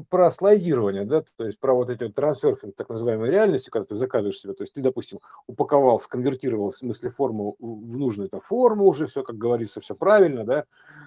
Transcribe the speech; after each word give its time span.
про 0.00 0.30
слайдирование, 0.30 1.04
да, 1.04 1.22
то 1.36 1.44
есть 1.44 1.58
про 1.58 1.74
вот 1.74 1.90
эти 1.90 2.04
вот 2.04 2.14
трансерфинг 2.14 2.74
так 2.74 2.88
называемой 2.88 3.30
реальности, 3.30 3.70
когда 3.70 3.86
ты 3.86 3.94
заказываешь 3.94 4.38
себе, 4.38 4.54
то 4.54 4.62
есть 4.62 4.74
ты, 4.74 4.80
допустим, 4.80 5.18
упаковал, 5.46 5.98
сконвертировал 6.00 6.70
в 6.70 6.76
смысле 6.76 7.10
форму 7.10 7.56
в 7.58 7.96
нужную 7.96 8.28
там 8.28 8.40
форму 8.40 8.86
уже, 8.86 9.06
все, 9.06 9.22
как 9.22 9.36
говорится, 9.36 9.80
все 9.80 9.94
правильно, 9.94 10.44
да, 10.44 10.64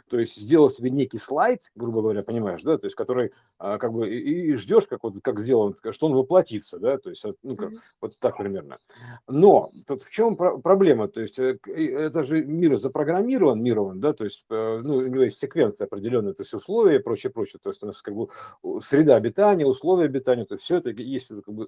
то 0.10 0.20
есть 0.20 0.36
сделал 0.36 0.70
себе 0.70 0.90
некий 0.90 1.18
слайд, 1.18 1.62
грубо 1.76 2.02
говоря, 2.02 2.24
понимаешь, 2.24 2.64
да, 2.64 2.78
то 2.78 2.86
есть 2.86 2.96
который 2.96 3.32
а, 3.58 3.78
как 3.78 3.92
бы 3.92 4.10
и, 4.10 4.52
и 4.52 4.54
ждешь, 4.56 4.88
как 4.88 5.04
вот 5.04 5.16
как 5.22 5.40
сделан, 5.40 5.76
что 5.92 6.08
он 6.08 6.14
воплотится, 6.14 6.80
да, 6.80 6.98
то 6.98 7.10
есть 7.10 7.26
ну 7.44 7.56
как, 7.56 7.72
вот 8.02 8.18
так 8.20 8.38
примерно. 8.38 8.78
Но 9.28 9.72
тут 9.86 10.04
в 10.04 10.12
чем 10.12 10.36
проблема, 10.36 11.08
то 11.08 11.22
есть 11.22 11.40
э, 11.40 11.58
это 11.66 12.24
же 12.24 12.44
мир 12.44 12.78
запрограммирован, 12.78 13.62
мирован, 13.62 14.00
да, 14.00 14.14
то 14.14 14.24
есть 14.24 14.46
э, 14.50 14.82
ну, 14.84 14.98
у 14.98 15.08
него 15.08 15.24
есть 15.24 15.40
секвенция 15.40 15.86
определенная, 15.86 16.34
то 16.34 16.42
есть 16.42 16.54
условия 16.54 16.98
и 16.98 17.02
прочее, 17.02 17.32
прочее, 17.32 17.60
то 17.62 17.70
есть 17.70 17.84
у 17.84 17.88
нас 17.88 18.02
как 18.02 18.16
бы 18.16 18.28
среда 18.80 19.16
обитания, 19.16 19.66
условия 19.66 20.06
обитания, 20.06 20.46
то 20.46 20.58
все 20.58 20.78
это 20.78 20.90
есть 20.90 21.30
как 21.30 21.54
бы 21.54 21.68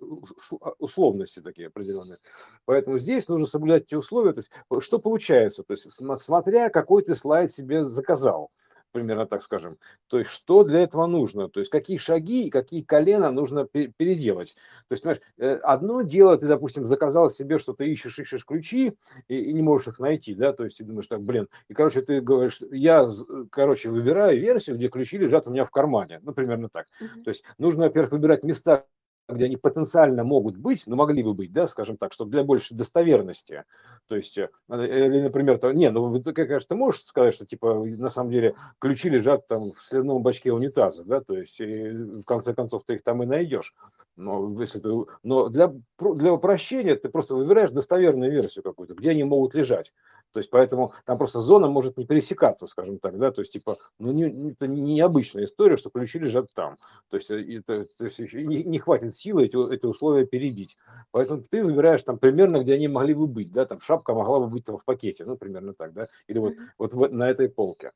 а, 0.61 0.71
условности 0.79 1.41
такие 1.41 1.67
определенные. 1.67 2.17
Поэтому 2.65 2.97
здесь 2.97 3.27
нужно 3.27 3.47
соблюдать 3.47 3.83
эти 3.83 3.95
условия. 3.95 4.33
То 4.33 4.39
есть 4.39 4.51
что 4.83 4.99
получается? 4.99 5.63
То 5.63 5.73
есть 5.73 5.89
смотря 6.19 6.69
какой 6.69 7.03
ты 7.03 7.15
слайд 7.15 7.51
себе 7.51 7.83
заказал 7.83 8.51
примерно 8.91 9.25
так 9.25 9.43
скажем. 9.43 9.77
То 10.07 10.19
есть, 10.19 10.29
что 10.29 10.63
для 10.63 10.79
этого 10.79 11.05
нужно, 11.05 11.49
то 11.49 11.59
есть, 11.59 11.69
какие 11.69 11.97
шаги 11.97 12.47
и 12.47 12.49
какие 12.49 12.81
колена 12.81 13.31
нужно 13.31 13.65
переделать. 13.65 14.55
То 14.87 14.93
есть, 14.93 15.03
знаешь, 15.03 15.19
э, 15.37 15.55
одно 15.55 16.01
дело, 16.01 16.37
ты, 16.37 16.47
допустим, 16.47 16.85
заказал 16.85 17.29
себе, 17.29 17.57
что 17.57 17.73
ты 17.73 17.87
ищешь, 17.87 18.19
ищешь 18.19 18.45
ключи 18.45 18.93
и, 19.27 19.35
и 19.35 19.53
не 19.53 19.61
можешь 19.61 19.87
их 19.87 19.99
найти, 19.99 20.33
да, 20.33 20.53
то 20.53 20.63
есть, 20.63 20.77
ты 20.77 20.83
думаешь, 20.83 21.07
так, 21.07 21.21
блин, 21.21 21.47
и, 21.67 21.73
короче, 21.73 22.01
ты 22.01 22.21
говоришь, 22.21 22.61
я, 22.71 23.09
короче, 23.51 23.89
выбираю 23.89 24.39
версию, 24.39 24.77
где 24.77 24.89
ключи 24.89 25.17
лежат 25.17 25.47
у 25.47 25.51
меня 25.51 25.65
в 25.65 25.71
кармане, 25.71 26.19
ну, 26.23 26.33
примерно 26.33 26.69
так. 26.69 26.87
Mm-hmm. 27.01 27.23
То 27.23 27.29
есть, 27.29 27.43
нужно, 27.57 27.83
во-первых, 27.83 28.11
выбирать 28.11 28.43
места, 28.43 28.85
где 29.29 29.45
они 29.45 29.57
потенциально 29.57 30.23
могут 30.23 30.57
быть, 30.57 30.83
но 30.87 30.95
могли 30.95 31.23
бы 31.23 31.33
быть, 31.33 31.51
да, 31.51 31.67
скажем 31.67 31.97
так, 31.97 32.13
что 32.13 32.25
для 32.25 32.43
большей 32.43 32.75
достоверности. 32.77 33.63
То 34.07 34.15
есть, 34.15 34.37
э, 34.37 34.49
или, 34.69 35.21
например, 35.21 35.57
то, 35.57 35.71
не, 35.71 35.89
ну, 35.89 36.21
ты, 36.21 36.33
конечно, 36.33 36.67
ты 36.67 36.75
можешь 36.75 37.01
сказать, 37.03 37.33
что, 37.33 37.45
типа, 37.45 37.73
на 37.85 38.09
самом 38.09 38.31
деле 38.31 38.55
ключи 38.79 39.09
лежат 39.09 39.47
там 39.47 39.71
в 39.71 39.81
сливном 39.81 40.23
бачке 40.23 40.51
унитаза, 40.51 41.03
да, 41.05 41.21
то 41.21 41.35
есть, 41.37 41.59
и, 41.59 41.89
в 41.89 42.23
конце 42.23 42.53
концов, 42.53 42.83
ты 42.85 42.95
их 42.95 43.03
там 43.03 43.23
и 43.23 43.25
найдешь. 43.25 43.73
Но, 44.15 44.53
если 44.59 44.79
ты, 44.79 44.89
но 45.23 45.47
для, 45.47 45.73
для 45.97 46.33
упрощения 46.33 46.95
ты 46.95 47.07
просто 47.07 47.35
выбираешь 47.35 47.71
достоверную 47.71 48.29
версию 48.31 48.63
какую-то, 48.63 48.93
где 48.93 49.11
они 49.11 49.23
могут 49.23 49.53
лежать. 49.53 49.93
То 50.31 50.39
есть, 50.39 50.49
поэтому 50.49 50.93
там 51.05 51.17
просто 51.17 51.39
зона 51.39 51.69
может 51.69 51.97
не 51.97 52.05
пересекаться, 52.05 52.67
скажем 52.67 52.99
так, 52.99 53.17
да, 53.17 53.31
то 53.31 53.41
есть, 53.41 53.53
типа, 53.53 53.77
ну, 53.97 54.11
не, 54.11 54.51
это 54.51 54.67
не 54.67 54.93
необычная 54.93 55.45
история, 55.45 55.75
что 55.75 55.89
ключи 55.89 56.19
лежат 56.19 56.53
там. 56.53 56.77
То 57.09 57.17
есть, 57.17 57.31
это, 57.31 57.85
то 57.97 58.03
есть 58.03 58.19
не, 58.33 58.63
не 58.63 58.77
хватит 58.77 59.15
силы 59.15 59.45
эти, 59.45 59.73
эти 59.73 59.85
условия 59.85 60.25
перебить. 60.25 60.77
Поэтому 61.11 61.41
ты 61.41 61.63
выбираешь 61.63 62.03
там 62.03 62.19
примерно, 62.19 62.61
где 62.61 62.75
они 62.75 62.87
могли 62.87 63.13
бы 63.13 63.25
быть, 63.25 63.51
да, 63.51 63.65
там 63.65 63.79
шапка 63.79 64.13
могла 64.13 64.39
бы 64.39 64.47
быть 64.47 64.65
там 64.65 64.77
в 64.77 64.85
пакете, 64.85 65.25
ну, 65.25 65.35
примерно 65.35 65.73
так, 65.73 65.93
да, 65.93 66.07
или 66.27 66.37
вот, 66.37 66.53
вот, 66.77 66.93
вот 66.93 67.11
на 67.11 67.29
этой 67.29 67.49
полке. 67.49 67.91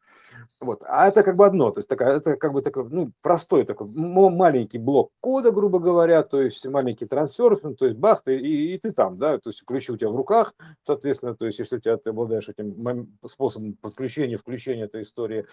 Вот, 0.60 0.84
а 0.86 1.08
это 1.08 1.22
как 1.24 1.36
бы 1.36 1.46
одно, 1.46 1.72
то 1.72 1.80
есть, 1.80 1.90
такая, 1.90 2.18
это 2.18 2.36
как 2.36 2.54
бы 2.54 2.62
такой, 2.62 2.90
ну, 2.90 3.12
простой 3.22 3.64
такой 3.64 3.88
маленький 3.88 4.80
блок 4.80 5.12
кода, 5.20 5.52
грубо 5.52 5.80
говоря, 5.80 6.24
то 6.24 6.42
есть, 6.42 6.66
маленький 6.68 7.06
трансфер, 7.06 7.58
то 7.58 7.86
есть, 7.86 7.98
бах, 7.98 8.24
ты, 8.24 8.38
и, 8.40 8.74
и 8.74 8.78
ты 8.80 8.92
там, 8.92 9.18
да, 9.18 9.38
то 9.38 9.50
есть, 9.50 9.64
ключи 9.66 9.92
у 9.92 9.98
тебя 9.98 10.10
в 10.10 10.16
руках, 10.16 10.56
соответственно, 10.82 11.36
то 11.36 11.46
есть, 11.46 11.60
если 11.60 11.78
у 11.78 11.80
тебя 11.80 11.94
обладаешь 12.24 12.50
этим 12.50 13.18
способом 13.26 13.74
подключения, 13.76 14.38
включения 14.38 14.84
этой 14.84 15.02
истории, 15.02 15.46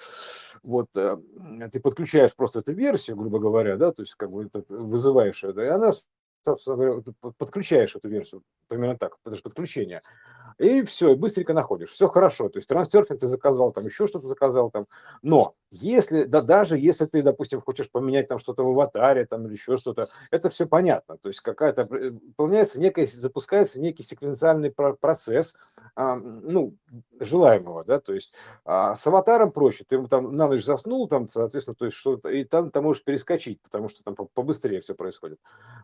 вот, 0.62 0.88
э, 0.96 1.16
ты 1.70 1.80
подключаешь 1.80 2.34
просто 2.34 2.60
эту 2.60 2.72
версию, 2.72 3.16
грубо 3.16 3.38
говоря, 3.38 3.76
да, 3.76 3.92
то 3.92 4.02
есть 4.02 4.14
как 4.14 4.30
бы 4.30 4.44
это, 4.44 4.64
вызываешь 4.68 5.44
это, 5.44 5.62
и 5.62 5.66
она, 5.66 5.92
собственно 6.44 6.76
говоря, 6.76 7.02
подключаешь 7.36 7.96
эту 7.96 8.08
версию, 8.08 8.42
примерно 8.68 8.96
так, 8.96 9.16
это 9.24 9.36
же 9.36 9.42
подключение 9.42 10.02
и 10.60 10.82
все, 10.82 11.12
и 11.12 11.16
быстренько 11.16 11.54
находишь. 11.54 11.88
Все 11.88 12.06
хорошо. 12.06 12.50
То 12.50 12.58
есть 12.58 12.68
транстерфинг 12.68 13.18
ты 13.18 13.26
заказал, 13.26 13.72
там 13.72 13.86
еще 13.86 14.06
что-то 14.06 14.26
заказал, 14.26 14.70
там. 14.70 14.86
Но 15.22 15.54
если, 15.70 16.24
да, 16.24 16.42
даже 16.42 16.78
если 16.78 17.06
ты, 17.06 17.22
допустим, 17.22 17.62
хочешь 17.62 17.90
поменять 17.90 18.28
там 18.28 18.38
что-то 18.38 18.64
в 18.64 18.68
аватаре, 18.68 19.24
там 19.24 19.46
или 19.46 19.52
еще 19.52 19.78
что-то, 19.78 20.10
это 20.30 20.50
все 20.50 20.66
понятно. 20.66 21.16
То 21.16 21.28
есть 21.28 21.40
какая-то 21.40 21.82
э, 21.82 22.10
выполняется 22.10 22.78
некая, 22.78 23.06
запускается 23.06 23.80
некий 23.80 24.02
секвенциальный 24.02 24.70
процесс, 24.70 25.56
а, 25.96 26.16
ну, 26.16 26.76
желаемого, 27.20 27.84
да, 27.84 28.00
то 28.00 28.12
есть 28.14 28.34
а 28.64 28.94
с 28.94 29.06
аватаром 29.06 29.50
проще, 29.50 29.84
ты 29.86 30.04
там 30.06 30.34
на 30.34 30.46
ночь 30.46 30.64
заснул, 30.64 31.08
там, 31.08 31.28
соответственно, 31.28 31.74
то 31.74 31.84
есть 31.84 31.96
что-то, 31.96 32.28
и 32.28 32.44
там 32.44 32.70
ты 32.70 32.80
можешь 32.80 33.04
перескочить, 33.04 33.60
потому 33.62 33.88
что 33.88 34.02
там 34.02 34.14
побыстрее 34.34 34.80
все 34.80 34.94
происходит. 34.94 35.38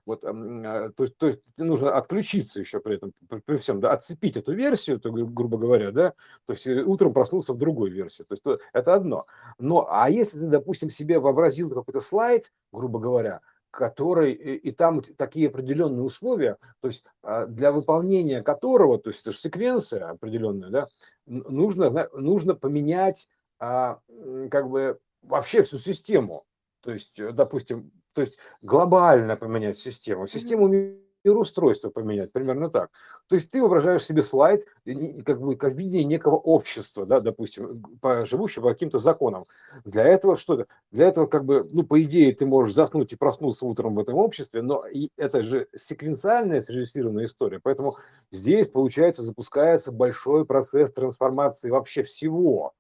Вот, 0.05 0.25
а, 0.25 0.91
то 0.91 1.03
есть, 1.03 1.17
то 1.17 1.27
есть 1.27 1.43
нужно 1.57 1.97
отключиться 1.97 2.61
еще 2.61 2.81
при 2.81 2.97
этом, 2.97 3.13
при, 3.45 3.57
всем, 3.57 3.81
да, 3.81 3.93
отцепить 3.93 4.37
эту 4.37 4.53
версию, 4.67 5.01
то, 5.01 5.11
грубо 5.11 5.59
говоря, 5.59 5.91
да, 5.91 6.15
то 6.47 6.53
есть 6.53 6.67
э, 6.67 6.83
утром 6.83 7.13
проснулся 7.13 7.53
в 7.53 7.57
другой 7.57 7.91
версии, 7.91 8.23
то 8.23 8.33
есть 8.33 8.43
то, 8.43 8.59
это 8.73 8.95
одно. 8.95 9.27
Но, 9.59 9.87
а 9.91 10.11
если 10.11 10.41
ты, 10.41 10.47
допустим, 10.47 10.91
себе 10.91 11.19
вообразил 11.19 11.71
какой-то 11.71 12.01
слайд, 12.01 12.53
грубо 12.73 12.99
говоря, 12.99 13.41
который, 13.71 14.33
и 14.33 14.71
там 14.71 15.03
такие 15.17 15.49
определенные 15.49 16.03
условия, 16.03 16.57
то 16.81 16.89
есть 16.89 17.05
а, 17.23 17.47
для 17.47 17.73
выполнения 17.73 18.43
которого, 18.43 18.99
то 18.99 19.11
есть 19.11 19.23
это 19.23 19.33
же 19.33 19.39
секвенция 19.39 20.09
определенная, 20.09 20.71
да, 20.71 20.87
нужно, 21.27 22.09
нужно 22.15 22.55
поменять 22.55 23.29
а, 23.59 23.99
как 24.51 24.71
бы 24.71 24.99
вообще 25.23 25.63
всю 25.63 25.79
систему. 25.79 26.45
То 26.81 26.93
есть, 26.93 27.19
э, 27.19 27.33
допустим, 27.33 27.91
то 28.13 28.21
есть 28.23 28.39
глобально 28.63 29.37
поменять 29.37 29.77
систему. 29.77 30.27
Систему 30.27 30.69
мироустройство 31.27 31.91
поменять, 31.91 32.33
примерно 32.33 32.71
так. 32.71 32.91
То 33.29 33.35
есть 33.35 33.51
ты 33.51 33.61
воображаешь 33.61 34.05
себе 34.05 34.23
слайд, 34.23 34.65
как 35.25 35.41
бы 35.41 35.57
как 35.57 35.75
видение 35.75 36.05
некого 36.05 36.37
общества, 36.37 37.05
да, 37.05 37.21
допустим, 37.21 37.83
по, 38.01 38.25
живущего 38.25 38.65
по 38.65 38.71
каким-то 38.71 38.99
законам. 38.99 39.45
Для 39.85 40.05
этого 40.05 40.37
что-то, 40.37 40.67
для 40.91 41.07
этого 41.07 41.27
как 41.27 41.45
бы, 41.45 41.67
ну, 41.71 41.83
по 41.83 42.01
идее, 42.03 42.33
ты 42.35 42.47
можешь 42.47 42.75
заснуть 42.75 43.13
и 43.13 43.17
проснуться 43.17 43.67
утром 43.67 43.95
в 43.97 43.99
этом 43.99 44.17
обществе, 44.17 44.63
но 44.63 44.87
и 44.87 45.11
это 45.17 45.43
же 45.43 45.69
секвенциальная 45.75 46.61
срежиссированная 46.61 47.25
история, 47.25 47.61
поэтому 47.63 47.97
здесь, 48.31 48.69
получается, 48.69 49.23
запускается 49.23 49.93
большой 49.93 50.47
процесс 50.47 50.93
трансформации 50.93 51.71
вообще 51.71 52.03
всего. 52.03 52.73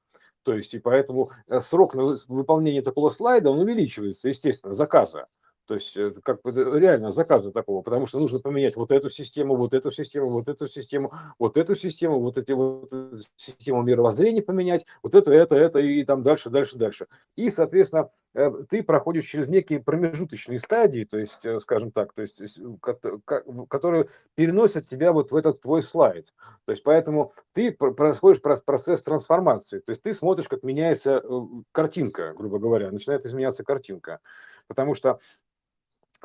То 0.46 0.54
есть, 0.54 0.74
и 0.74 0.78
поэтому 0.78 1.32
э, 1.48 1.60
срок 1.60 1.96
на 1.96 2.14
выполнение 2.28 2.80
такого 2.80 3.08
слайда, 3.08 3.50
он 3.50 3.58
увеличивается, 3.58 4.28
естественно, 4.28 4.72
заказа. 4.72 5.26
То 5.66 5.75
есть 5.75 5.99
как 6.22 6.43
бы 6.43 6.53
реально 6.78 7.10
заказа 7.10 7.50
такого, 7.50 7.82
потому 7.82 8.06
что 8.06 8.21
нужно 8.21 8.38
поменять 8.38 8.77
вот 8.77 8.93
эту 8.93 9.10
систему, 9.10 9.56
вот 9.56 9.75
эту 9.75 9.91
систему, 9.91 10.31
вот 10.31 10.49
эту 10.49 10.66
систему, 10.66 11.12
вот 11.38 11.56
эту 11.56 11.75
систему, 11.75 12.21
вот 12.21 12.38
эти 12.38 12.53
вот 12.53 12.91
систему 13.34 13.82
мировоззрения 13.82 14.43
поменять, 14.43 14.87
вот 15.03 15.15
это, 15.15 15.32
это, 15.32 15.56
это 15.56 15.81
и 15.81 16.05
там 16.05 16.22
дальше, 16.22 16.50
дальше, 16.50 16.78
дальше. 16.78 17.06
И, 17.34 17.50
соответственно, 17.50 18.10
э, 18.34 18.50
ты 18.69 18.82
проходишь 18.82 19.25
через 19.25 19.49
некие 19.49 19.81
промежуточные 19.81 20.60
стадии, 20.60 21.05
то 21.05 21.19
есть, 21.19 21.44
э, 21.44 21.59
скажем 21.59 21.91
так, 21.91 22.12
то 22.12 22.22
есть, 22.22 22.41
которые 23.69 24.09
переносят 24.37 24.87
тебя 24.87 25.12
вот 25.12 25.32
в 25.32 25.37
этот 25.37 25.60
твой 25.60 25.82
слайд. 25.82 26.32
То 26.65 26.71
есть, 26.71 26.84
поэтому 26.84 27.32
ты 27.55 27.72
происходишь 27.72 28.41
процесс 28.41 29.03
трансформации, 29.03 29.81
то 29.81 29.91
есть 29.91 30.03
ты 30.03 30.12
смотришь, 30.12 30.49
как 30.49 30.62
меняется 30.62 31.22
э, 31.25 31.41
картинка, 31.72 32.34
грубо 32.34 32.59
говоря, 32.60 32.93
начинает 32.93 33.25
изменяться 33.25 33.65
картинка. 33.65 34.21
Потому 34.69 34.94
что 34.94 35.21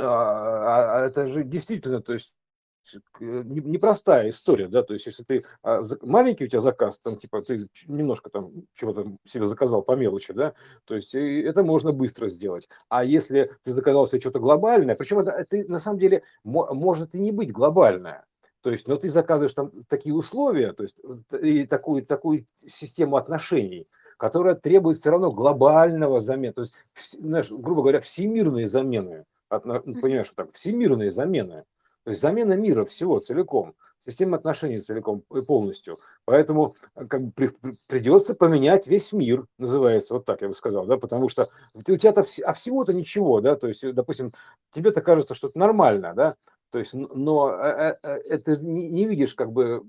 это 0.01 1.27
же 1.27 1.43
действительно, 1.43 2.01
то 2.01 2.13
есть 2.13 2.35
непростая 3.19 4.29
история, 4.29 4.67
да, 4.67 4.83
то 4.83 4.93
есть 4.93 5.05
если 5.05 5.23
ты 5.23 5.45
а, 5.63 5.83
маленький 6.01 6.45
у 6.45 6.47
тебя 6.47 6.61
заказ, 6.61 6.97
там 6.97 7.17
типа 7.17 7.41
ты 7.41 7.67
немножко 7.87 8.29
там 8.29 8.51
чего-то 8.73 9.05
себе 9.23 9.45
заказал 9.45 9.83
по 9.83 9.95
мелочи, 9.95 10.33
да, 10.33 10.53
то 10.85 10.95
есть 10.95 11.13
это 11.13 11.63
можно 11.63 11.91
быстро 11.91 12.27
сделать. 12.27 12.67
А 12.89 13.03
если 13.03 13.51
ты 13.63 13.71
заказал 13.71 14.07
себе 14.07 14.19
что-то 14.19 14.39
глобальное, 14.39 14.95
причем 14.95 15.19
это, 15.19 15.31
это 15.31 15.57
на 15.71 15.79
самом 15.79 15.99
деле 15.99 16.23
может 16.43 17.13
и 17.13 17.19
не 17.19 17.31
быть 17.31 17.51
глобальное, 17.51 18.25
то 18.61 18.71
есть, 18.71 18.87
но 18.87 18.95
ты 18.95 19.09
заказываешь 19.09 19.53
там 19.53 19.71
такие 19.87 20.15
условия, 20.15 20.73
то 20.73 20.83
есть 20.83 21.01
и 21.39 21.65
такую, 21.65 22.03
такую 22.03 22.45
систему 22.55 23.15
отношений, 23.15 23.87
которая 24.17 24.55
требует 24.55 24.97
все 24.97 25.11
равно 25.11 25.31
глобального 25.31 26.19
замены, 26.19 26.53
то 26.53 26.61
есть, 26.61 26.73
знаешь, 27.19 27.51
грубо 27.51 27.81
говоря, 27.81 28.01
всемирные 28.01 28.67
замены 28.67 29.25
понимаешь, 29.59 30.27
что 30.27 30.37
так, 30.37 30.53
всемирные 30.53 31.11
замены. 31.11 31.65
То 32.03 32.09
есть 32.09 32.21
замена 32.21 32.53
мира 32.53 32.83
всего 32.85 33.19
целиком, 33.19 33.75
система 34.05 34.37
отношений 34.37 34.79
целиком 34.79 35.23
и 35.35 35.41
полностью. 35.41 35.99
Поэтому 36.25 36.75
э, 36.95 37.05
как 37.05 37.21
бы, 37.21 37.31
при, 37.31 37.51
придется 37.87 38.33
поменять 38.33 38.87
весь 38.87 39.13
мир, 39.13 39.45
называется, 39.57 40.15
вот 40.15 40.25
так 40.25 40.41
я 40.41 40.47
бы 40.47 40.53
сказал, 40.55 40.85
да, 40.85 40.97
потому 40.97 41.29
что 41.29 41.49
у 41.73 41.81
тебя-то, 41.81 42.25
а 42.45 42.53
всего-то 42.53 42.93
ничего, 42.93 43.41
да, 43.41 43.55
то 43.55 43.67
есть, 43.67 43.93
допустим, 43.93 44.33
тебе-то 44.71 45.01
кажется, 45.01 45.35
что 45.35 45.49
это 45.49 45.59
нормально, 45.59 46.13
да, 46.15 46.35
То 46.71 46.79
есть, 46.79 46.93
но 46.93 47.51
э, 47.51 47.97
э, 48.01 48.09
это 48.29 48.55
не 48.63 49.05
видишь, 49.05 49.35
как 49.35 49.51
бы, 49.51 49.83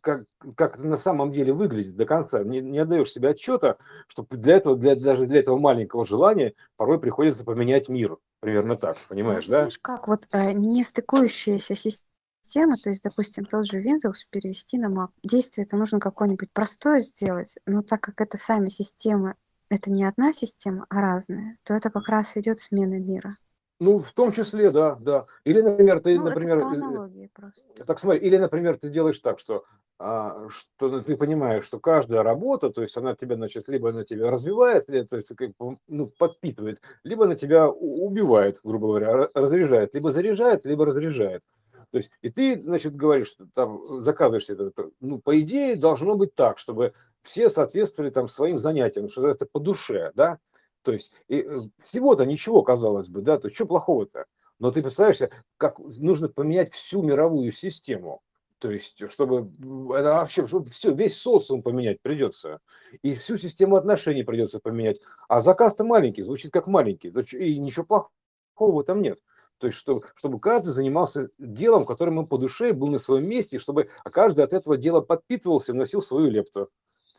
как, 0.00 0.24
как 0.56 0.78
на 0.78 0.96
самом 0.96 1.30
деле 1.30 1.52
выглядит 1.52 1.94
до 1.94 2.06
конца. 2.06 2.42
Не, 2.42 2.60
не 2.60 2.78
отдаешь 2.78 3.12
себе 3.12 3.28
отчета, 3.30 3.76
что 4.06 4.26
для 4.30 4.56
этого, 4.56 4.76
для, 4.76 4.96
даже 4.96 5.26
для 5.26 5.40
этого 5.40 5.58
маленького 5.58 6.06
желания 6.06 6.54
порой 6.76 6.98
приходится 6.98 7.44
поменять 7.44 7.88
мир. 7.90 8.16
Примерно 8.40 8.76
так, 8.76 8.96
понимаешь, 9.08 9.46
ну, 9.46 9.50
да? 9.50 9.56
Знаешь, 9.58 9.78
как 9.82 10.08
вот 10.08 10.26
э, 10.32 10.52
не 10.52 10.84
стыкующаяся 10.84 11.74
система, 11.74 12.78
то 12.78 12.88
есть, 12.88 13.02
допустим, 13.02 13.44
тот 13.44 13.66
же 13.66 13.82
Windows 13.82 14.24
перевести 14.30 14.78
на 14.78 14.86
Mac. 14.86 15.08
Действие 15.22 15.66
это 15.66 15.76
нужно 15.76 16.00
какое-нибудь 16.00 16.50
простое 16.52 17.00
сделать, 17.00 17.58
но 17.66 17.82
так 17.82 18.00
как 18.00 18.22
это 18.22 18.38
сами 18.38 18.70
системы, 18.70 19.34
это 19.68 19.90
не 19.90 20.04
одна 20.04 20.32
система, 20.32 20.86
а 20.88 21.02
разная, 21.02 21.58
то 21.62 21.74
это 21.74 21.90
как 21.90 22.08
раз 22.08 22.38
идет 22.38 22.58
смена 22.58 22.98
мира. 22.98 23.36
Ну, 23.80 24.00
в 24.00 24.12
том 24.12 24.32
числе, 24.32 24.70
да, 24.70 24.96
да. 24.96 25.26
Или, 25.44 25.60
например, 25.60 26.00
ты, 26.00 26.18
ну, 26.18 26.24
например, 26.24 26.58
это 26.58 27.30
просто. 27.32 27.84
так 27.84 28.00
смотри, 28.00 28.26
или, 28.26 28.36
например, 28.36 28.76
ты 28.76 28.88
делаешь 28.88 29.20
так, 29.20 29.38
что, 29.38 29.64
а, 30.00 30.48
что 30.48 31.00
ты 31.00 31.16
понимаешь, 31.16 31.64
что 31.64 31.78
каждая 31.78 32.24
работа, 32.24 32.70
то 32.70 32.82
есть 32.82 32.96
она 32.96 33.14
тебя, 33.14 33.36
значит, 33.36 33.68
либо 33.68 33.90
она 33.90 34.02
тебя 34.02 34.30
развивает, 34.30 34.86
то 34.86 35.16
есть, 35.16 35.32
как, 35.36 35.50
ну, 35.86 36.10
подпитывает, 36.18 36.80
либо 37.04 37.24
она 37.24 37.36
тебя 37.36 37.68
убивает, 37.68 38.58
грубо 38.64 38.88
говоря, 38.88 39.28
разряжает, 39.32 39.94
либо 39.94 40.10
заряжает, 40.10 40.64
либо 40.64 40.84
разряжает. 40.84 41.42
То 41.90 41.98
есть, 41.98 42.10
и 42.20 42.30
ты, 42.30 42.60
значит, 42.60 42.96
говоришь, 42.96 43.28
что 43.28 43.46
там 43.54 44.00
заказываешь 44.02 44.50
это, 44.50 44.90
ну, 45.00 45.20
по 45.20 45.40
идее, 45.40 45.76
должно 45.76 46.16
быть 46.16 46.34
так, 46.34 46.58
чтобы 46.58 46.94
все 47.22 47.48
соответствовали 47.48 48.10
там 48.10 48.28
своим 48.28 48.58
занятиям, 48.58 49.08
что 49.08 49.28
это 49.28 49.46
по 49.46 49.60
душе, 49.60 50.12
да, 50.14 50.38
то 50.82 50.92
есть 50.92 51.12
э, 51.28 51.42
всего-то 51.82 52.24
ничего, 52.24 52.62
казалось 52.62 53.08
бы, 53.08 53.20
да, 53.22 53.38
то 53.38 53.50
что 53.50 53.66
плохого-то? 53.66 54.26
Но 54.58 54.70
ты 54.70 54.82
представляешь, 54.82 55.30
как 55.56 55.78
нужно 55.78 56.28
поменять 56.28 56.72
всю 56.72 57.02
мировую 57.02 57.52
систему. 57.52 58.22
То 58.58 58.72
есть, 58.72 59.08
чтобы 59.08 59.52
это 59.96 60.14
вообще, 60.14 60.46
чтобы 60.46 60.68
все, 60.70 60.92
весь 60.92 61.16
социум 61.16 61.62
поменять 61.62 62.00
придется. 62.02 62.58
И 63.02 63.14
всю 63.14 63.36
систему 63.36 63.76
отношений 63.76 64.24
придется 64.24 64.58
поменять. 64.58 64.98
А 65.28 65.42
заказ-то 65.42 65.84
маленький, 65.84 66.22
звучит 66.22 66.50
как 66.50 66.66
маленький. 66.66 67.08
И 67.36 67.58
ничего 67.58 68.10
плохого 68.56 68.82
там 68.82 69.00
нет. 69.00 69.18
То 69.58 69.68
есть, 69.68 69.78
чтобы, 69.78 70.02
чтобы 70.16 70.40
каждый 70.40 70.70
занимался 70.70 71.28
делом, 71.38 71.84
которым 71.84 72.16
ему 72.16 72.26
по 72.26 72.36
душе, 72.36 72.72
был 72.72 72.88
на 72.88 72.98
своем 72.98 73.28
месте, 73.28 73.58
чтобы 73.58 73.90
каждый 74.04 74.44
от 74.44 74.52
этого 74.52 74.76
дела 74.76 75.02
подпитывался, 75.02 75.72
вносил 75.72 76.00
свою 76.00 76.28
лепту 76.28 76.68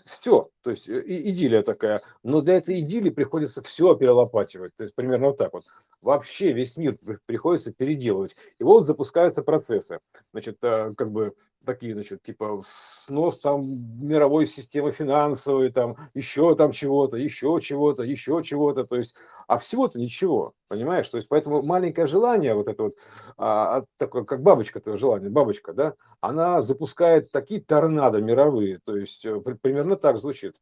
все, 0.09 0.49
то 0.61 0.69
есть 0.69 0.89
э, 0.89 1.03
идиллия 1.05 1.63
такая. 1.63 2.01
Но 2.23 2.41
для 2.41 2.55
этой 2.55 2.79
идиллии 2.79 3.09
приходится 3.09 3.61
все 3.63 3.95
перелопативать. 3.95 4.75
То 4.75 4.83
есть 4.83 4.95
примерно 4.95 5.27
вот 5.27 5.37
так 5.37 5.53
вот. 5.53 5.65
Вообще 6.01 6.51
весь 6.51 6.77
мир 6.77 6.97
приходится 7.25 7.73
переделывать. 7.73 8.35
И 8.59 8.63
вот 8.63 8.81
запускаются 8.81 9.43
процессы. 9.43 9.99
Значит, 10.31 10.57
э, 10.61 10.93
как 10.97 11.11
бы 11.11 11.33
такие, 11.69 11.93
значит, 11.93 12.23
типа 12.23 12.61
снос 12.63 13.39
там 13.39 13.61
мировой 14.03 14.47
системы 14.47 14.91
финансовой, 14.91 15.71
там 15.71 15.97
еще 16.15 16.55
там 16.55 16.71
чего-то, 16.71 17.15
еще 17.15 17.59
чего-то, 17.61 18.01
еще 18.01 18.41
чего-то, 18.43 18.85
то 18.85 18.95
есть, 18.95 19.15
а 19.47 19.59
всего-то 19.59 19.99
ничего, 19.99 20.53
понимаешь? 20.67 21.07
То 21.07 21.17
есть, 21.17 21.27
поэтому 21.27 21.61
маленькое 21.61 22.07
желание, 22.07 22.55
вот 22.55 22.67
это 22.67 22.83
вот, 22.83 22.95
а, 23.37 23.83
такое, 23.97 24.23
как 24.23 24.41
бабочка, 24.41 24.79
это 24.79 24.97
желание, 24.97 25.29
бабочка, 25.29 25.73
да, 25.73 25.93
она 26.21 26.63
запускает 26.63 27.31
такие 27.31 27.61
торнадо 27.61 28.19
мировые, 28.19 28.79
то 28.83 28.95
есть, 28.95 29.23
э, 29.25 29.39
примерно 29.61 29.95
так 29.95 30.17
звучит. 30.17 30.55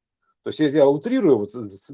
То 0.43 0.49
есть, 0.49 0.59
я 0.59 0.87
утрирую, 0.87 1.37
вот 1.37 1.51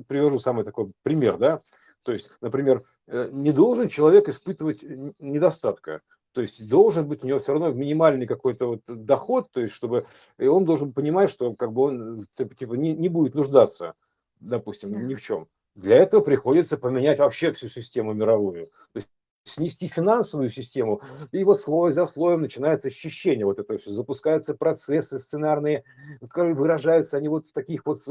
привожу 0.08 0.40
самый 0.40 0.66
такой 0.66 0.92
пример, 1.04 1.38
да, 1.38 1.62
то 2.02 2.12
есть, 2.12 2.32
например, 2.42 2.84
э, 3.08 3.30
не 3.32 3.52
должен 3.52 3.90
человек 3.90 4.28
испытывать 4.28 4.84
недостатка. 5.20 6.02
То 6.34 6.42
есть 6.42 6.68
должен 6.68 7.08
быть 7.08 7.24
у 7.24 7.28
него 7.28 7.40
все 7.40 7.54
равно 7.54 7.72
минимальный 7.72 8.26
какой-то 8.26 8.68
вот 8.68 8.82
доход, 8.88 9.52
то 9.52 9.62
есть 9.62 9.74
чтобы 9.74 10.08
и 10.38 10.48
он 10.48 10.66
должен 10.66 10.92
понимать, 10.92 11.30
что 11.30 11.54
как 11.54 11.72
бы 11.72 11.84
он 11.84 12.28
типа 12.36 12.74
не, 12.74 12.94
не 12.94 13.08
будет 13.08 13.36
нуждаться, 13.36 13.94
допустим, 14.40 14.92
да. 14.92 15.02
ни 15.02 15.14
в 15.14 15.22
чем. 15.22 15.48
Для 15.76 15.98
этого 15.98 16.22
приходится 16.22 16.78
поменять 16.78 17.20
вообще 17.20 17.52
всю 17.54 17.68
систему 17.68 18.14
мировую. 18.14 18.68
То 18.94 18.98
есть 18.98 19.08
снести 19.44 19.88
финансовую 19.88 20.50
систему, 20.50 21.02
и 21.32 21.44
вот 21.44 21.60
слой 21.60 21.92
за 21.92 22.06
слоем 22.06 22.42
начинается 22.42 22.90
счищение, 22.90 23.46
вот 23.46 23.60
это 23.60 23.78
все, 23.78 23.92
запускаются 23.92 24.54
процессы 24.56 25.20
сценарные, 25.20 25.84
выражаются 26.22 27.18
они 27.18 27.28
вот 27.28 27.46
в 27.48 27.54
таких 27.54 27.86
вот 27.86 28.04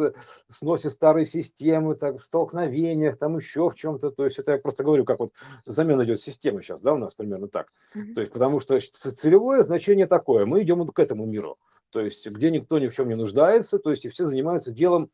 сносе 0.49 0.91
старой 0.91 1.25
системы, 1.25 1.95
так, 1.95 2.19
в 2.19 2.23
столкновениях, 2.23 3.17
там 3.17 3.37
еще 3.37 3.71
в 3.71 3.75
чем-то, 3.75 4.11
то 4.11 4.25
есть 4.25 4.39
это 4.39 4.53
я 4.53 4.59
просто 4.59 4.85
говорю, 4.85 5.05
как 5.05 5.21
вот 5.21 5.33
замена 5.67 6.05
идет 6.05 6.21
системы 6.21 6.63
сейчас, 6.63 6.81
да, 6.81 6.93
у 6.93 6.99
нас 6.99 7.15
примерно 7.15 7.49
так, 7.49 7.73
то 8.15 8.21
есть 8.21 8.33
потому 8.33 8.61
что 8.61 8.79
целевое 8.79 9.63
значение 9.63 10.07
такое, 10.07 10.47
мы 10.47 10.63
идем 10.63 10.87
к 10.87 10.99
этому 10.99 11.27
миру, 11.27 11.59
то 11.93 12.01
есть 12.01 12.27
где 12.27 12.51
никто 12.51 12.79
ни 12.79 12.89
в 12.89 12.95
чем 12.95 13.09
не 13.09 13.15
нуждается, 13.15 13.79
то 13.79 13.91
есть 13.91 14.05
и 14.07 14.09
все 14.09 14.25
занимаются 14.25 14.73
делом 14.73 15.11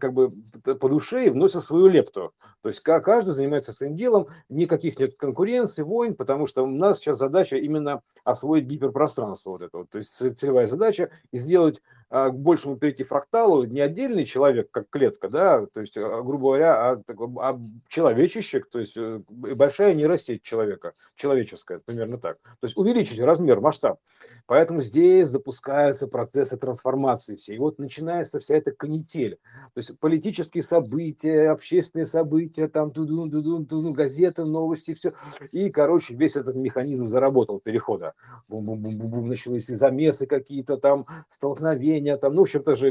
как 0.00 0.14
бы 0.14 0.30
по 0.30 0.88
душе 0.88 1.26
и 1.26 1.30
вносят 1.30 1.62
свою 1.62 1.88
лепту. 1.88 2.32
То 2.62 2.68
есть 2.68 2.80
каждый 2.80 3.34
занимается 3.34 3.72
своим 3.72 3.94
делом, 3.94 4.28
никаких 4.48 4.98
нет 4.98 5.14
конкуренции, 5.14 5.82
войн, 5.82 6.14
потому 6.14 6.46
что 6.46 6.62
у 6.62 6.66
нас 6.66 6.98
сейчас 6.98 7.18
задача 7.18 7.56
именно 7.56 8.00
освоить 8.24 8.64
гиперпространство 8.64 9.50
вот 9.50 9.62
это 9.62 9.78
вот. 9.78 9.90
То 9.90 9.98
есть 9.98 10.10
целевая 10.10 10.66
задача 10.66 11.10
и 11.30 11.38
сделать 11.38 11.82
к 12.14 12.34
большему 12.34 12.76
перейти 12.76 13.02
фракталу 13.02 13.64
не 13.64 13.80
отдельный 13.80 14.24
человек, 14.24 14.70
как 14.70 14.88
клетка, 14.88 15.28
да, 15.28 15.66
то 15.66 15.80
есть, 15.80 15.96
а, 15.96 16.22
грубо 16.22 16.50
говоря, 16.50 16.92
а, 16.92 17.02
а 17.40 17.60
человечище, 17.88 18.62
то 18.70 18.78
есть 18.78 18.96
э, 18.96 19.20
большая 19.28 19.94
нейросеть 19.94 20.42
человека, 20.42 20.92
человеческая, 21.16 21.80
примерно 21.80 22.18
так. 22.18 22.38
То 22.60 22.66
есть 22.66 22.76
увеличить 22.76 23.18
размер, 23.20 23.60
масштаб. 23.60 23.98
Поэтому 24.46 24.80
здесь 24.80 25.28
запускаются 25.28 26.06
процессы 26.06 26.58
трансформации 26.58 27.36
все. 27.36 27.54
И 27.54 27.58
вот 27.58 27.78
начинается 27.78 28.38
вся 28.40 28.56
эта 28.56 28.72
канитель. 28.72 29.38
То 29.72 29.78
есть 29.78 29.98
политические 29.98 30.62
события, 30.62 31.50
общественные 31.50 32.06
события, 32.06 32.68
там 32.68 32.90
тудун, 32.90 33.30
тудун, 33.30 33.64
тудун, 33.64 33.92
газеты, 33.92 34.44
новости, 34.44 34.92
все. 34.92 35.14
И, 35.50 35.70
короче, 35.70 36.14
весь 36.14 36.36
этот 36.36 36.56
механизм 36.56 37.08
заработал 37.08 37.58
перехода. 37.58 38.12
Бум-бум-бум-бум, 38.48 39.28
начались 39.28 39.66
замесы 39.66 40.26
какие-то 40.26 40.76
там, 40.76 41.06
столкновения, 41.30 42.03
там, 42.16 42.34
ну, 42.34 42.40
в 42.40 42.42
общем-то 42.42 42.76
же, 42.76 42.88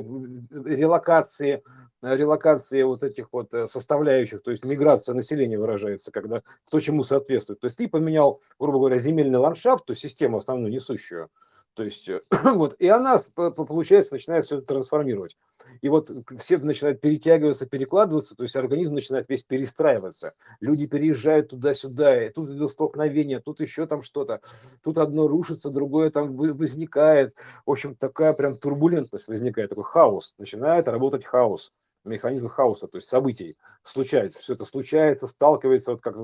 релокации, 0.51 1.63
релокации 2.01 2.83
вот 2.83 3.03
этих 3.03 3.27
вот 3.31 3.53
э, 3.53 3.67
составляющих, 3.67 4.43
то 4.43 4.51
есть 4.51 4.65
миграция 4.65 5.15
населения 5.15 5.57
выражается, 5.57 6.11
когда 6.11 6.41
кто 6.67 6.79
чему 6.79 7.03
соответствует. 7.03 7.59
То 7.59 7.65
есть 7.65 7.77
ты 7.77 7.87
поменял, 7.87 8.41
грубо 8.59 8.79
говоря, 8.79 8.97
земельный 8.97 9.39
ландшафт, 9.39 9.85
то 9.85 9.91
есть 9.91 10.01
систему 10.01 10.37
основную 10.37 10.71
несущую, 10.71 11.29
то 11.73 11.83
есть, 11.83 12.07
э, 12.07 12.21
вот, 12.43 12.75
и 12.79 12.87
она, 12.87 13.19
получается, 13.35 14.13
начинает 14.13 14.45
все 14.45 14.57
это 14.57 14.67
трансформировать. 14.67 15.37
И 15.81 15.89
вот 15.89 16.11
все 16.37 16.57
начинают 16.57 17.01
перетягиваться, 17.01 17.65
перекладываться, 17.65 18.35
то 18.35 18.43
есть 18.43 18.55
организм 18.55 18.93
начинает 18.93 19.27
весь 19.29 19.43
перестраиваться. 19.43 20.33
Люди 20.59 20.85
переезжают 20.85 21.49
туда-сюда, 21.49 22.25
и 22.25 22.29
тут 22.29 22.49
идет 22.49 22.69
столкновение, 22.69 23.39
тут 23.39 23.59
еще 23.59 23.87
там 23.87 24.03
что-то. 24.03 24.41
Тут 24.83 24.97
одно 24.97 25.27
рушится, 25.27 25.69
другое 25.69 26.09
там 26.11 26.35
возникает. 26.35 27.35
В 27.65 27.71
общем, 27.71 27.95
такая 27.95 28.33
прям 28.33 28.57
турбулентность 28.57 29.27
возникает, 29.27 29.69
такой 29.69 29.85
хаос. 29.85 30.35
Начинает 30.37 30.87
работать 30.87 31.25
хаос 31.25 31.73
механизм 32.05 32.49
хаоса, 32.49 32.87
то 32.87 32.97
есть 32.97 33.07
событий 33.07 33.57
случается, 33.83 34.39
все 34.39 34.53
это 34.53 34.65
случается, 34.65 35.27
сталкивается, 35.27 35.93
вот 35.93 36.01
как 36.01 36.15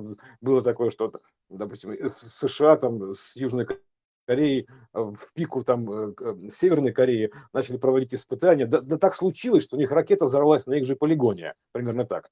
было 0.42 0.62
такое, 0.62 0.90
что, 0.90 1.12
допустим, 1.50 1.96
США 2.14 2.76
там 2.76 3.14
с 3.14 3.36
Южной 3.36 3.66
Кореи, 4.30 4.68
э, 4.94 5.00
в 5.00 5.34
пику 5.34 5.64
там 5.64 5.92
э, 5.92 6.50
Северной 6.52 6.92
Кореи 6.92 7.32
начали 7.52 7.78
проводить 7.78 8.14
испытания. 8.14 8.68
Да, 8.68 8.80
да 8.82 9.00
так 9.00 9.16
случилось, 9.16 9.64
что 9.64 9.76
у 9.76 9.80
них 9.80 9.92
ракета 9.92 10.26
взорвалась 10.26 10.68
на 10.68 10.76
их 10.76 10.86
же 10.86 10.96
полигоне. 10.96 11.56
Примерно 11.72 12.06
так. 12.06 12.30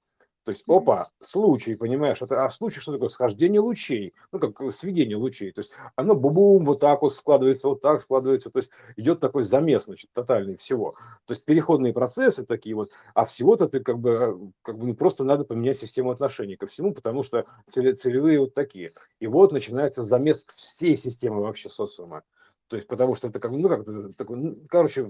То 0.47 0.51
есть, 0.51 0.63
опа, 0.65 1.11
случай, 1.21 1.75
понимаешь, 1.75 2.21
это, 2.21 2.45
а 2.45 2.49
случай 2.49 2.79
что 2.79 2.93
такое? 2.93 3.09
Схождение 3.09 3.59
лучей, 3.59 4.13
ну, 4.31 4.39
как 4.39 4.71
сведение 4.71 5.17
лучей. 5.17 5.51
То 5.51 5.59
есть, 5.59 5.73
оно 5.97 6.15
бум-бум, 6.15 6.63
вот 6.63 6.79
так 6.79 7.01
вот 7.01 7.13
складывается, 7.13 7.67
вот 7.67 7.81
так 7.81 7.99
складывается. 7.99 8.49
То 8.49 8.59
есть, 8.59 8.71
идет 8.95 9.19
такой 9.19 9.43
замес, 9.43 9.83
значит, 9.83 10.09
тотальный 10.13 10.55
всего. 10.55 10.93
То 11.25 11.33
есть, 11.33 11.43
переходные 11.43 11.91
процессы 11.91 12.45
такие 12.45 12.75
вот, 12.75 12.91
а 13.13 13.25
всего-то 13.25 13.67
ты 13.67 13.81
как 13.81 13.99
бы, 13.99 14.53
как 14.61 14.77
бы 14.77 14.87
ну, 14.87 14.95
просто 14.95 15.25
надо 15.25 15.43
поменять 15.43 15.79
систему 15.79 16.11
отношений 16.11 16.55
ко 16.55 16.65
всему, 16.65 16.93
потому 16.93 17.23
что 17.23 17.45
целевые 17.69 18.39
вот 18.39 18.53
такие. 18.53 18.93
И 19.19 19.27
вот 19.27 19.51
начинается 19.51 20.01
замес 20.01 20.45
всей 20.45 20.95
системы 20.95 21.41
вообще 21.41 21.67
социума. 21.67 22.23
То 22.69 22.77
есть, 22.77 22.87
потому 22.87 23.15
что 23.15 23.27
это 23.27 23.41
как, 23.41 23.51
ну, 23.51 23.67
как 23.67 23.85
такой, 24.15 24.37
ну, 24.37 24.57
короче, 24.69 25.09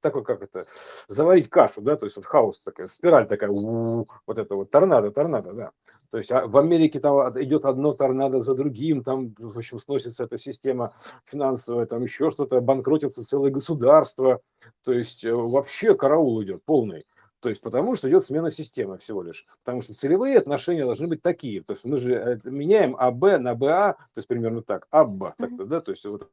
такой, 0.00 0.24
как 0.24 0.42
это, 0.42 0.66
заварить 1.08 1.48
кашу, 1.48 1.80
да, 1.80 1.96
то 1.96 2.06
есть 2.06 2.16
вот 2.16 2.24
хаос 2.24 2.60
такая, 2.62 2.86
спираль 2.86 3.26
такая, 3.26 3.50
вот 3.50 4.38
это 4.38 4.54
вот 4.54 4.70
торнадо, 4.70 5.10
торнадо, 5.10 5.52
да. 5.52 5.70
То 6.10 6.18
есть 6.18 6.32
а 6.32 6.46
в 6.46 6.56
Америке 6.56 7.00
там 7.00 7.38
идет 7.42 7.66
одно 7.66 7.92
торнадо 7.92 8.40
за 8.40 8.54
другим, 8.54 9.04
там, 9.04 9.34
в 9.38 9.58
общем, 9.58 9.78
сносится 9.78 10.24
эта 10.24 10.38
система 10.38 10.94
финансовая, 11.24 11.86
там 11.86 12.02
еще 12.02 12.30
что-то, 12.30 12.60
банкротится 12.60 13.22
целое 13.22 13.50
государство, 13.50 14.40
то 14.84 14.92
есть 14.92 15.24
э, 15.24 15.32
вообще 15.32 15.94
караул 15.94 16.42
идет 16.42 16.64
полный. 16.64 17.04
То 17.40 17.48
есть 17.48 17.60
потому 17.60 17.94
что 17.94 18.08
идет 18.08 18.24
смена 18.24 18.50
системы 18.50 18.98
всего 18.98 19.22
лишь. 19.22 19.46
Потому 19.62 19.82
что 19.82 19.94
целевые 19.94 20.38
отношения 20.38 20.84
должны 20.84 21.06
быть 21.06 21.22
такие. 21.22 21.62
То 21.62 21.74
есть 21.74 21.84
мы 21.84 21.98
же 21.98 22.14
э, 22.14 22.38
меняем 22.44 22.96
АБ 22.98 23.40
на 23.40 23.54
БА, 23.54 23.92
то 23.92 24.18
есть 24.18 24.26
примерно 24.26 24.62
так, 24.62 24.86
АБ, 24.90 25.36
так 25.38 25.68
да, 25.68 25.80
то 25.80 25.92
есть 25.92 26.04
вот 26.04 26.30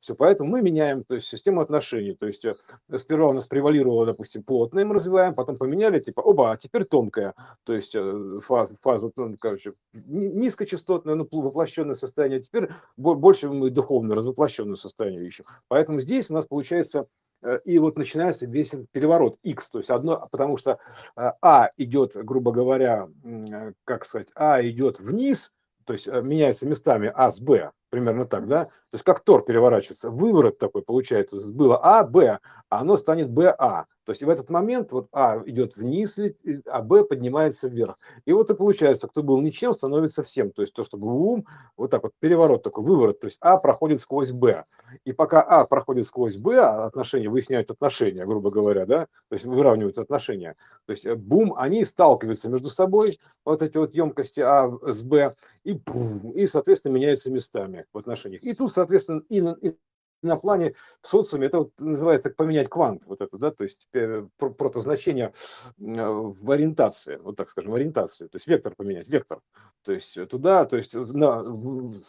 все, 0.00 0.14
поэтому 0.14 0.50
мы 0.50 0.62
меняем 0.62 1.04
то 1.04 1.14
есть, 1.14 1.26
систему 1.26 1.60
отношений. 1.60 2.14
То 2.14 2.26
есть 2.26 2.44
э, 2.44 2.54
сперва 2.96 3.28
у 3.28 3.32
нас 3.32 3.46
превалировало, 3.46 4.06
допустим, 4.06 4.42
плотное 4.42 4.84
мы 4.84 4.94
развиваем, 4.94 5.34
потом 5.34 5.56
поменяли, 5.56 6.00
типа, 6.00 6.20
оба, 6.20 6.52
а 6.52 6.56
теперь 6.56 6.84
тонкая. 6.84 7.34
То 7.64 7.72
есть 7.72 7.94
э, 7.94 8.40
фаза, 8.42 8.74
фаза 8.80 9.10
ну, 9.16 9.34
короче, 9.38 9.74
низкочастотное, 9.92 11.14
ну, 11.14 11.28
воплощенное 11.30 11.94
состояние, 11.94 12.40
а 12.40 12.42
теперь 12.42 12.70
больше 12.96 13.48
мы 13.48 13.70
духовно 13.70 14.14
развоплощенное 14.14 14.76
состояние 14.76 15.26
ищем. 15.26 15.44
Поэтому 15.68 16.00
здесь 16.00 16.30
у 16.30 16.34
нас 16.34 16.46
получается 16.46 17.06
э, 17.42 17.60
и 17.64 17.78
вот 17.78 17.98
начинается 17.98 18.46
весь 18.46 18.74
этот 18.74 18.90
переворот 18.90 19.36
X, 19.42 19.70
то 19.70 19.78
есть 19.78 19.90
одно, 19.90 20.28
потому 20.30 20.56
что 20.56 20.78
А 21.16 21.68
идет, 21.76 22.12
грубо 22.14 22.52
говоря, 22.52 23.08
как 23.84 24.06
сказать, 24.06 24.28
А 24.34 24.62
идет 24.62 25.00
вниз, 25.00 25.52
то 25.84 25.92
есть 25.92 26.06
меняется 26.06 26.66
местами 26.66 27.12
А 27.14 27.30
с 27.30 27.40
Б, 27.40 27.72
примерно 27.92 28.24
так, 28.24 28.48
да? 28.48 28.64
То 28.64 28.94
есть 28.94 29.04
как 29.04 29.20
Тор 29.20 29.44
переворачивается, 29.44 30.10
выворот 30.10 30.58
такой 30.58 30.80
получается, 30.80 31.36
было 31.52 31.78
А, 31.82 32.04
Б, 32.04 32.38
а 32.70 32.80
оно 32.80 32.96
станет 32.96 33.30
БА. 33.30 33.86
То 34.04 34.10
есть 34.10 34.22
в 34.22 34.28
этот 34.30 34.48
момент 34.48 34.92
вот 34.92 35.08
А 35.12 35.42
идет 35.44 35.76
вниз, 35.76 36.18
а 36.66 36.80
Б 36.80 37.04
поднимается 37.04 37.68
вверх. 37.68 37.98
И 38.24 38.32
вот 38.32 38.48
и 38.48 38.54
получается, 38.54 39.08
кто 39.08 39.22
был 39.22 39.40
ничем, 39.42 39.74
становится 39.74 40.22
всем. 40.22 40.50
То 40.52 40.62
есть 40.62 40.72
то, 40.74 40.84
что 40.84 40.96
ум, 40.96 41.46
вот 41.76 41.90
так 41.90 42.02
вот 42.02 42.12
переворот 42.18 42.62
такой, 42.62 42.82
выворот. 42.82 43.20
То 43.20 43.26
есть 43.26 43.36
А 43.42 43.58
проходит 43.58 44.00
сквозь 44.00 44.32
Б. 44.32 44.64
И 45.04 45.12
пока 45.12 45.42
А 45.42 45.66
проходит 45.66 46.06
сквозь 46.06 46.36
Б, 46.38 46.58
а 46.60 46.86
отношения 46.86 47.28
выясняют 47.28 47.70
отношения, 47.70 48.24
грубо 48.24 48.50
говоря, 48.50 48.86
да, 48.86 49.06
то 49.28 49.34
есть 49.34 49.44
выравнивают 49.44 49.98
отношения. 49.98 50.56
То 50.86 50.92
есть 50.92 51.04
э, 51.04 51.14
бум, 51.14 51.54
они 51.56 51.84
сталкиваются 51.84 52.48
между 52.48 52.70
собой, 52.70 53.18
вот 53.44 53.60
эти 53.60 53.76
вот 53.76 53.94
емкости 53.94 54.40
А 54.40 54.70
с 54.82 55.02
Б, 55.02 55.34
и, 55.64 55.80
и 56.34 56.46
соответственно, 56.46 56.94
меняются 56.94 57.30
местами 57.30 57.81
в 57.92 57.98
отношениях. 57.98 58.42
И 58.42 58.54
тут, 58.54 58.72
соответственно, 58.72 59.22
и, 59.28 59.38
и 59.38 59.76
на 60.22 60.36
плане 60.36 60.74
в 61.00 61.06
социуме 61.06 61.46
это 61.46 61.58
вот 61.58 61.72
называется 61.78 62.24
так 62.24 62.36
поменять 62.36 62.68
квант, 62.68 63.02
вот 63.06 63.20
это, 63.20 63.38
да, 63.38 63.50
то 63.50 63.64
есть 63.64 63.88
протозначение 64.38 65.32
в 65.78 66.50
ориентации, 66.50 67.16
вот 67.16 67.36
так 67.36 67.50
скажем, 67.50 67.74
ориентации, 67.74 68.26
то 68.26 68.36
есть 68.36 68.46
вектор 68.46 68.74
поменять, 68.76 69.08
вектор, 69.08 69.40
то 69.84 69.92
есть 69.92 70.28
туда, 70.28 70.64
то 70.64 70.76
есть 70.76 70.94
на, 70.94 71.42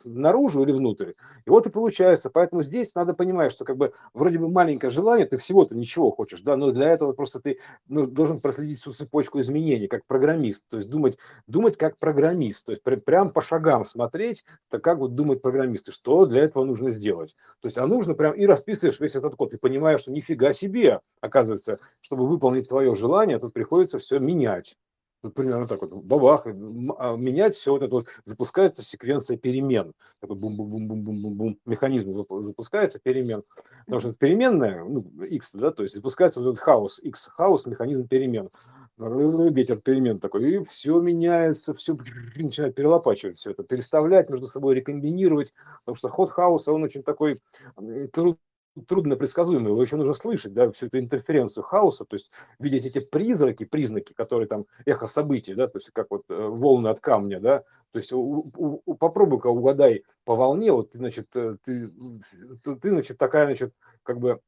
наружу 0.06 0.64
или 0.64 0.72
внутрь. 0.72 1.14
И 1.46 1.50
вот 1.50 1.66
и 1.66 1.70
получается, 1.70 2.30
поэтому 2.30 2.62
здесь 2.62 2.94
надо 2.94 3.14
понимать, 3.14 3.52
что 3.52 3.66
как 3.66 3.78
бы 3.78 3.94
вроде 4.14 4.38
бы 4.38 4.50
маленькое 4.50 4.92
желание, 4.92 5.26
ты 5.26 5.38
всего-то 5.38 5.76
ничего 5.76 6.12
хочешь, 6.12 6.42
да, 6.42 6.56
но 6.56 6.72
для 6.72 6.90
этого 6.90 7.14
просто 7.14 7.40
ты 7.40 7.60
ну, 7.88 8.06
должен 8.06 8.40
проследить 8.40 8.80
всю 8.80 8.92
цепочку 8.92 9.40
изменений, 9.40 9.88
как 9.88 10.06
программист, 10.06 10.70
то 10.70 10.78
есть 10.78 10.90
думать, 10.90 11.18
думать 11.48 11.78
как 11.78 11.98
программист, 11.98 12.66
то 12.66 12.72
есть 12.72 12.84
прям 12.84 13.32
по 13.32 13.42
шагам 13.42 13.86
смотреть, 13.86 14.46
так 14.70 14.84
как 14.84 15.00
вот 15.00 15.16
думают 15.16 15.42
программисты, 15.42 15.92
что 15.92 16.26
для 16.26 16.44
этого 16.44 16.64
нужно 16.66 16.92
сделать. 16.92 17.36
То 17.62 17.68
есть, 17.68 17.78
а 17.78 17.88
нужно 17.88 18.03
нужно 18.04 18.16
прям 18.16 18.34
и 18.34 18.46
расписываешь 18.46 19.00
весь 19.00 19.16
этот 19.16 19.36
код, 19.36 19.54
и 19.54 19.58
понимаешь, 19.58 20.02
что 20.02 20.12
нифига 20.12 20.52
себе, 20.52 21.00
оказывается, 21.22 21.80
чтобы 22.02 22.28
выполнить 22.28 22.68
твое 22.68 22.94
желание, 22.96 23.40
тут 23.40 23.54
приходится 23.54 23.98
все 23.98 24.20
менять. 24.20 24.76
Вот 25.22 25.36
примерно 25.36 25.68
так 25.68 25.82
вот, 25.82 25.94
бабах, 25.94 26.46
а, 26.46 27.16
менять 27.16 27.56
все 27.56 27.72
вот 27.72 27.82
это 27.82 27.96
вот, 27.96 28.08
запускается 28.26 28.84
секвенция 28.84 29.38
перемен. 29.38 29.94
Такой 30.20 30.36
бум-бум-бум-бум-бум-бум, 30.36 31.58
механизм 31.66 32.14
запускается 32.42 33.00
перемен. 33.02 33.44
Потому 33.86 34.02
что 34.02 34.14
переменная, 34.14 34.84
ну, 34.84 35.10
x, 35.24 35.54
да, 35.54 35.72
то 35.72 35.84
есть 35.84 35.96
запускается 35.96 36.42
вот 36.42 36.50
этот 36.50 36.60
хаос, 36.60 37.00
x, 37.02 37.28
хаос, 37.28 37.66
механизм 37.66 38.06
перемен 38.06 38.50
ветер 38.98 39.78
перемен 39.78 40.20
такой, 40.20 40.54
и 40.54 40.64
все 40.64 41.00
меняется, 41.00 41.74
все 41.74 41.98
начинает 42.36 42.76
перелопачивать 42.76 43.38
все 43.38 43.52
это, 43.52 43.64
переставлять 43.64 44.30
между 44.30 44.48
собой, 44.48 44.76
рекомбинировать, 44.76 45.54
потому 45.82 45.96
что 45.96 46.10
ход 46.10 46.30
хаоса, 46.30 46.74
он 46.74 46.84
очень 46.84 47.04
такой 47.04 47.42
труд, 48.12 48.38
трудно 48.88 49.16
предсказуемый, 49.16 49.72
его 49.72 49.82
еще 49.82 49.98
нужно 49.98 50.14
слышать, 50.14 50.54
да, 50.54 50.72
всю 50.72 50.88
эту 50.88 51.00
интерференцию 51.00 51.64
хаоса, 51.64 52.06
то 52.06 52.16
есть 52.16 52.32
видеть 52.60 52.86
эти 52.86 53.00
призраки, 53.00 53.66
признаки, 53.66 54.14
которые 54.14 54.48
там 54.48 54.66
эхо 54.86 55.08
событий, 55.08 55.54
да, 55.54 55.68
то 55.68 55.78
есть 55.78 55.92
как 55.92 56.08
вот 56.10 56.24
э, 56.30 56.36
волны 56.36 56.88
от 56.88 57.00
камня, 57.00 57.40
да, 57.40 57.64
то 57.92 58.00
есть 58.00 58.12
попробуй-ка 59.00 59.48
угадай 59.48 60.04
по 60.26 60.36
волне, 60.36 60.72
вот 60.72 60.92
значит, 60.94 61.28
э, 61.36 61.58
ты, 61.64 61.92
ты, 62.64 62.90
значит, 62.90 63.18
такая, 63.18 63.46
значит, 63.46 63.74
как 64.04 64.20
бы 64.20 64.40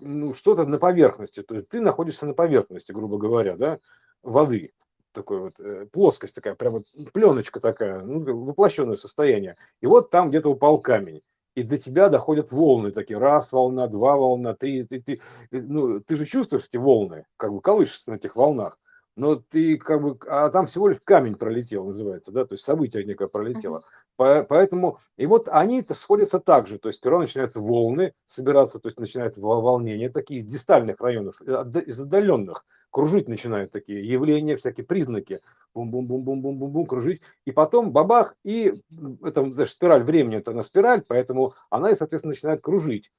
ну, 0.00 0.34
что-то 0.34 0.64
на 0.64 0.78
поверхности. 0.78 1.42
То 1.42 1.54
есть 1.54 1.68
ты 1.68 1.80
находишься 1.80 2.26
на 2.26 2.34
поверхности, 2.34 2.92
грубо 2.92 3.18
говоря, 3.18 3.56
да, 3.56 3.78
воды. 4.22 4.72
Такой 5.12 5.40
вот 5.40 5.58
э, 5.58 5.86
плоскость 5.90 6.34
такая, 6.34 6.54
прямо 6.54 6.82
пленочка 7.12 7.60
такая, 7.60 8.02
ну, 8.02 8.20
воплощенное 8.44 8.96
состояние. 8.96 9.56
И 9.80 9.86
вот 9.86 10.10
там 10.10 10.28
где-то 10.28 10.50
упал 10.50 10.78
камень. 10.78 11.22
И 11.54 11.62
до 11.62 11.78
тебя 11.78 12.08
доходят 12.08 12.52
волны 12.52 12.92
такие, 12.92 13.18
раз 13.18 13.50
волна, 13.52 13.88
два 13.88 14.16
волна, 14.16 14.54
три. 14.54 14.84
Ты, 14.84 15.00
ты, 15.00 15.20
ну, 15.50 16.00
ты 16.00 16.14
же 16.14 16.26
чувствуешь 16.26 16.66
эти 16.66 16.76
волны, 16.76 17.26
как 17.36 17.52
бы 17.52 17.60
колышешься 17.60 18.10
на 18.10 18.16
этих 18.16 18.36
волнах 18.36 18.78
но 19.18 19.34
ты 19.34 19.76
как 19.76 20.00
бы, 20.00 20.16
а 20.28 20.48
там 20.48 20.66
всего 20.66 20.88
лишь 20.88 21.00
камень 21.02 21.34
пролетел, 21.34 21.84
называется, 21.84 22.30
да, 22.30 22.44
то 22.44 22.54
есть 22.54 22.64
событие 22.64 23.04
некое 23.04 23.26
пролетело. 23.26 23.78
Uh-huh. 23.78 24.07
Поэтому, 24.18 24.98
и 25.16 25.26
вот 25.26 25.48
они 25.48 25.86
сходятся 25.94 26.40
так 26.40 26.66
же, 26.66 26.80
то 26.80 26.88
есть 26.88 26.98
сперва 26.98 27.20
начинаются 27.20 27.60
волны 27.60 28.14
собираться, 28.26 28.80
то 28.80 28.88
есть 28.88 28.98
начинается 28.98 29.40
волнение, 29.40 30.10
такие 30.10 30.40
дистальных 30.40 31.00
районов, 31.00 31.40
э, 31.40 31.64
из 31.86 32.00
отдаленных, 32.00 32.66
кружить 32.90 33.28
начинают 33.28 33.70
такие 33.70 34.04
явления, 34.04 34.56
всякие 34.56 34.84
признаки, 34.84 35.40
бум-бум-бум-бум-бум-бум-бум, 35.72 36.86
кружить, 36.86 37.22
и 37.44 37.52
потом 37.52 37.92
бабах, 37.92 38.34
и 38.44 38.82
это 39.22 39.48
знаешь, 39.52 39.70
спираль 39.70 40.02
времени, 40.02 40.38
это 40.38 40.50
на 40.50 40.62
спираль, 40.62 41.02
поэтому 41.06 41.54
она, 41.70 41.94
соответственно, 41.94 42.32
начинает 42.32 42.60
кружить. 42.60 43.12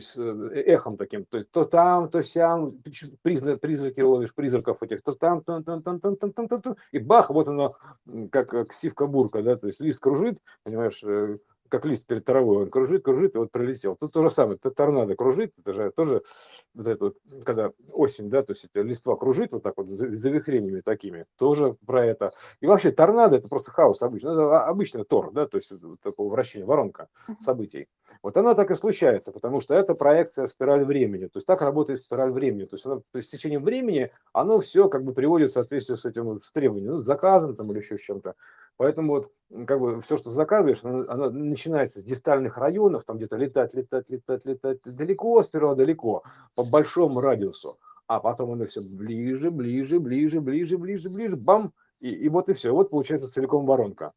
Есть 0.00 0.16
э, 0.18 0.62
эхом 0.66 0.96
таким, 0.96 1.26
то, 1.26 1.44
то 1.44 1.64
там, 1.64 2.08
то 2.08 2.22
сям, 2.22 2.78
призрак, 3.22 3.60
призраки 3.60 4.00
ловишь, 4.00 4.34
призраков 4.34 4.82
этих, 4.82 5.02
то 5.02 5.12
там, 5.14 5.42
там, 5.42 5.62
там, 5.62 5.82
там, 5.82 6.00
там, 6.00 6.16
там, 6.16 6.32
там, 6.32 6.48
там, 6.48 6.76
и 6.90 6.98
бах, 6.98 7.28
вот 7.28 7.48
оно, 7.48 7.76
как 8.32 8.70
ксивка-бурка, 8.70 9.42
да, 9.42 9.56
то 9.56 9.66
есть 9.66 9.80
лист 9.80 10.00
кружит, 10.00 10.38
понимаешь, 10.62 11.02
э, 11.04 11.36
как 11.70 11.86
лист 11.86 12.06
перед 12.06 12.24
травой, 12.24 12.64
он 12.64 12.70
кружит, 12.70 13.04
кружит, 13.04 13.34
и 13.34 13.38
вот 13.38 13.50
пролетел. 13.50 13.96
Тут 13.96 14.12
то 14.12 14.22
же 14.22 14.30
самое, 14.30 14.56
это 14.56 14.70
торнадо 14.70 15.14
кружит, 15.14 15.52
это 15.58 15.72
же 15.72 15.90
тоже, 15.92 16.22
вот 16.74 16.88
это 16.88 17.04
вот, 17.04 17.16
когда 17.44 17.72
осень, 17.92 18.28
да, 18.28 18.42
то 18.42 18.52
есть 18.52 18.68
листва 18.74 19.16
кружит 19.16 19.52
вот 19.52 19.62
так 19.62 19.74
вот 19.76 19.88
завихрениями 19.88 20.80
такими, 20.80 21.26
тоже 21.38 21.76
про 21.86 22.04
это. 22.04 22.32
И 22.60 22.66
вообще 22.66 22.90
торнадо 22.90 23.36
это 23.36 23.48
просто 23.48 23.70
хаос 23.70 24.02
обычно, 24.02 24.30
это 24.30 24.64
обычный 24.64 25.04
тор, 25.04 25.32
да, 25.32 25.46
то 25.46 25.56
есть 25.56 25.72
такое 26.02 26.28
вращение, 26.28 26.66
воронка 26.66 27.08
событий. 27.40 27.88
Вот 28.22 28.36
она 28.36 28.54
так 28.54 28.70
и 28.70 28.74
случается, 28.74 29.32
потому 29.32 29.60
что 29.60 29.74
это 29.74 29.94
проекция 29.94 30.46
спираль 30.46 30.84
времени, 30.84 31.26
то 31.26 31.36
есть 31.36 31.46
так 31.46 31.62
работает 31.62 32.00
спираль 32.00 32.32
времени, 32.32 32.64
то 32.64 32.74
есть 32.74 32.84
она, 32.84 33.00
с 33.14 33.28
течением 33.28 33.62
времени 33.62 34.10
оно 34.32 34.60
все 34.60 34.88
как 34.88 35.04
бы 35.04 35.12
приводит 35.12 35.50
в 35.50 35.52
соответствие 35.52 35.96
с 35.96 36.04
этим 36.04 36.24
вот, 36.24 36.42
с 36.42 36.50
требованием, 36.50 36.92
ну, 36.92 36.98
с 36.98 37.04
заказом 37.04 37.54
там 37.54 37.70
или 37.70 37.78
еще 37.78 37.96
с 37.96 38.00
чем-то. 38.00 38.34
Поэтому 38.80 39.12
вот 39.12 39.30
как 39.66 39.78
бы 39.78 40.00
все, 40.00 40.16
что 40.16 40.30
заказываешь, 40.30 40.82
оно, 40.84 41.04
оно 41.06 41.28
начинается 41.28 42.00
с 42.00 42.02
дистальных 42.02 42.56
районов, 42.56 43.04
там 43.04 43.18
где-то 43.18 43.36
летать, 43.36 43.74
летать, 43.74 44.08
летать, 44.08 44.46
летать, 44.46 44.78
далеко, 44.84 45.42
сперва 45.42 45.74
далеко, 45.74 46.22
по 46.54 46.64
большому 46.64 47.20
радиусу, 47.20 47.78
а 48.06 48.20
потом 48.20 48.52
оно 48.52 48.64
все 48.64 48.80
ближе, 48.80 49.50
ближе, 49.50 50.00
ближе, 50.00 50.40
ближе, 50.40 50.78
ближе, 50.78 51.10
ближе, 51.10 51.36
бам, 51.36 51.74
и, 52.00 52.08
и 52.08 52.30
вот 52.30 52.48
и 52.48 52.54
все. 52.54 52.72
Вот 52.72 52.88
получается 52.88 53.30
целиком 53.30 53.66
воронка. 53.66 54.12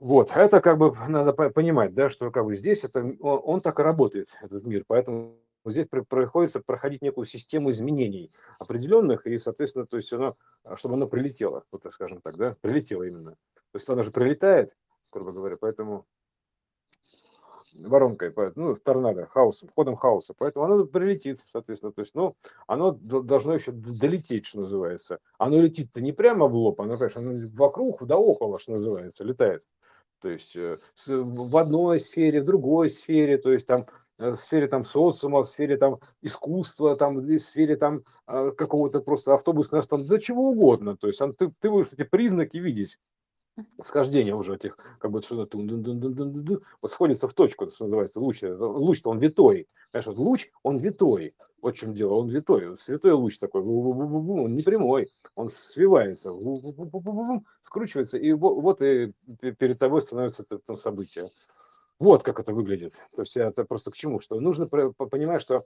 Вот, 0.00 0.32
это 0.34 0.60
как 0.60 0.78
бы 0.78 0.92
надо 1.06 1.32
понимать, 1.32 1.94
да, 1.94 2.08
что 2.08 2.32
как 2.32 2.44
бы 2.44 2.56
здесь 2.56 2.82
это, 2.82 3.04
он, 3.20 3.40
он 3.44 3.60
так 3.60 3.78
и 3.78 3.84
работает, 3.84 4.26
этот 4.42 4.64
мир, 4.64 4.82
поэтому 4.88 5.36
здесь 5.70 5.86
приходится 5.86 6.60
проходить 6.60 7.02
некую 7.02 7.24
систему 7.24 7.70
изменений 7.70 8.30
определенных, 8.58 9.26
и, 9.26 9.38
соответственно, 9.38 9.86
то 9.86 9.96
есть 9.96 10.12
оно, 10.12 10.36
чтобы 10.76 10.94
оно 10.94 11.06
прилетело, 11.06 11.64
вот 11.70 11.82
так 11.82 11.92
скажем 11.92 12.20
так, 12.20 12.36
да, 12.36 12.56
прилетело 12.60 13.02
именно. 13.02 13.32
То 13.32 13.76
есть 13.78 13.88
она 13.88 14.02
же 14.02 14.10
прилетает, 14.10 14.76
грубо 15.12 15.32
говоря, 15.32 15.56
поэтому 15.56 16.06
воронкой, 17.84 18.32
ну, 18.54 18.74
торнадо, 18.74 19.26
хаосом, 19.26 19.68
ходом 19.74 19.96
хаоса. 19.96 20.34
Поэтому 20.36 20.64
оно 20.64 20.84
прилетит, 20.86 21.40
соответственно. 21.46 21.92
То 21.92 22.00
есть, 22.00 22.14
ну, 22.14 22.34
оно 22.66 22.92
должно 22.92 23.54
еще 23.54 23.72
долететь, 23.72 24.46
что 24.46 24.60
называется. 24.60 25.18
Оно 25.38 25.60
летит-то 25.60 26.00
не 26.00 26.12
прямо 26.12 26.46
в 26.46 26.54
лоб, 26.54 26.80
оно, 26.80 26.96
конечно, 26.96 27.20
оно 27.20 27.48
вокруг, 27.54 28.06
да 28.06 28.16
около, 28.16 28.58
что 28.58 28.72
называется, 28.72 29.24
летает. 29.24 29.62
То 30.20 30.30
есть 30.30 30.56
э, 30.56 30.78
в 31.06 31.56
одной 31.56 32.00
сфере, 32.00 32.40
в 32.40 32.46
другой 32.46 32.88
сфере, 32.88 33.36
то 33.36 33.52
есть 33.52 33.66
там 33.66 33.86
в 34.18 34.36
сфере 34.36 34.66
там 34.66 34.84
социума, 34.84 35.42
в 35.42 35.46
сфере 35.46 35.76
там 35.76 35.98
искусства, 36.22 36.96
там 36.96 37.18
в 37.18 37.38
сфере 37.38 37.76
там 37.76 38.02
э, 38.26 38.52
какого-то 38.56 39.00
просто 39.00 39.34
автобусного 39.34 39.82
станции, 39.82 40.08
да 40.08 40.18
чего 40.18 40.50
угодно. 40.50 40.96
То 40.96 41.06
есть 41.06 41.20
ты, 41.38 41.52
ты 41.60 41.70
будешь 41.70 41.88
эти 41.92 42.04
признаки 42.04 42.56
видеть 42.56 42.98
схождение 43.82 44.34
уже 44.34 44.54
этих, 44.54 44.76
как 44.98 45.10
бы 45.10 45.22
что-то 45.22 45.58
вот 45.58 46.90
сходится 46.90 47.28
в 47.28 47.34
точку, 47.34 47.70
что 47.70 47.84
называется, 47.84 48.20
луч. 48.20 48.42
Луч, 48.42 49.00
он 49.04 49.18
витой. 49.18 49.68
Понимаешь, 49.90 50.06
вот 50.06 50.18
луч, 50.18 50.50
он 50.62 50.78
витой. 50.78 51.34
Вот 51.62 51.74
в 51.74 51.78
чем 51.78 51.94
дело, 51.94 52.14
он 52.14 52.28
витой. 52.28 52.76
Святой 52.76 53.12
луч 53.12 53.38
такой, 53.38 53.62
он 53.62 54.54
не 54.54 54.62
прямой, 54.62 55.08
он 55.34 55.48
свивается, 55.48 56.32
скручивается, 57.62 58.18
и 58.18 58.32
вот 58.32 58.82
и 58.82 59.12
перед 59.58 59.78
тобой 59.78 60.02
становится 60.02 60.44
это 60.48 60.76
событие. 60.76 61.30
Вот 61.98 62.22
как 62.22 62.40
это 62.40 62.52
выглядит. 62.52 63.00
То 63.14 63.22
есть 63.22 63.36
это 63.36 63.64
просто 63.64 63.90
к 63.90 63.96
чему? 63.96 64.20
Что 64.20 64.40
нужно 64.40 64.66
понимать, 64.66 65.42
что 65.42 65.64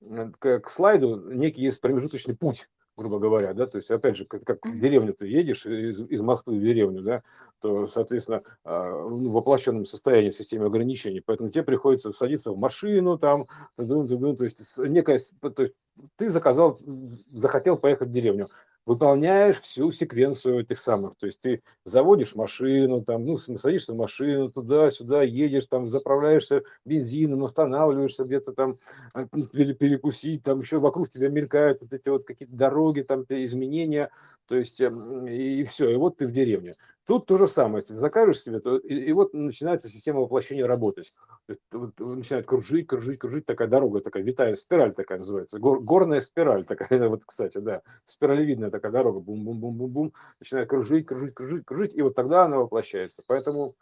к 0.00 0.68
слайду 0.68 1.32
некий 1.32 1.62
есть 1.62 1.80
промежуточный 1.80 2.36
путь 2.36 2.68
грубо 2.96 3.18
говоря, 3.18 3.54
да, 3.54 3.66
то 3.66 3.76
есть, 3.76 3.90
опять 3.90 4.16
же, 4.16 4.24
как, 4.24 4.44
как 4.44 4.64
в 4.64 4.78
деревню 4.78 5.14
ты 5.14 5.26
едешь 5.26 5.66
из, 5.66 6.00
из 6.00 6.20
Москвы 6.20 6.58
в 6.58 6.60
деревню, 6.60 7.02
да, 7.02 7.22
то, 7.60 7.86
соответственно, 7.86 8.42
а, 8.64 8.92
в 8.92 9.32
воплощенном 9.32 9.84
состоянии 9.84 10.30
системы 10.30 10.66
ограничений, 10.66 11.20
поэтому 11.20 11.50
тебе 11.50 11.64
приходится 11.64 12.12
садиться 12.12 12.52
в 12.52 12.58
машину, 12.58 13.18
там, 13.18 13.46
то 13.76 14.44
есть, 14.44 14.78
некая, 14.78 15.18
то 15.40 15.62
есть, 15.62 15.74
ты 16.16 16.28
заказал, 16.28 16.80
захотел 17.32 17.76
поехать 17.76 18.08
в 18.08 18.12
деревню, 18.12 18.48
выполняешь 18.86 19.60
всю 19.60 19.90
секвенцию 19.90 20.60
этих 20.60 20.78
самых. 20.78 21.16
То 21.16 21.26
есть 21.26 21.40
ты 21.40 21.62
заводишь 21.84 22.34
машину, 22.34 23.02
там, 23.02 23.24
ну, 23.24 23.36
садишься 23.36 23.94
в 23.94 23.96
машину, 23.96 24.50
туда-сюда 24.50 25.22
едешь, 25.22 25.66
там, 25.66 25.88
заправляешься 25.88 26.62
бензином, 26.84 27.44
останавливаешься 27.44 28.24
где-то 28.24 28.52
там 28.52 28.78
а, 29.12 29.26
перекусить, 29.26 30.42
там 30.42 30.60
еще 30.60 30.78
вокруг 30.78 31.08
тебя 31.08 31.28
мелькают 31.28 31.80
вот 31.80 31.92
эти 31.92 32.08
вот 32.08 32.24
какие-то 32.24 32.54
дороги, 32.54 33.02
там, 33.02 33.24
изменения, 33.28 34.10
то 34.46 34.56
есть 34.56 34.80
эм, 34.80 35.26
и 35.26 35.64
все, 35.64 35.90
и 35.90 35.96
вот 35.96 36.18
ты 36.18 36.26
в 36.26 36.32
деревне. 36.32 36.74
Тут 37.06 37.26
то 37.26 37.36
же 37.36 37.48
самое, 37.48 37.76
если 37.82 37.94
ты 37.94 38.00
закажешь 38.00 38.40
себе, 38.40 38.60
то 38.60 38.78
и, 38.78 38.94
и 38.94 39.12
вот 39.12 39.34
начинается 39.34 39.88
система 39.88 40.20
воплощения 40.20 40.66
работать. 40.66 41.12
Вот, 41.70 41.98
начинает 42.00 42.46
кружить, 42.46 42.86
кружить, 42.86 43.18
кружить, 43.18 43.44
такая 43.44 43.68
дорога, 43.68 44.00
такая 44.00 44.22
витая 44.22 44.56
спираль 44.56 44.94
такая 44.94 45.18
называется, 45.18 45.58
гор, 45.58 45.80
горная 45.80 46.20
спираль 46.20 46.64
такая, 46.64 46.88
вот, 47.08 47.22
кстати, 47.26 47.58
да, 47.58 47.82
спиралевидная 48.06 48.70
такая 48.70 48.90
дорога, 48.90 49.20
бум-бум-бум-бум-бум, 49.20 50.14
начинает 50.40 50.68
кружить, 50.68 51.06
кружить, 51.06 51.34
кружить, 51.34 51.66
кружить, 51.66 51.94
и 51.94 52.00
вот 52.00 52.14
тогда 52.14 52.44
она 52.44 52.58
воплощается. 52.58 53.22
Поэтому 53.26 53.74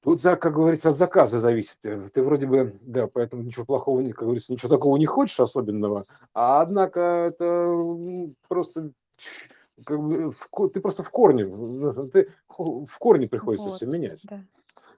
Тут, 0.00 0.22
как 0.22 0.54
говорится, 0.54 0.90
от 0.90 0.96
заказа 0.96 1.40
зависит. 1.40 1.78
Ты 1.82 2.22
вроде 2.22 2.46
бы, 2.46 2.78
да, 2.82 3.08
поэтому 3.08 3.42
ничего 3.42 3.64
плохого, 3.64 4.00
как 4.10 4.22
говорится, 4.22 4.52
ничего 4.52 4.68
такого 4.68 4.96
не 4.96 5.06
хочешь 5.06 5.40
особенного, 5.40 6.04
а 6.32 6.60
однако 6.60 7.00
это 7.00 7.76
просто 8.46 8.92
как 9.84 10.00
бы 10.00 10.30
в, 10.30 10.68
ты 10.70 10.80
просто 10.80 11.02
в 11.02 11.10
корне, 11.10 11.44
ты 12.12 12.32
в 12.48 12.98
корне 12.98 13.28
приходится 13.28 13.68
вот, 13.68 13.76
все 13.76 13.86
менять. 13.86 14.20
Да. 14.24 14.40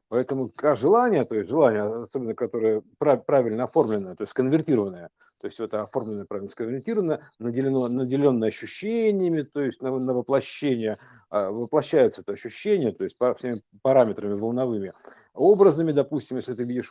Поэтому 0.09 0.49
как 0.49 0.77
желание, 0.77 1.25
то 1.25 1.37
есть 1.37 1.49
желание, 1.49 2.05
особенно 2.05 2.35
которое 2.35 2.83
правильно 2.99 3.65
оформленное, 3.65 4.17
то 4.17 4.23
есть 4.23 4.33
конвертированное, 4.33 5.11
то 5.41 5.47
есть 5.47 5.61
это 5.61 5.83
оформленное 5.83 6.25
правильно 6.25 6.51
сконвертировано, 6.51 7.31
наделено, 7.39 7.89
наделенное 7.89 8.49
ощущениями, 8.49 9.43
то 9.43 9.61
есть 9.61 9.81
на, 9.81 9.97
на 9.99 10.13
воплощение, 10.13 10.99
а, 11.31 11.51
воплощаются 11.51 12.23
это 12.23 12.33
ощущения, 12.33 12.93
то 12.93 13.05
есть 13.05 13.17
по 13.17 13.33
всеми 13.35 13.63
параметрами 13.83 14.35
волновыми, 14.35 14.93
образами, 15.33 15.93
допустим, 15.93 16.37
если 16.37 16.55
ты 16.55 16.65
видишь 16.65 16.91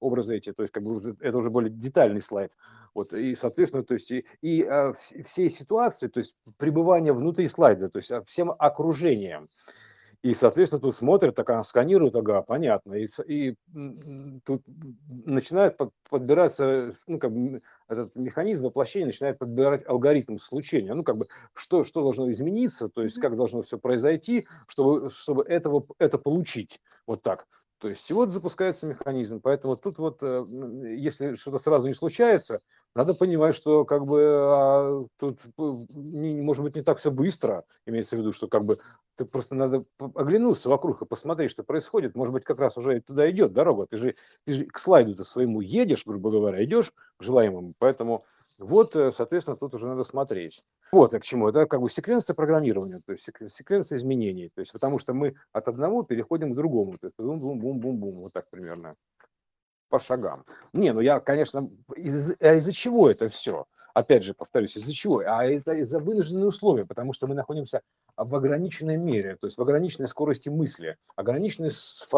образы 0.00 0.36
эти, 0.36 0.52
то 0.52 0.62
есть 0.62 0.72
как 0.72 0.82
бы 0.82 1.16
это 1.20 1.36
уже 1.36 1.50
более 1.50 1.70
детальный 1.70 2.22
слайд. 2.22 2.52
Вот, 2.94 3.12
и, 3.12 3.34
соответственно, 3.34 3.84
то 3.84 3.94
есть 3.94 4.10
и, 4.10 4.24
и 4.40 4.62
а, 4.62 4.94
всей 5.24 5.50
ситуации, 5.50 6.08
то 6.08 6.18
есть 6.18 6.34
пребывание 6.56 7.12
внутри 7.12 7.48
слайда, 7.48 7.88
то 7.88 7.98
есть 7.98 8.10
а, 8.10 8.22
всем 8.22 8.52
окружением. 8.58 9.48
И, 10.22 10.34
соответственно, 10.34 10.82
тут 10.82 10.94
смотрят, 10.96 11.36
так 11.36 11.48
она 11.50 11.62
сканирует, 11.62 12.16
ага, 12.16 12.42
понятно. 12.42 12.94
И, 12.94 13.06
и 13.28 13.54
тут 14.44 14.64
начинает 15.06 15.76
под, 15.76 15.92
подбираться, 16.10 16.92
ну, 17.06 17.20
как 17.20 17.32
бы, 17.32 17.62
этот 17.86 18.16
механизм 18.16 18.64
воплощения 18.64 19.06
начинает 19.06 19.38
подбирать 19.38 19.86
алгоритм 19.86 20.38
случения. 20.38 20.92
Ну, 20.94 21.04
как 21.04 21.18
бы, 21.18 21.28
что, 21.54 21.84
что 21.84 22.02
должно 22.02 22.28
измениться, 22.30 22.88
то 22.88 23.02
есть 23.02 23.20
как 23.20 23.36
должно 23.36 23.62
все 23.62 23.78
произойти, 23.78 24.48
чтобы, 24.66 25.08
чтобы 25.08 25.44
этого, 25.44 25.86
это 25.98 26.18
получить. 26.18 26.80
Вот 27.06 27.22
так. 27.22 27.46
То 27.80 27.88
есть 27.88 28.10
вот 28.10 28.28
запускается 28.28 28.86
механизм. 28.86 29.40
Поэтому 29.40 29.76
тут 29.76 29.98
вот, 29.98 30.18
э, 30.22 30.44
если 30.96 31.36
что-то 31.36 31.58
сразу 31.58 31.86
не 31.86 31.94
случается, 31.94 32.60
надо 32.94 33.14
понимать, 33.14 33.54
что 33.54 33.84
как 33.84 34.04
бы 34.06 34.20
а, 34.24 35.04
тут 35.18 35.42
не, 35.56 36.40
может 36.40 36.64
быть 36.64 36.74
не 36.74 36.82
так 36.82 36.98
все 36.98 37.12
быстро, 37.12 37.64
имеется 37.86 38.16
в 38.16 38.18
виду, 38.18 38.32
что 38.32 38.48
как 38.48 38.64
бы 38.64 38.78
ты 39.14 39.24
просто 39.24 39.54
надо 39.54 39.84
оглянуться 39.98 40.68
вокруг 40.68 41.02
и 41.02 41.06
посмотреть, 41.06 41.50
что 41.50 41.62
происходит. 41.62 42.16
Может 42.16 42.32
быть, 42.32 42.44
как 42.44 42.58
раз 42.58 42.76
уже 42.76 43.00
туда 43.00 43.30
идет 43.30 43.52
дорога. 43.52 43.86
Ты 43.86 43.96
же, 43.96 44.14
ты 44.44 44.52
же 44.52 44.64
к 44.64 44.78
слайду-то 44.78 45.22
своему 45.22 45.60
едешь, 45.60 46.04
грубо 46.06 46.30
говоря, 46.30 46.64
идешь 46.64 46.92
к 47.16 47.22
желаемому. 47.22 47.74
Поэтому 47.78 48.24
вот, 48.58 48.96
э, 48.96 49.12
соответственно, 49.12 49.56
тут 49.56 49.74
уже 49.74 49.86
надо 49.86 50.04
смотреть. 50.04 50.62
Вот 50.90 51.12
к 51.12 51.22
чему. 51.22 51.48
Это 51.48 51.66
как 51.66 51.80
бы 51.80 51.88
секвенция 51.90 52.34
программирования, 52.34 53.00
то 53.04 53.12
есть 53.12 53.28
секвенция 53.48 53.96
изменений. 53.96 54.50
То 54.54 54.60
есть 54.60 54.72
потому 54.72 54.98
что 54.98 55.14
мы 55.14 55.36
от 55.52 55.68
одного 55.68 56.02
переходим 56.02 56.52
к 56.52 56.56
другому. 56.56 56.98
То 56.98 57.06
есть 57.06 57.16
бум-бум-бум-бум-бум. 57.18 58.16
Вот 58.20 58.32
так 58.32 58.48
примерно. 58.50 58.94
По 59.88 59.98
шагам. 60.00 60.44
Не, 60.72 60.92
ну 60.92 61.00
я, 61.00 61.20
конечно, 61.20 61.70
из- 61.96 62.34
а 62.40 62.54
из-за 62.54 62.72
чего 62.72 63.10
это 63.10 63.28
все? 63.28 63.66
Опять 63.94 64.22
же, 64.22 64.34
повторюсь, 64.34 64.76
из-за 64.76 64.92
чего? 64.92 65.22
А 65.26 65.44
это 65.44 65.72
из-за 65.74 65.98
вынужденных 65.98 66.48
условий, 66.48 66.84
потому 66.84 67.12
что 67.12 67.26
мы 67.26 67.34
находимся 67.34 67.80
в 68.16 68.34
ограниченной 68.34 68.96
мере, 68.96 69.36
то 69.36 69.46
есть 69.46 69.56
в 69.56 69.62
ограниченной 69.62 70.08
скорости 70.08 70.48
мысли, 70.48 70.96
ограниченной 71.16 71.70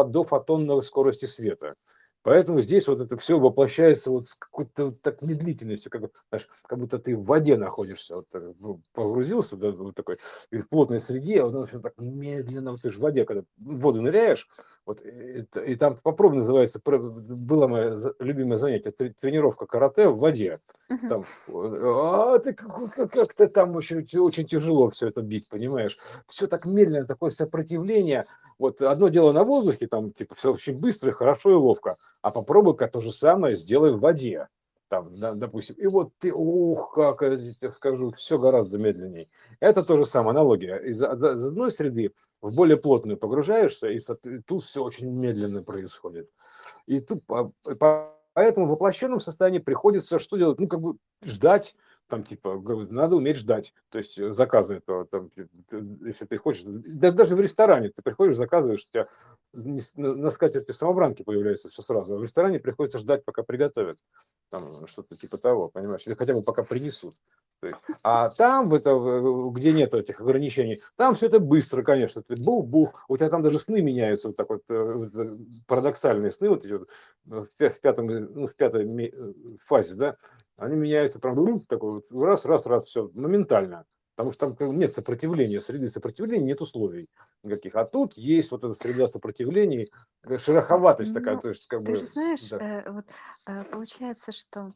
до 0.09 0.23
фотонной 0.23 0.81
скорости 0.81 1.25
света. 1.25 1.75
Поэтому 2.23 2.61
здесь 2.61 2.87
вот 2.87 2.99
это 2.99 3.17
все 3.17 3.39
воплощается 3.39 4.11
вот 4.11 4.25
с 4.25 4.35
какой-то 4.35 4.85
вот 4.85 5.01
так 5.01 5.21
медлительностью, 5.21 5.91
как, 5.91 6.11
знаешь, 6.29 6.47
как 6.67 6.77
будто 6.77 6.99
ты 6.99 7.15
в 7.15 7.25
воде 7.25 7.57
находишься, 7.57 8.17
вот 8.17 8.27
ну, 8.59 8.81
погрузился 8.93 9.57
да, 9.57 9.71
вот 9.71 9.95
такой 9.95 10.19
и 10.51 10.57
в 10.57 10.69
плотной 10.69 10.99
среде, 10.99 11.41
а 11.41 11.45
вот 11.45 11.55
оно 11.55 11.65
все 11.65 11.79
так 11.79 11.93
медленно, 11.97 12.71
вот 12.71 12.81
ты 12.81 12.91
же 12.91 12.99
в 12.99 13.01
воде, 13.01 13.25
когда 13.25 13.43
в 13.57 13.79
воду 13.79 14.01
ныряешь, 14.01 14.47
вот, 14.91 15.05
и, 15.05 15.45
и 15.65 15.75
там 15.75 15.95
попробуй 16.03 16.39
называется, 16.39 16.81
было 16.83 17.67
мое 17.67 18.13
любимое 18.19 18.57
занятие, 18.57 18.91
тренировка 18.91 19.65
карате 19.65 20.09
в 20.09 20.17
воде. 20.17 20.59
Там, 21.07 21.21
а 21.49 22.39
ты 22.39 22.53
как-то 22.53 23.47
там 23.47 23.75
очень, 23.75 24.05
очень 24.19 24.45
тяжело 24.45 24.89
все 24.89 25.07
это 25.07 25.21
бить, 25.21 25.47
понимаешь? 25.47 25.97
Все 26.27 26.47
так 26.47 26.65
медленно, 26.65 27.05
такое 27.05 27.31
сопротивление, 27.31 28.25
вот 28.59 28.81
одно 28.81 29.07
дело 29.07 29.31
на 29.31 29.43
воздухе, 29.43 29.87
там 29.87 30.11
типа 30.11 30.35
все 30.35 30.51
очень 30.51 30.77
быстро, 30.77 31.11
хорошо 31.11 31.51
и 31.51 31.55
ловко, 31.55 31.97
а 32.21 32.31
попробуй-ка 32.31 32.87
то 32.87 32.99
же 32.99 33.11
самое 33.11 33.55
сделай 33.55 33.93
в 33.93 33.99
воде. 33.99 34.47
Там, 34.89 35.17
да, 35.17 35.33
допустим, 35.33 35.77
и 35.77 35.87
вот 35.87 36.11
ты, 36.19 36.33
ух, 36.33 36.93
как 36.93 37.21
я 37.21 37.37
тебе 37.37 37.71
скажу, 37.71 38.11
все 38.11 38.37
гораздо 38.37 38.77
медленнее. 38.77 39.29
Это 39.61 39.83
тоже 39.83 40.05
самое, 40.05 40.31
аналогия. 40.31 40.75
Из 40.79 41.01
одной 41.01 41.71
среды 41.71 42.11
в 42.41 42.53
более 42.53 42.77
плотную 42.77 43.17
погружаешься, 43.17 43.89
и 43.89 43.99
тут 44.45 44.63
все 44.63 44.83
очень 44.83 45.09
медленно 45.11 45.63
происходит. 45.63 46.29
И 46.87 46.99
тут 46.99 47.23
поэтому 48.33 48.65
в 48.65 48.69
воплощенном 48.69 49.19
состоянии 49.19 49.59
приходится 49.59 50.19
что 50.19 50.37
делать? 50.37 50.59
Ну, 50.59 50.67
как 50.67 50.81
бы 50.81 50.95
ждать, 51.23 51.75
там 52.11 52.23
типа 52.23 52.61
надо 52.89 53.15
уметь 53.15 53.37
ждать, 53.37 53.73
то 53.89 53.97
есть 53.97 54.19
э, 54.19 54.33
заказы 54.33 54.75
этого, 54.75 55.05
там, 55.05 55.31
если 55.71 56.25
ты 56.25 56.37
хочешь, 56.37 56.63
да, 56.65 57.11
даже 57.11 57.37
в 57.37 57.39
ресторане 57.39 57.89
ты 57.89 58.01
приходишь, 58.01 58.35
заказываешь, 58.35 58.85
у 58.85 58.91
тебя 58.91 59.07
на 59.53 60.29
скатерти 60.29 60.71
самобранки 60.71 61.23
появляется 61.23 61.69
все 61.69 61.81
сразу, 61.81 62.15
а 62.15 62.17
в 62.17 62.23
ресторане 62.23 62.59
приходится 62.59 62.99
ждать, 62.99 63.23
пока 63.23 63.43
приготовят, 63.43 63.97
там 64.49 64.85
что-то 64.87 65.15
типа 65.15 65.37
того, 65.37 65.69
понимаешь, 65.69 66.05
или 66.05 66.13
хотя 66.13 66.33
бы 66.33 66.43
пока 66.43 66.63
принесут. 66.63 67.15
То 67.61 67.67
есть, 67.67 67.79
а 68.01 68.29
там, 68.29 68.73
это, 68.73 68.91
где 69.53 69.71
нет 69.71 69.93
этих 69.93 70.19
ограничений, 70.19 70.81
там 70.95 71.13
все 71.13 71.27
это 71.27 71.39
быстро, 71.39 71.83
конечно. 71.83 72.23
Ты 72.23 72.35
бух-бух. 72.35 73.05
У 73.07 73.17
тебя 73.17 73.29
там 73.29 73.43
даже 73.43 73.59
сны 73.59 73.83
меняются, 73.83 74.29
вот 74.29 74.35
так 74.35 74.49
вот, 74.49 74.63
э, 74.67 75.37
парадоксальные 75.67 76.31
сны, 76.31 76.49
вот 76.49 76.65
эти 76.65 76.73
вот 76.73 76.89
в, 77.25 77.47
пятом, 77.81 78.07
ну, 78.07 78.47
в 78.47 78.55
пятой 78.55 79.13
фазе, 79.63 79.93
да, 79.93 80.17
они 80.57 80.75
меняются 80.75 81.19
прям 81.19 81.65
такой 81.65 81.93
вот 81.93 82.11
раз, 82.11 82.45
раз, 82.45 82.65
раз, 82.65 82.85
все, 82.85 83.09
моментально. 83.13 83.85
Потому 84.15 84.33
что 84.33 84.51
там 84.51 84.77
нет 84.77 84.91
сопротивления, 84.91 85.61
среды 85.61 85.87
сопротивления 85.87 86.45
нет 86.45 86.61
условий 86.61 87.07
никаких. 87.43 87.75
А 87.75 87.85
тут 87.85 88.15
есть 88.17 88.51
вот 88.51 88.63
эта 88.63 88.73
среда 88.73 89.07
сопротивлений, 89.07 89.89
шероховатость 90.37 91.13
такая. 91.13 91.35
Ну, 91.35 91.41
то 91.41 91.49
есть, 91.49 91.67
как 91.67 91.81
ты 91.83 91.91
бы, 91.93 91.97
же 91.97 92.05
знаешь, 92.05 92.49
да. 92.49 92.59
э, 92.59 92.91
вот 92.91 93.05
э, 93.47 93.63
получается, 93.63 94.31
что 94.31 94.73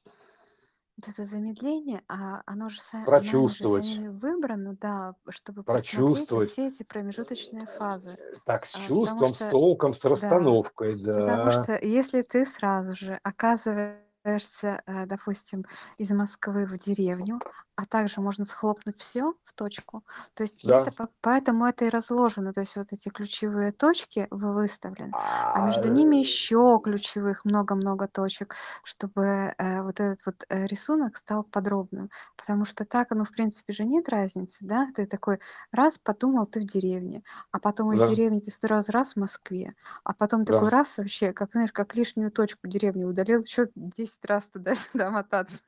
вот 0.97 1.07
это 1.07 1.25
замедление, 1.25 2.01
а 2.07 2.41
оно 2.45 2.69
же, 2.69 2.79
са- 2.79 2.97
оно 2.97 3.03
же 3.03 3.11
прочувствовать, 3.11 3.85
самими 3.85 4.07
выбрано, 4.07 4.75
да, 4.79 5.15
чтобы 5.29 5.63
прочувствовать. 5.63 6.49
все 6.49 6.67
эти 6.67 6.83
промежуточные 6.83 7.67
фазы. 7.77 8.17
Так, 8.45 8.65
с 8.65 8.73
А, 8.73 8.79
потому 8.87 8.87
чувством, 8.87 9.33
с 9.33 9.37
что, 9.37 9.51
толком, 9.51 9.93
с 9.93 10.03
да, 10.03 10.09
расстановкой, 10.09 10.95
потому 11.15 11.49
да. 11.49 11.63
что 11.63 11.77
если 11.85 12.21
ты 12.21 12.45
сразу 12.45 12.95
же 12.95 13.19
оказываешь 13.23 14.04
отправляешься, 14.25 14.81
э, 14.85 15.05
допустим, 15.05 15.65
из 15.97 16.11
Москвы 16.11 16.65
в 16.65 16.77
деревню, 16.77 17.43
а 17.75 17.85
также 17.85 18.21
можно 18.21 18.45
схлопнуть 18.45 18.99
все 18.99 19.33
в 19.43 19.53
точку. 19.53 20.03
То 20.33 20.43
есть 20.43 20.61
Да. 20.63 20.79
это 20.83 20.91
поэтому 21.21 21.65
это 21.65 21.85
и 21.85 21.89
разложено. 21.89 22.53
То 22.53 22.61
есть 22.61 22.75
вот 22.77 22.87
эти 22.93 23.09
ключевые 23.09 23.71
точки 23.71 24.27
вы 24.31 24.53
выставлены, 24.53 25.15
а 25.51 25.59
А, 25.59 25.61
между 25.61 25.89
ними 25.89 26.17
еще 26.17 26.79
ключевых 26.83 27.45
много-много 27.45 28.07
точек, 28.07 28.55
чтобы 28.83 29.53
э, 29.57 29.81
вот 29.81 29.99
этот 29.99 30.25
вот 30.25 30.43
э, 30.49 30.65
рисунок 30.67 31.17
стал 31.17 31.43
подробным. 31.43 32.09
Потому 32.37 32.65
что 32.65 32.85
так, 32.85 33.11
ну, 33.11 33.25
в 33.25 33.31
принципе 33.31 33.73
же 33.73 33.85
нет 33.85 34.09
разницы, 34.09 34.65
да? 34.65 34.87
Ты 34.95 35.05
такой 35.05 35.39
раз 35.71 35.97
подумал, 35.97 36.45
ты 36.47 36.61
в 36.61 36.65
деревне, 36.65 37.23
а 37.51 37.59
потом 37.59 37.91
из 37.93 38.01
Да. 38.01 38.07
деревни 38.07 38.39
ты 38.39 38.51
сто 38.51 38.67
раз 38.67 38.89
раз 38.89 39.13
в 39.13 39.17
Москве, 39.19 39.75
а 40.03 40.13
потом 40.13 40.45
Да. 40.45 40.65
такой 40.65 40.69
раз 40.69 40.97
вообще, 40.97 41.33
как, 41.33 41.51
знаешь, 41.51 41.71
как 41.71 41.95
лишнюю 41.95 42.31
точку 42.31 42.67
деревни 42.67 43.03
удалил, 43.05 43.41
еще 43.41 43.69
10 43.75 44.14
раз 44.23 44.47
туда-сюда 44.47 45.09
мотаться. 45.11 45.59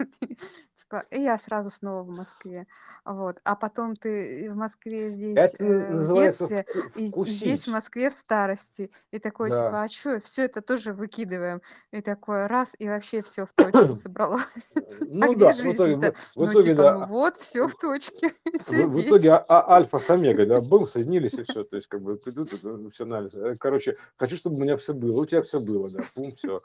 Типа, 0.74 1.06
и 1.12 1.22
я 1.22 1.38
сразу 1.38 1.70
снова 1.70 2.04
в 2.04 2.10
Москве. 2.10 2.68
Вот. 3.04 3.40
А 3.44 3.56
потом 3.56 3.96
ты 3.96 4.50
в 4.52 4.56
Москве 4.56 5.10
здесь 5.10 5.38
Это 5.38 5.64
э, 5.64 5.88
в 5.88 5.94
называется 5.96 6.48
детстве, 6.48 6.66
и 6.96 7.06
здесь 7.08 7.68
в. 7.68 7.72
Москве 7.72 8.10
в 8.10 8.14
старости. 8.14 8.92
И 9.12 9.20
такой, 9.20 9.50
типа, 9.50 9.84
а 9.84 9.90
что, 9.90 10.20
все 10.22 10.46
это 10.46 10.62
тоже 10.62 10.94
выкидываем. 10.94 11.62
И 11.92 12.02
такое 12.02 12.48
раз, 12.48 12.76
и 12.78 12.88
вообще 12.88 13.22
все 13.24 13.46
в 13.46 13.54
точку 13.54 13.96
собралось. 13.96 14.42
Ну 15.10 15.34
да, 15.36 15.52
в 15.54 15.66
итоге, 15.66 15.96
в, 15.96 16.36
в 16.36 16.54
Ну, 16.54 16.62
типа, 16.62 16.92
ну 16.94 17.06
вот, 17.08 17.38
все 17.38 17.68
в 17.68 17.76
точке, 17.76 18.30
в, 18.46 18.60
все 18.60 18.86
в 18.86 19.02
итоге 19.02 19.30
здесь. 19.30 19.32
а- 19.32 19.46
а- 19.48 19.76
альфа 19.76 19.98
с 19.98 20.10
омегой, 20.10 20.46
да, 20.46 20.62
бум, 20.62 20.88
соединились 20.88 21.34
и 21.34 21.44
все. 21.44 21.64
То 21.64 21.76
есть, 21.76 21.88
как 21.88 22.02
бы, 22.02 22.18
тут 22.18 22.52
все 22.94 23.04
анализ. 23.04 23.34
Э, 23.34 23.56
Короче, 23.60 23.98
хочу, 24.16 24.36
чтобы 24.36 24.58
у 24.58 24.60
меня 24.60 24.78
все 24.78 24.94
было, 24.94 25.22
у 25.22 25.26
тебя 25.26 25.42
все 25.42 25.60
было, 25.60 25.90
да, 25.90 26.04
бум, 26.16 26.34
все. 26.36 26.62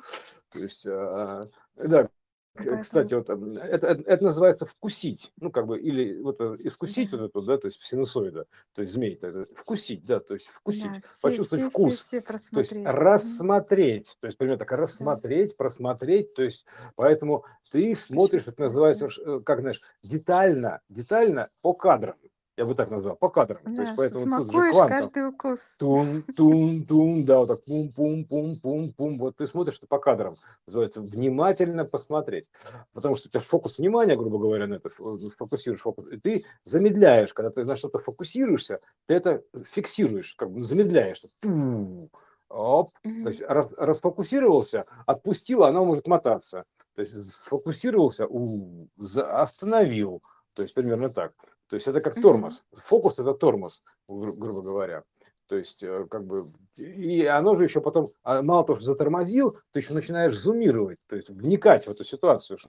То 0.53 0.59
есть, 0.59 0.87
а, 0.87 1.49
да, 1.77 2.09
Поэтому, 2.55 2.83
кстати, 2.83 3.15
вот 3.15 3.31
это, 3.31 3.61
это, 3.61 3.87
это 4.07 4.25
называется 4.25 4.67
вкусить, 4.67 5.33
ну, 5.41 5.51
как 5.51 5.67
бы, 5.67 5.81
или 5.81 6.21
вот 6.21 6.37
э, 6.39 6.57
искусить 6.61 7.11
да, 7.11 7.17
вот 7.17 7.31
эту, 7.31 7.43
да, 7.43 7.57
то 7.57 7.67
есть 7.67 7.83
синусоида, 7.83 8.47
то 8.75 8.83
есть 8.83 8.93
змей, 8.93 9.15
это 9.15 9.47
вкусить, 9.57 10.05
да, 10.05 10.21
то 10.21 10.35
есть 10.35 10.49
да, 10.49 10.53
вкусить, 10.53 11.05
все, 11.05 11.23
почувствовать 11.23 11.63
все, 11.63 11.71
все, 11.71 11.71
вкус, 11.71 12.01
все 12.01 12.21
то 12.21 12.61
есть 12.61 12.73
рассмотреть, 12.85 14.19
то 14.21 14.27
есть, 14.27 14.37
примерно 14.37 14.59
так, 14.59 14.69
Да. 14.69 14.77
рассмотреть, 14.77 15.57
просмотреть, 15.57 16.35
то 16.35 16.43
есть, 16.43 16.67
поэтому 16.95 17.47
ты 17.71 17.95
смотришь, 17.95 18.47
это 18.47 18.61
называется, 18.61 19.09
да. 19.25 19.33
э, 19.33 19.41
как 19.41 19.61
знаешь, 19.61 19.81
детально, 20.03 20.83
детально 20.91 21.49
по 21.63 21.73
кадрам, 21.73 22.17
я 22.57 22.67
бы 22.67 22.75
так 22.75 22.91
назвал, 22.91 23.17
по 23.17 23.29
кадрам, 23.29 23.62
то 23.65 23.71
есть, 23.81 23.93
Да, 23.93 23.97
поэтому 23.97 24.38
тут 24.38 24.53
же 24.53 24.71
квантом, 24.71 24.88
каждый 24.88 25.29
укус. 25.29 25.61
Тун, 25.79 26.23
тун, 26.37 26.85
тун, 26.87 27.25
да, 27.25 27.38
вот 27.38 27.47
так 27.49 27.65
пум, 27.65 27.93
пум, 27.93 28.25
пум, 28.27 28.61
пум, 28.61 28.93
пум. 28.93 29.19
Вот 29.19 29.37
ты 29.37 29.47
смотришь 29.47 29.79
это 29.79 29.87
по 29.87 29.99
кадрам, 29.99 30.37
называется 30.67 31.01
внимательно 31.01 31.85
посмотреть. 31.85 32.51
Потому 32.93 33.17
что 33.17 33.29
у 33.29 33.31
тебя 33.31 33.41
фокус 33.41 33.79
внимания, 33.79 34.17
грубо 34.17 34.38
говоря, 34.38 34.67
на 34.67 34.75
это 34.75 34.88
ф- 34.88 35.35
фокусируешь 35.37 35.81
фокус. 35.81 36.07
И 36.12 36.19
ты 36.19 36.45
замедляешь, 36.65 37.33
когда 37.33 37.51
ты 37.51 37.65
на 37.65 37.77
что-то 37.77 37.99
фокусируешься, 37.99 38.81
ты 39.07 39.15
это 39.15 39.43
фиксируешь, 39.71 40.35
как 40.35 40.51
бы 40.51 40.62
замедляешь. 40.62 41.23
Ту, 41.41 42.11
Оп, 42.49 42.91
то 43.03 43.29
есть 43.31 43.41
раз, 43.41 43.69
расфокусировался, 43.79 44.85
отпустил, 45.07 45.65
оно 45.65 45.87
может 45.87 46.07
мотаться. 46.07 46.65
То 46.95 47.01
есть 47.01 47.33
сфокусировался, 47.33 48.27
у, 48.29 48.88
за- 48.99 49.41
остановил. 49.41 50.23
То 50.53 50.61
есть 50.61 50.75
примерно 50.75 51.09
так. 51.09 51.33
То 51.73 51.77
есть 51.77 51.89
это 51.89 52.03
как 52.03 52.21
тормоз. 52.21 52.67
Фокус 52.73 53.19
это 53.19 53.33
тормоз, 53.33 53.83
гру- 54.07 54.35
грубо 54.35 54.61
говоря. 54.61 55.05
То 55.47 55.57
есть, 55.57 55.83
э, 55.83 56.07
как 56.11 56.27
бы, 56.27 56.53
и 56.77 57.25
оно 57.25 57.55
же 57.55 57.63
еще 57.63 57.81
потом, 57.81 58.13
а, 58.23 58.43
мало 58.43 58.63
того, 58.67 58.79
что 58.79 58.85
затормозил, 58.85 59.59
ты 59.71 59.79
еще 59.79 59.95
начинаешь 59.95 60.39
зумировать, 60.39 60.99
то 61.07 61.17
есть 61.17 61.31
вникать 61.31 61.87
в 61.87 61.91
эту 61.91 62.05
ситуацию, 62.05 62.59
что 62.59 62.69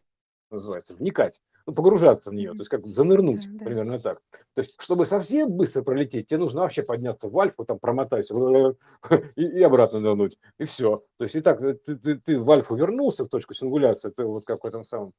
называется, 0.51 0.95
вникать, 0.95 1.41
ну, 1.65 1.73
погружаться 1.73 2.29
в 2.29 2.33
нее, 2.33 2.51
то 2.51 2.57
есть 2.57 2.69
как 2.69 2.85
занырнуть, 2.85 3.47
да. 3.57 3.65
примерно 3.65 3.99
так. 3.99 4.19
То 4.53 4.61
есть, 4.61 4.75
чтобы 4.79 5.05
совсем 5.05 5.49
быстро 5.51 5.81
пролететь, 5.81 6.27
тебе 6.27 6.39
нужно 6.39 6.61
вообще 6.61 6.83
подняться 6.83 7.29
в 7.29 7.39
альфу, 7.39 7.63
там 7.63 7.79
промотать 7.79 8.29
и, 9.35 9.43
и 9.43 9.61
обратно 9.61 9.99
нырнуть, 9.99 10.37
и 10.57 10.65
все. 10.65 11.03
То 11.17 11.23
есть, 11.23 11.35
и 11.35 11.41
так 11.41 11.61
э, 11.61 11.75
ты, 11.75 11.95
ты, 11.95 12.15
ты 12.17 12.39
в 12.39 12.51
альфу 12.51 12.75
вернулся 12.75 13.23
в 13.23 13.29
точку 13.29 13.53
сингуляции, 13.53 14.09
ты 14.09 14.25
вот 14.25 14.45
как 14.45 14.63
в 14.63 14.67
этом 14.67 14.83
самом, 14.83 15.13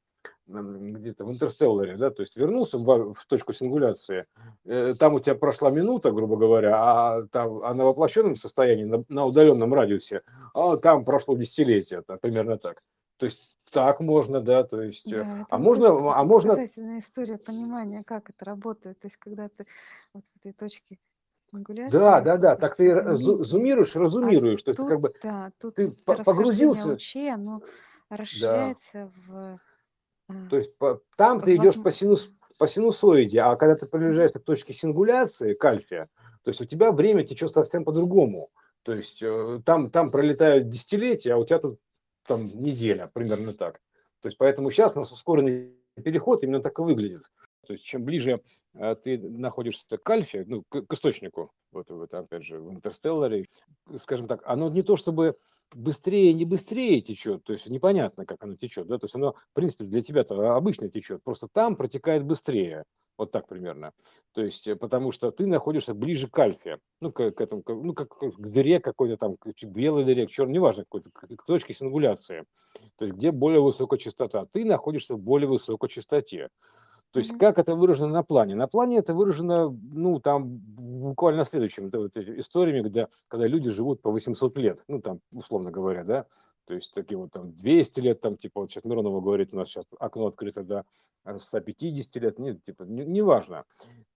где-то 0.47 1.25
в 1.25 1.31
интерстелларе, 1.31 1.97
да, 1.97 2.11
то 2.11 2.21
есть 2.21 2.35
вернулся 2.35 2.77
в, 2.77 3.13
в 3.13 3.25
точку 3.25 3.51
сингуляции, 3.51 4.25
э, 4.65 4.93
там 4.99 5.15
у 5.15 5.19
тебя 5.19 5.33
прошла 5.33 5.71
минута, 5.71 6.11
грубо 6.11 6.37
говоря, 6.37 6.75
а, 6.77 7.27
там, 7.31 7.63
а 7.63 7.73
на 7.73 7.85
воплощенном 7.85 8.35
состоянии, 8.35 8.83
на, 8.83 9.03
на 9.09 9.25
удаленном 9.25 9.73
радиусе, 9.73 10.21
а 10.53 10.77
там 10.77 11.05
прошло 11.05 11.35
десятилетие, 11.35 12.03
там, 12.03 12.19
примерно 12.19 12.59
так. 12.59 12.83
То 13.17 13.25
есть 13.25 13.55
так 13.75 13.99
можно, 13.99 14.39
да, 14.39 14.63
то 14.63 14.81
есть, 14.81 15.11
э, 15.11 15.23
Да, 15.23 15.45
а 15.49 15.57
можно, 15.57 15.87
тоже, 15.89 15.97
кстати, 15.97 16.17
а 16.17 16.23
можно, 16.23 16.51
история 16.97 17.37
понимания, 17.37 18.03
как 18.05 18.29
это 18.29 18.45
работает. 18.45 18.97
То 18.99 19.07
есть, 19.07 19.17
когда 19.17 19.49
ты 19.49 19.65
вот 20.13 20.23
в 20.23 20.37
этой 20.37 20.53
точке 20.53 20.97
сингуляции 21.51 21.97
да, 21.97 22.21
да, 22.21 22.37
да, 22.37 22.55
так 22.55 22.77
ты 22.77 23.15
зумируешь, 23.17 23.93
а 23.97 23.99
разумируешь, 23.99 24.63
то 24.63 24.71
есть 24.71 24.81
ты 24.81 24.87
как 24.87 25.01
бы, 25.01 25.13
да, 25.21 25.51
тут 25.59 25.75
ты 25.75 25.89
погрузился, 25.89 26.87
лучей, 26.87 27.33
оно 27.33 27.59
да, 27.59 28.17
расширяется 28.17 29.11
в, 29.27 29.59
а, 30.29 30.33
То 30.49 30.55
есть 30.55 30.77
по- 30.77 31.01
там 31.17 31.41
ты 31.41 31.57
идешь 31.57 31.81
по, 31.81 31.91
синус, 31.91 32.29
по 32.57 32.67
синусоиде, 32.67 33.41
а 33.41 33.57
когда 33.57 33.75
ты 33.75 33.87
приближаешься 33.87 34.39
к 34.39 34.43
точке 34.45 34.71
сингуляции, 34.71 35.53
кальфия, 35.53 36.07
то 36.43 36.49
есть 36.49 36.61
у 36.61 36.65
тебя 36.65 36.93
время 36.93 37.25
течет 37.25 37.49
совсем 37.49 37.83
по-другому. 37.83 38.51
То 38.83 38.93
есть 38.93 39.21
э, 39.23 39.61
там, 39.65 39.89
там 39.89 40.11
пролетают 40.11 40.69
десятилетия, 40.69 41.33
а 41.33 41.37
у 41.37 41.45
тебя 41.45 41.57
тут 41.59 41.79
там 42.25 42.61
неделя, 42.61 43.09
примерно 43.13 43.53
так. 43.53 43.81
То 44.21 44.27
есть 44.27 44.37
поэтому 44.37 44.71
сейчас 44.71 44.95
у 44.95 44.99
нас 44.99 45.11
ускоренный 45.11 45.73
переход 46.03 46.43
именно 46.43 46.61
так 46.61 46.79
и 46.79 46.81
выглядит. 46.81 47.21
То 47.65 47.73
есть 47.73 47.83
чем 47.83 48.03
ближе 48.03 48.41
э, 48.73 48.95
ты 48.95 49.17
находишься 49.17 49.97
к 49.97 50.09
альфе, 50.09 50.45
ну, 50.47 50.63
к, 50.69 50.83
к 50.83 50.93
источнику, 50.93 51.51
вот, 51.71 51.89
вот 51.89 52.13
опять 52.13 52.43
же 52.43 52.59
в 52.59 52.71
интерстелларе, 52.71 53.45
скажем 53.97 54.27
так, 54.27 54.41
оно 54.45 54.69
не 54.69 54.83
то 54.83 54.97
чтобы 54.97 55.37
быстрее, 55.73 56.33
не 56.33 56.45
быстрее 56.45 57.01
течет, 57.01 57.43
то 57.43 57.53
есть 57.53 57.69
непонятно, 57.69 58.25
как 58.25 58.43
оно 58.43 58.55
течет, 58.55 58.87
да, 58.87 58.97
то 58.97 59.05
есть 59.05 59.15
оно, 59.15 59.33
в 59.33 59.53
принципе, 59.53 59.85
для 59.85 60.01
тебя-то 60.01 60.55
обычно 60.55 60.89
течет, 60.89 61.23
просто 61.23 61.47
там 61.51 61.75
протекает 61.75 62.23
быстрее, 62.23 62.85
вот 63.17 63.31
так 63.31 63.47
примерно. 63.47 63.91
То 64.33 64.43
есть, 64.43 64.67
э, 64.67 64.75
потому 64.75 65.11
что 65.11 65.31
ты 65.31 65.47
находишься 65.47 65.93
ближе 65.93 66.27
к 66.27 66.37
альфе, 66.37 66.79
ну, 67.01 67.11
к, 67.11 67.31
к 67.31 67.41
этому, 67.41 67.63
к- 67.63 67.73
ну, 67.73 67.93
как 67.93 68.09
к 68.17 68.47
дыре 68.47 68.79
какой-то 68.79 69.17
там, 69.17 69.37
к 69.37 69.63
белой 69.63 70.03
дыре, 70.05 70.27
к 70.27 70.31
черной, 70.31 70.55
неважно, 70.55 70.83
какой-то, 70.83 71.09
к, 71.11 71.27
к 71.27 71.45
точке 71.45 71.73
сингуляции, 71.73 72.45
то 72.97 73.05
есть, 73.05 73.15
где 73.15 73.31
более 73.31 73.61
высокая 73.61 73.97
частота. 73.97 74.45
Ты 74.51 74.65
находишься 74.65 75.15
в 75.15 75.19
более 75.19 75.47
высокой 75.47 75.89
частоте. 75.89 76.49
То 77.15 77.19
есть, 77.19 77.37
как 77.37 77.57
это 77.59 77.75
выражено 77.75 78.09
на 78.09 78.23
плане? 78.23 78.55
На 78.55 78.67
плане 78.67 78.97
это 78.97 79.13
выражено, 79.13 79.69
ну, 79.69 80.19
там, 80.19 80.49
буквально 80.49 81.45
следующим, 81.45 81.87
это 81.87 81.99
вот 81.99 82.17
историями, 82.17 82.85
где, 82.85 83.07
когда 83.29 83.47
люди 83.47 83.69
живут 83.69 84.01
по 84.01 84.11
800 84.11 84.57
лет, 84.57 84.83
ну, 84.89 84.99
там, 85.01 85.21
условно 85.31 85.71
говоря, 85.71 86.03
да, 86.03 86.25
то 86.65 86.73
есть, 86.73 86.93
такие 86.93 87.17
вот 87.17 87.31
там 87.31 87.53
200 87.53 88.01
лет, 88.01 88.19
там, 88.19 88.35
типа, 88.35 88.59
вот 88.59 88.69
сейчас 88.69 88.83
Миронова 88.83 89.21
говорит, 89.21 89.53
у 89.53 89.55
нас 89.55 89.69
сейчас 89.69 89.85
окно 89.97 90.27
открыто 90.27 90.63
до 90.63 90.83
э, 91.23 91.39
150 91.39 92.15
лет, 92.17 92.37
нет, 92.37 92.61
типа, 92.65 92.83
не- 92.83 93.05
неважно. 93.05 93.63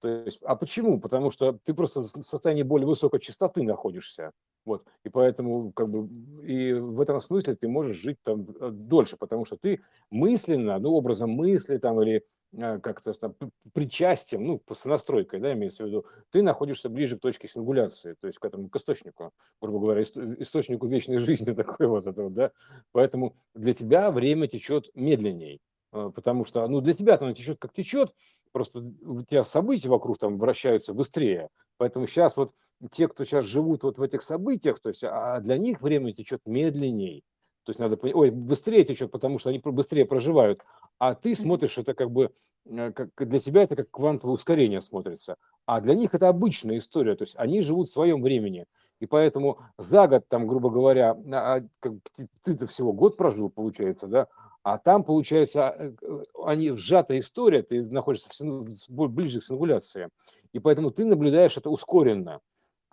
То 0.01 0.09
есть, 0.09 0.39
а 0.41 0.57
почему? 0.57 0.99
Потому 0.99 1.31
что 1.31 1.57
ты 1.63 1.73
просто 1.73 2.01
в 2.01 2.21
состоянии 2.21 2.63
более 2.63 2.87
высокой 2.87 3.21
частоты 3.21 3.63
находишься, 3.63 4.33
вот, 4.65 4.85
и 5.05 5.09
поэтому, 5.09 5.71
как 5.71 5.89
бы, 5.89 6.09
и 6.45 6.73
в 6.73 6.99
этом 6.99 7.21
смысле 7.21 7.55
ты 7.55 7.69
можешь 7.69 7.95
жить 7.95 8.17
там 8.23 8.45
э, 8.59 8.71
дольше, 8.71 9.15
потому 9.15 9.45
что 9.45 9.55
ты 9.55 9.83
мысленно, 10.09 10.77
ну, 10.79 10.91
образом 10.91 11.29
мысли 11.29 11.77
там 11.77 12.01
или 12.01 12.25
как-то 12.57 13.13
там 13.13 13.35
причастием, 13.73 14.45
ну, 14.45 14.57
по 14.57 14.73
сонастройкой, 14.73 15.39
да, 15.39 15.53
имеется 15.53 15.83
в 15.83 15.87
виду, 15.87 16.05
ты 16.31 16.41
находишься 16.41 16.89
ближе 16.89 17.17
к 17.17 17.21
точке 17.21 17.47
сингуляции, 17.47 18.15
то 18.19 18.27
есть 18.27 18.39
к 18.39 18.45
этому, 18.45 18.69
к 18.69 18.75
источнику, 18.75 19.31
грубо 19.61 19.79
говоря, 19.79 20.01
ист- 20.01 20.17
источнику 20.17 20.87
вечной 20.87 21.17
жизни 21.19 21.53
такой 21.53 21.87
вот 21.87 22.07
это 22.07 22.23
вот, 22.23 22.33
да, 22.33 22.51
поэтому 22.91 23.35
для 23.53 23.73
тебя 23.73 24.09
время 24.11 24.47
течет 24.47 24.89
медленней, 24.95 25.59
э, 25.93 26.11
потому 26.13 26.43
что, 26.45 26.67
ну, 26.67 26.81
для 26.81 26.93
тебя-то 26.93 27.25
оно 27.25 27.33
течет 27.35 27.59
как 27.59 27.71
течет, 27.71 28.13
просто 28.51 28.79
у 29.03 29.21
тебя 29.21 29.43
события 29.43 29.89
вокруг 29.89 30.17
там 30.17 30.39
вращаются 30.39 30.93
быстрее, 30.93 31.49
поэтому 31.77 32.07
сейчас 32.07 32.35
вот 32.35 32.51
те, 32.91 33.07
кто 33.07 33.25
сейчас 33.25 33.45
живут 33.45 33.83
вот 33.83 33.97
в 33.97 34.01
этих 34.01 34.23
событиях, 34.23 34.79
то 34.79 34.89
есть 34.89 35.03
а 35.03 35.39
для 35.39 35.57
них 35.57 35.81
время 35.81 36.13
течет 36.13 36.41
медленней, 36.45 37.23
то 37.63 37.71
есть 37.71 37.79
надо 37.79 37.97
понять, 37.97 38.15
ой, 38.15 38.31
быстрее 38.31 38.83
течет, 38.83 39.11
потому 39.11 39.37
что 39.37 39.49
они 39.51 39.59
быстрее 39.63 40.05
проживают, 40.05 40.63
а 40.99 41.15
ты 41.15 41.33
смотришь 41.33 41.77
это 41.77 41.93
как 41.93 42.11
бы, 42.11 42.31
э, 42.65 42.91
как 42.91 43.09
для 43.27 43.39
себя 43.39 43.63
это 43.63 43.75
как 43.75 43.89
квантовое 43.89 44.35
ускорение 44.35 44.81
смотрится, 44.81 45.37
а 45.65 45.81
для 45.81 45.95
них 45.95 46.13
это 46.13 46.27
обычная 46.27 46.77
история, 46.77 47.15
то 47.15 47.23
есть 47.23 47.35
они 47.37 47.61
живут 47.61 47.87
в 47.87 47.91
своем 47.91 48.21
времени, 48.21 48.65
и 48.99 49.05
поэтому 49.05 49.59
за 49.77 50.07
год 50.07 50.27
там, 50.27 50.45
грубо 50.45 50.69
говоря, 50.69 51.11
а, 51.11 51.55
а, 51.55 51.61
как 51.79 51.93
ты- 52.15 52.27
ты-то 52.43 52.67
всего 52.67 52.93
год 52.93 53.17
прожил, 53.17 53.49
получается, 53.49 54.07
да, 54.07 54.27
а 54.61 54.77
там, 54.77 55.03
получается, 55.03 55.73
э, 55.77 55.93
э, 56.01 56.23
они 56.43 56.71
сжатая 56.71 57.19
история, 57.19 57.63
ты 57.63 57.81
находишься 57.89 58.45
в 58.45 59.07
ближе 59.07 59.39
к 59.39 59.43
сингуляции, 59.43 60.09
и 60.51 60.59
поэтому 60.59 60.91
ты 60.91 61.05
наблюдаешь 61.05 61.55
это 61.57 61.69
ускоренно. 61.69 62.41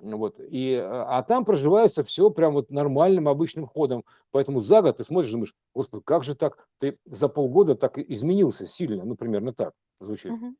Вот. 0.00 0.38
И, 0.38 0.74
а, 0.74 1.18
а 1.18 1.22
там 1.22 1.44
проживается 1.44 2.04
все 2.04 2.30
прям 2.30 2.54
вот 2.54 2.70
нормальным, 2.70 3.28
обычным 3.28 3.66
ходом. 3.66 4.04
Поэтому 4.30 4.60
за 4.60 4.82
год 4.82 4.98
ты 4.98 5.04
смотришь, 5.04 5.32
думаешь, 5.32 5.54
господи, 5.74 6.02
как 6.04 6.24
же 6.24 6.34
так? 6.34 6.68
Ты 6.78 6.98
за 7.04 7.28
полгода 7.28 7.74
так 7.74 7.98
изменился 7.98 8.66
сильно. 8.66 9.04
Ну, 9.04 9.16
примерно 9.16 9.52
так 9.52 9.72
звучит. 10.00 10.32
Угу. 10.32 10.54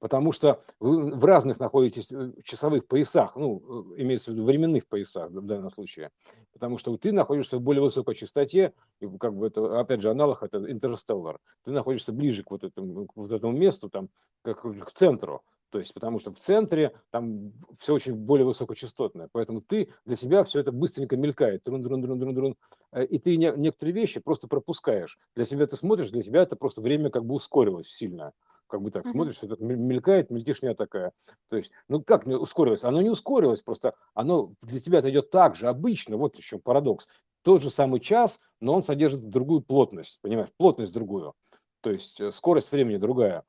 Потому 0.00 0.30
что 0.30 0.62
вы 0.78 1.12
в 1.12 1.24
разных 1.24 1.58
находитесь 1.58 2.12
э, 2.12 2.32
часовых 2.44 2.86
поясах, 2.86 3.34
ну, 3.34 3.94
э, 3.96 4.02
имеется 4.02 4.30
в 4.30 4.34
виду 4.34 4.44
временных 4.44 4.86
поясах 4.86 5.30
в 5.30 5.44
данном 5.44 5.70
случае. 5.70 6.10
Потому 6.52 6.78
что 6.78 6.96
ты 6.96 7.10
находишься 7.10 7.58
в 7.58 7.62
более 7.62 7.82
высокой 7.82 8.14
частоте, 8.14 8.74
и 9.00 9.08
как 9.18 9.34
бы 9.34 9.48
это, 9.48 9.80
опять 9.80 10.00
же, 10.00 10.10
аналог 10.10 10.44
это 10.44 10.70
интерстеллар. 10.70 11.40
Ты 11.64 11.72
находишься 11.72 12.12
ближе 12.12 12.44
к 12.44 12.50
вот 12.52 12.62
этому, 12.62 13.06
к 13.06 13.16
вот 13.16 13.32
этому 13.32 13.52
месту, 13.52 13.90
там, 13.90 14.08
как 14.42 14.62
к 14.62 14.92
центру. 14.92 15.42
То 15.70 15.78
есть, 15.78 15.92
потому 15.92 16.18
что 16.18 16.32
в 16.32 16.38
центре 16.38 16.92
там 17.10 17.52
все 17.78 17.94
очень 17.94 18.14
более 18.14 18.46
высокочастотное. 18.46 19.28
Поэтому 19.32 19.60
ты 19.60 19.92
для 20.06 20.16
себя 20.16 20.44
все 20.44 20.60
это 20.60 20.72
быстренько 20.72 21.16
мелькает. 21.16 21.62
Друн, 21.64 21.82
друн, 21.82 22.00
друн, 22.00 22.18
друн, 22.18 22.34
друн. 22.34 22.56
Э, 22.92 23.04
и 23.04 23.18
ты 23.18 23.36
не, 23.36 23.52
некоторые 23.56 23.94
вещи 23.94 24.20
просто 24.20 24.48
пропускаешь. 24.48 25.18
Для 25.34 25.44
себя 25.44 25.66
ты 25.66 25.76
смотришь, 25.76 26.10
для 26.10 26.22
тебя 26.22 26.42
это 26.42 26.56
просто 26.56 26.80
время 26.80 27.10
как 27.10 27.24
бы 27.24 27.34
ускорилось 27.34 27.88
сильно. 27.88 28.32
Как 28.66 28.82
бы 28.82 28.90
так 28.90 29.06
mm-hmm. 29.06 29.10
смотришь, 29.10 29.42
это 29.42 29.62
мелькает, 29.62 30.30
мельтешня 30.30 30.74
такая. 30.74 31.12
То 31.48 31.56
есть, 31.56 31.70
ну 31.88 32.02
как 32.02 32.26
не 32.26 32.34
ускорилось? 32.34 32.84
Оно 32.84 33.00
не 33.00 33.08
ускорилось, 33.08 33.62
просто 33.62 33.94
оно 34.14 34.52
для 34.62 34.80
тебя 34.80 34.98
это 34.98 35.10
идет 35.10 35.30
так 35.30 35.56
же, 35.56 35.68
обычно. 35.68 36.16
Вот 36.16 36.36
еще 36.36 36.58
парадокс. 36.58 37.08
Тот 37.42 37.62
же 37.62 37.70
самый 37.70 38.00
час, 38.00 38.40
но 38.60 38.74
он 38.74 38.82
содержит 38.82 39.28
другую 39.28 39.62
плотность, 39.62 40.18
понимаешь, 40.20 40.50
плотность 40.56 40.92
другую. 40.92 41.34
То 41.80 41.90
есть 41.90 42.20
э, 42.20 42.30
скорость 42.32 42.72
времени 42.72 42.96
другая. 42.96 43.44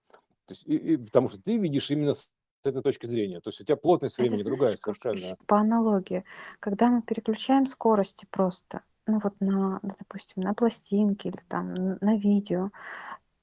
То 0.50 0.54
есть, 0.54 0.68
и, 0.68 0.76
и, 0.76 0.98
потому 0.98 1.30
что 1.30 1.40
ты 1.44 1.58
видишь 1.58 1.92
именно 1.92 2.16
с 2.16 2.32
этой 2.64 2.82
точки 2.82 3.06
зрения. 3.06 3.40
То 3.40 3.50
есть 3.50 3.62
у 3.62 3.64
тебя 3.64 3.78
плотность 3.78 4.18
времени 4.18 4.42
Это, 4.42 4.50
другая 4.50 4.78
совершенно. 4.78 5.38
По 5.46 5.60
аналогии, 5.60 6.26
когда 6.60 6.90
мы 6.90 7.04
переключаем 7.04 7.68
скорости 7.68 8.26
просто, 8.32 8.82
ну 9.06 9.20
вот 9.24 9.36
на, 9.40 9.80
допустим, 9.84 10.42
на 10.42 10.56
пластинки 10.56 11.28
или 11.28 11.38
там 11.48 11.98
на 12.02 12.18
видео, 12.18 12.72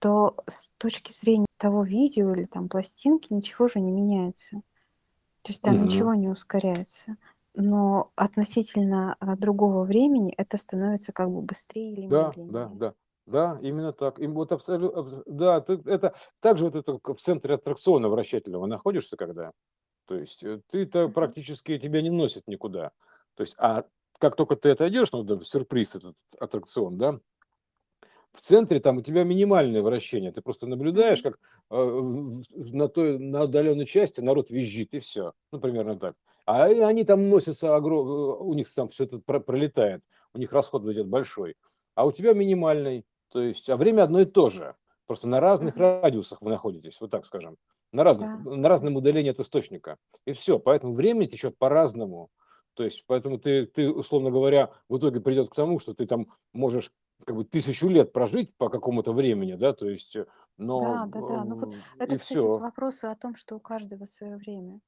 то 0.00 0.36
с 0.48 0.68
точки 0.78 1.12
зрения 1.12 1.46
того 1.58 1.84
видео 1.84 2.34
или 2.34 2.44
там 2.44 2.68
пластинки 2.68 3.32
ничего 3.32 3.68
же 3.68 3.78
не 3.78 3.92
меняется. 3.92 4.62
То 5.42 5.52
есть 5.52 5.62
там 5.62 5.76
mm-hmm. 5.76 5.84
ничего 5.84 6.14
не 6.14 6.28
ускоряется. 6.28 7.16
Но 7.54 8.10
относительно 8.16 9.14
а, 9.20 9.36
другого 9.36 9.84
времени 9.84 10.34
это 10.36 10.56
становится 10.56 11.12
как 11.12 11.30
бы 11.30 11.40
быстрее 11.40 11.92
или 11.92 12.08
да, 12.08 12.28
медленнее. 12.30 12.52
Да, 12.52 12.70
да, 12.74 12.94
да, 13.26 13.58
именно 13.62 13.92
так. 13.92 14.18
И 14.18 14.26
вот 14.26 14.52
абсолютно, 14.52 15.22
да, 15.26 15.60
ты, 15.60 15.80
это 15.84 16.14
также 16.40 16.64
вот 16.64 16.76
это 16.76 16.98
в 17.02 17.20
центре 17.20 17.54
аттракциона 17.54 18.08
вращательного 18.08 18.66
находишься, 18.66 19.16
когда, 19.16 19.52
то 20.06 20.14
есть 20.14 20.44
э, 20.44 20.60
ты-то 20.70 21.08
практически 21.08 21.78
тебя 21.78 22.02
не 22.02 22.10
носит 22.10 22.46
никуда. 22.46 22.92
То 23.34 23.42
есть, 23.42 23.54
а 23.58 23.84
как 24.18 24.36
только 24.36 24.56
ты 24.56 24.70
отойдешь, 24.70 25.12
ну, 25.12 25.22
да, 25.22 25.38
сюрприз 25.42 25.96
этот 25.96 26.14
аттракцион, 26.38 26.96
да, 26.98 27.20
в 28.32 28.40
центре 28.40 28.80
там 28.80 28.98
у 28.98 29.02
тебя 29.02 29.24
минимальное 29.24 29.82
вращение. 29.82 30.30
Ты 30.30 30.42
просто 30.42 30.66
наблюдаешь, 30.66 31.22
как 31.22 31.38
э, 31.70 32.00
на 32.54 32.88
той 32.88 33.18
на 33.18 33.44
удаленной 33.44 33.86
части 33.86 34.20
народ 34.20 34.50
визжит 34.50 34.94
и 34.94 34.98
все. 34.98 35.32
Ну, 35.52 35.58
примерно 35.58 35.98
так. 35.98 36.14
А 36.44 36.64
они 36.64 37.04
там 37.04 37.28
носятся, 37.28 37.74
огром... 37.74 38.06
Э, 38.06 38.36
у 38.38 38.54
них 38.54 38.72
там 38.72 38.88
все 38.88 39.04
это 39.04 39.18
пролетает, 39.18 40.02
у 40.34 40.38
них 40.38 40.52
расход 40.52 40.84
идет 40.86 41.08
большой. 41.08 41.56
А 41.94 42.06
у 42.06 42.12
тебя 42.12 42.34
минимальный. 42.34 43.04
То 43.36 43.42
есть, 43.42 43.68
а 43.68 43.76
время 43.76 44.04
одно 44.04 44.20
и 44.20 44.24
то 44.24 44.48
же. 44.48 44.74
Просто 45.06 45.28
на 45.28 45.40
разных 45.40 45.76
uh-huh. 45.76 46.00
радиусах 46.00 46.40
вы 46.40 46.48
находитесь, 46.48 46.98
вот 47.02 47.10
так 47.10 47.26
скажем. 47.26 47.58
На, 47.92 48.02
разных, 48.02 48.42
да. 48.42 48.50
на 48.50 48.66
разном 48.66 48.96
удалении 48.96 49.30
от 49.30 49.38
источника. 49.38 49.98
И 50.24 50.32
все. 50.32 50.58
Поэтому 50.58 50.94
время 50.94 51.28
течет 51.28 51.58
по-разному. 51.58 52.30
То 52.72 52.82
есть, 52.82 53.04
поэтому 53.06 53.38
ты, 53.38 53.66
ты, 53.66 53.90
условно 53.90 54.30
говоря, 54.30 54.70
в 54.88 54.96
итоге 54.96 55.20
придет 55.20 55.50
к 55.50 55.54
тому, 55.54 55.80
что 55.80 55.92
ты 55.92 56.06
там 56.06 56.28
можешь 56.54 56.90
как 57.26 57.36
бы 57.36 57.44
тысячу 57.44 57.88
лет 57.88 58.14
прожить 58.14 58.56
по 58.56 58.70
какому-то 58.70 59.12
времени, 59.12 59.52
да, 59.52 59.74
то 59.74 59.86
есть, 59.86 60.16
но... 60.56 60.80
Да, 60.80 61.06
да, 61.06 61.20
да. 61.20 61.44
Ну 61.44 61.56
вот 61.56 61.74
это, 61.98 62.16
кстати, 62.16 62.38
все. 62.38 62.56
вопросы 62.56 63.04
о 63.04 63.16
том, 63.16 63.34
что 63.34 63.56
у 63.56 63.60
каждого 63.60 64.06
свое 64.06 64.36
время. 64.36 64.80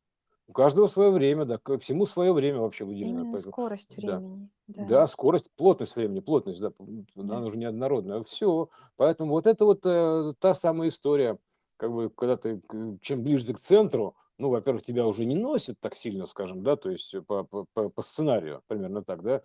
У 0.48 0.52
каждого 0.52 0.86
свое 0.86 1.10
время, 1.10 1.44
да, 1.44 1.58
ко 1.58 1.78
всему 1.78 2.06
свое 2.06 2.32
время 2.32 2.60
вообще 2.60 2.86
выделено. 2.86 3.20
Именно 3.20 3.32
поэтому, 3.32 3.52
скорость 3.52 3.96
времени. 3.96 4.48
Да. 4.66 4.86
да, 4.86 5.06
скорость, 5.06 5.50
плотность 5.56 5.94
времени, 5.94 6.20
плотность, 6.20 6.60
да, 6.60 6.72
да. 6.78 7.36
она 7.36 7.46
уже 7.46 7.58
неоднородная. 7.58 8.24
Все. 8.24 8.70
Поэтому 8.96 9.32
вот 9.32 9.46
это 9.46 9.66
вот 9.66 9.80
э, 9.84 10.32
та 10.40 10.54
самая 10.54 10.88
история, 10.88 11.38
как 11.76 11.92
бы, 11.92 12.08
когда 12.08 12.38
ты, 12.38 12.62
чем 13.02 13.22
ближе 13.22 13.52
к 13.52 13.58
центру, 13.58 14.16
ну, 14.38 14.48
во-первых, 14.48 14.84
тебя 14.84 15.06
уже 15.06 15.26
не 15.26 15.34
носит 15.34 15.80
так 15.80 15.94
сильно, 15.94 16.26
скажем, 16.26 16.62
да, 16.62 16.76
то 16.76 16.90
есть 16.90 17.14
по, 17.26 17.44
по, 17.44 17.66
по 17.90 18.02
сценарию, 18.02 18.62
примерно 18.68 19.04
так, 19.04 19.22
да, 19.22 19.42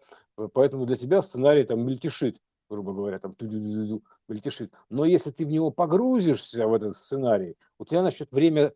поэтому 0.53 0.85
для 0.85 0.95
тебя 0.95 1.21
сценарий 1.21 1.63
там 1.63 1.85
мельтешит, 1.85 2.37
грубо 2.69 2.93
говоря, 2.93 3.17
там 3.17 3.35
мельтешит. 3.41 4.71
Но 4.89 5.03
если 5.03 5.31
ты 5.31 5.45
в 5.45 5.49
него 5.49 5.71
погрузишься, 5.71 6.67
в 6.67 6.73
этот 6.73 6.95
сценарий, 6.95 7.57
у 7.79 7.85
тебя 7.85 8.03
начнет 8.03 8.31
время 8.31 8.73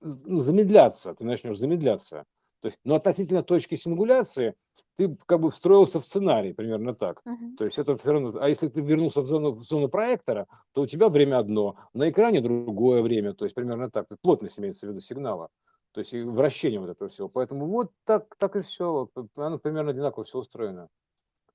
ну, 0.00 0.40
замедляться, 0.40 1.14
ты 1.14 1.24
начнешь 1.24 1.58
замедляться. 1.58 2.24
То 2.60 2.68
есть, 2.68 2.78
но 2.84 2.96
относительно 2.96 3.42
точки 3.42 3.76
сингуляции 3.76 4.54
ты 4.96 5.14
как 5.26 5.40
бы 5.40 5.50
встроился 5.50 6.00
в 6.00 6.06
сценарий, 6.06 6.52
примерно 6.52 6.94
так. 6.94 7.20
Uh-huh. 7.26 7.56
То 7.58 7.64
есть 7.64 7.78
это 7.78 7.96
все 7.96 8.12
равно. 8.12 8.34
А 8.40 8.48
если 8.48 8.68
ты 8.68 8.80
вернулся 8.80 9.20
в 9.20 9.26
зону, 9.26 9.52
в 9.52 9.62
зону 9.62 9.88
проектора, 9.88 10.46
то 10.72 10.82
у 10.82 10.86
тебя 10.86 11.08
время 11.08 11.38
одно, 11.38 11.76
на 11.92 12.08
экране 12.08 12.40
другое 12.40 13.02
время, 13.02 13.34
то 13.34 13.44
есть 13.44 13.54
примерно 13.54 13.90
так. 13.90 14.06
Плотность 14.22 14.58
имеется 14.58 14.86
в 14.86 14.90
виду 14.90 15.00
сигнала. 15.00 15.48
То 15.92 16.00
есть 16.00 16.12
вращение 16.12 16.80
вот 16.80 16.90
этого 16.90 17.08
всего. 17.08 17.28
Поэтому 17.28 17.66
вот 17.66 17.90
так, 18.04 18.34
так 18.36 18.56
и 18.56 18.62
все. 18.62 19.08
Оно 19.36 19.58
примерно 19.58 19.90
одинаково 19.90 20.24
все 20.24 20.38
устроено. 20.38 20.88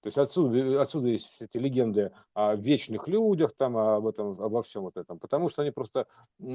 То 0.01 0.07
есть 0.07 0.17
отсюда, 0.17 0.81
отсюда 0.81 1.09
есть 1.09 1.41
эти 1.41 1.57
легенды 1.57 2.11
о 2.33 2.55
вечных 2.55 3.07
людях, 3.07 3.53
там, 3.55 3.77
об 3.77 4.07
этом, 4.07 4.41
обо 4.41 4.63
всем 4.63 4.83
вот 4.83 4.97
этом. 4.97 5.19
Потому 5.19 5.47
что 5.47 5.61
они 5.61 5.71
просто 5.71 6.07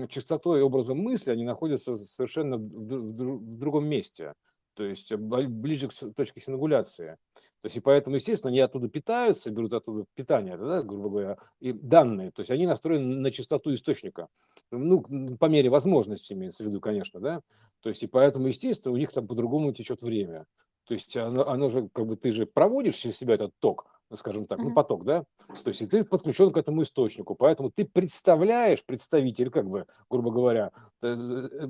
чистотой 0.08 0.62
образом 0.62 0.98
мысли, 0.98 1.30
они 1.30 1.44
находятся 1.44 1.96
совершенно 1.96 2.58
в, 2.58 2.62
в, 2.62 2.88
в 2.88 3.58
другом 3.58 3.86
месте. 3.86 4.34
То 4.74 4.84
есть 4.84 5.14
ближе 5.14 5.88
к 5.88 5.92
точке 6.14 6.40
сингуляции. 6.40 7.16
То 7.62 7.66
есть 7.66 7.76
и 7.76 7.80
поэтому, 7.80 8.16
естественно, 8.16 8.50
они 8.50 8.60
оттуда 8.60 8.88
питаются, 8.88 9.50
берут 9.50 9.72
оттуда 9.72 10.04
питание, 10.14 10.56
да, 10.56 10.82
грубо 10.82 11.08
говоря, 11.08 11.36
и 11.60 11.72
данные. 11.72 12.30
То 12.32 12.40
есть 12.40 12.50
они 12.50 12.66
настроены 12.66 13.16
на 13.16 13.30
частоту 13.30 13.72
источника. 13.72 14.28
Ну, 14.70 15.02
по 15.38 15.46
мере 15.46 15.70
возможности 15.70 16.32
имеется 16.32 16.64
в 16.64 16.66
виду, 16.66 16.80
конечно, 16.80 17.20
да. 17.20 17.40
То 17.80 17.88
есть 17.88 18.02
и 18.02 18.06
поэтому, 18.06 18.48
естественно, 18.48 18.92
у 18.92 18.98
них 18.98 19.12
там 19.12 19.26
по-другому 19.26 19.72
течет 19.72 20.02
время. 20.02 20.46
То 20.86 20.94
есть 20.94 21.16
оно, 21.16 21.48
оно 21.48 21.68
же, 21.68 21.88
как 21.92 22.06
бы 22.06 22.16
ты 22.16 22.30
же 22.30 22.46
проводишь 22.46 22.96
через 22.96 23.18
себя 23.18 23.34
этот 23.34 23.52
ток, 23.58 23.86
скажем 24.14 24.46
так, 24.46 24.60
ну, 24.60 24.72
поток, 24.72 25.04
да? 25.04 25.24
То 25.64 25.68
есть 25.68 25.82
и 25.82 25.86
ты 25.86 26.04
подключен 26.04 26.52
к 26.52 26.56
этому 26.56 26.82
источнику, 26.82 27.34
поэтому 27.34 27.70
ты 27.70 27.84
представляешь, 27.84 28.84
представитель, 28.84 29.50
как 29.50 29.68
бы, 29.68 29.86
грубо 30.08 30.30
говоря, 30.30 30.70
ты, 31.00 31.08
э, 31.08 31.68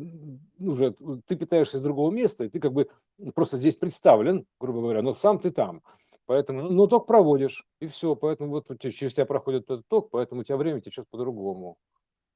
уже 0.60 0.94
ты 1.26 1.36
питаешься 1.36 1.78
из 1.78 1.80
другого 1.80 2.10
места, 2.10 2.44
и 2.44 2.50
ты 2.50 2.60
как 2.60 2.72
бы 2.72 2.88
просто 3.34 3.56
здесь 3.56 3.76
представлен, 3.76 4.46
грубо 4.60 4.80
говоря, 4.80 5.00
но 5.00 5.14
сам 5.14 5.38
ты 5.38 5.50
там. 5.50 5.82
Поэтому, 6.26 6.62
ну, 6.62 6.70
ну 6.70 6.86
ток 6.88 7.06
проводишь, 7.06 7.66
и 7.80 7.86
все. 7.86 8.16
Поэтому 8.16 8.50
вот 8.50 8.66
через 8.80 9.14
тебя 9.14 9.26
проходит 9.26 9.64
этот 9.64 9.86
ток, 9.88 10.10
поэтому 10.10 10.40
у 10.40 10.44
тебя 10.44 10.56
время 10.56 10.80
течет 10.80 11.08
по-другому. 11.08 11.78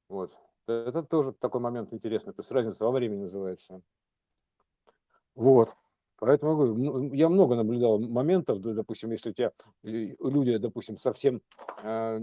Вот. 0.08 0.32
Это 0.66 1.02
тоже 1.02 1.32
такой 1.32 1.60
момент 1.60 1.92
интересный. 1.92 2.32
То 2.32 2.40
есть 2.40 2.52
разница 2.52 2.84
во 2.84 2.92
времени 2.92 3.22
называется. 3.22 3.82
Вот. 5.34 5.70
Поэтому 6.20 6.66
ну, 6.76 7.12
я 7.14 7.30
много 7.30 7.56
наблюдал 7.56 7.98
моментов, 7.98 8.61
допустим, 8.61 9.11
если 9.11 9.30
у 9.30 9.33
тебя 9.33 9.52
люди, 9.83 10.59
допустим, 10.59 10.98
совсем, 10.98 11.40
а, 11.83 12.18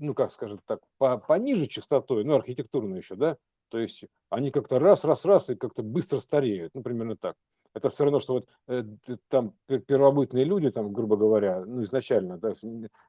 ну, 0.00 0.14
как 0.14 0.32
скажем 0.32 0.60
так, 0.66 0.80
по, 0.98 1.16
пониже 1.16 1.66
частотой, 1.66 2.24
ну, 2.24 2.34
архитектурно 2.34 2.96
еще, 2.96 3.16
да, 3.16 3.38
то 3.70 3.78
есть 3.78 4.04
они 4.28 4.50
как-то 4.50 4.78
раз, 4.78 5.04
раз, 5.04 5.24
раз 5.24 5.48
и 5.48 5.56
как-то 5.56 5.82
быстро 5.82 6.20
стареют, 6.20 6.72
ну, 6.74 6.82
примерно 6.82 7.16
так. 7.16 7.36
Это 7.74 7.88
все 7.88 8.04
равно, 8.04 8.18
что 8.18 8.34
вот 8.34 8.48
э, 8.66 8.84
там 9.28 9.54
первобытные 9.66 10.44
люди, 10.44 10.70
там, 10.70 10.92
грубо 10.92 11.16
говоря, 11.16 11.64
ну, 11.64 11.82
изначально, 11.82 12.36
да, 12.36 12.52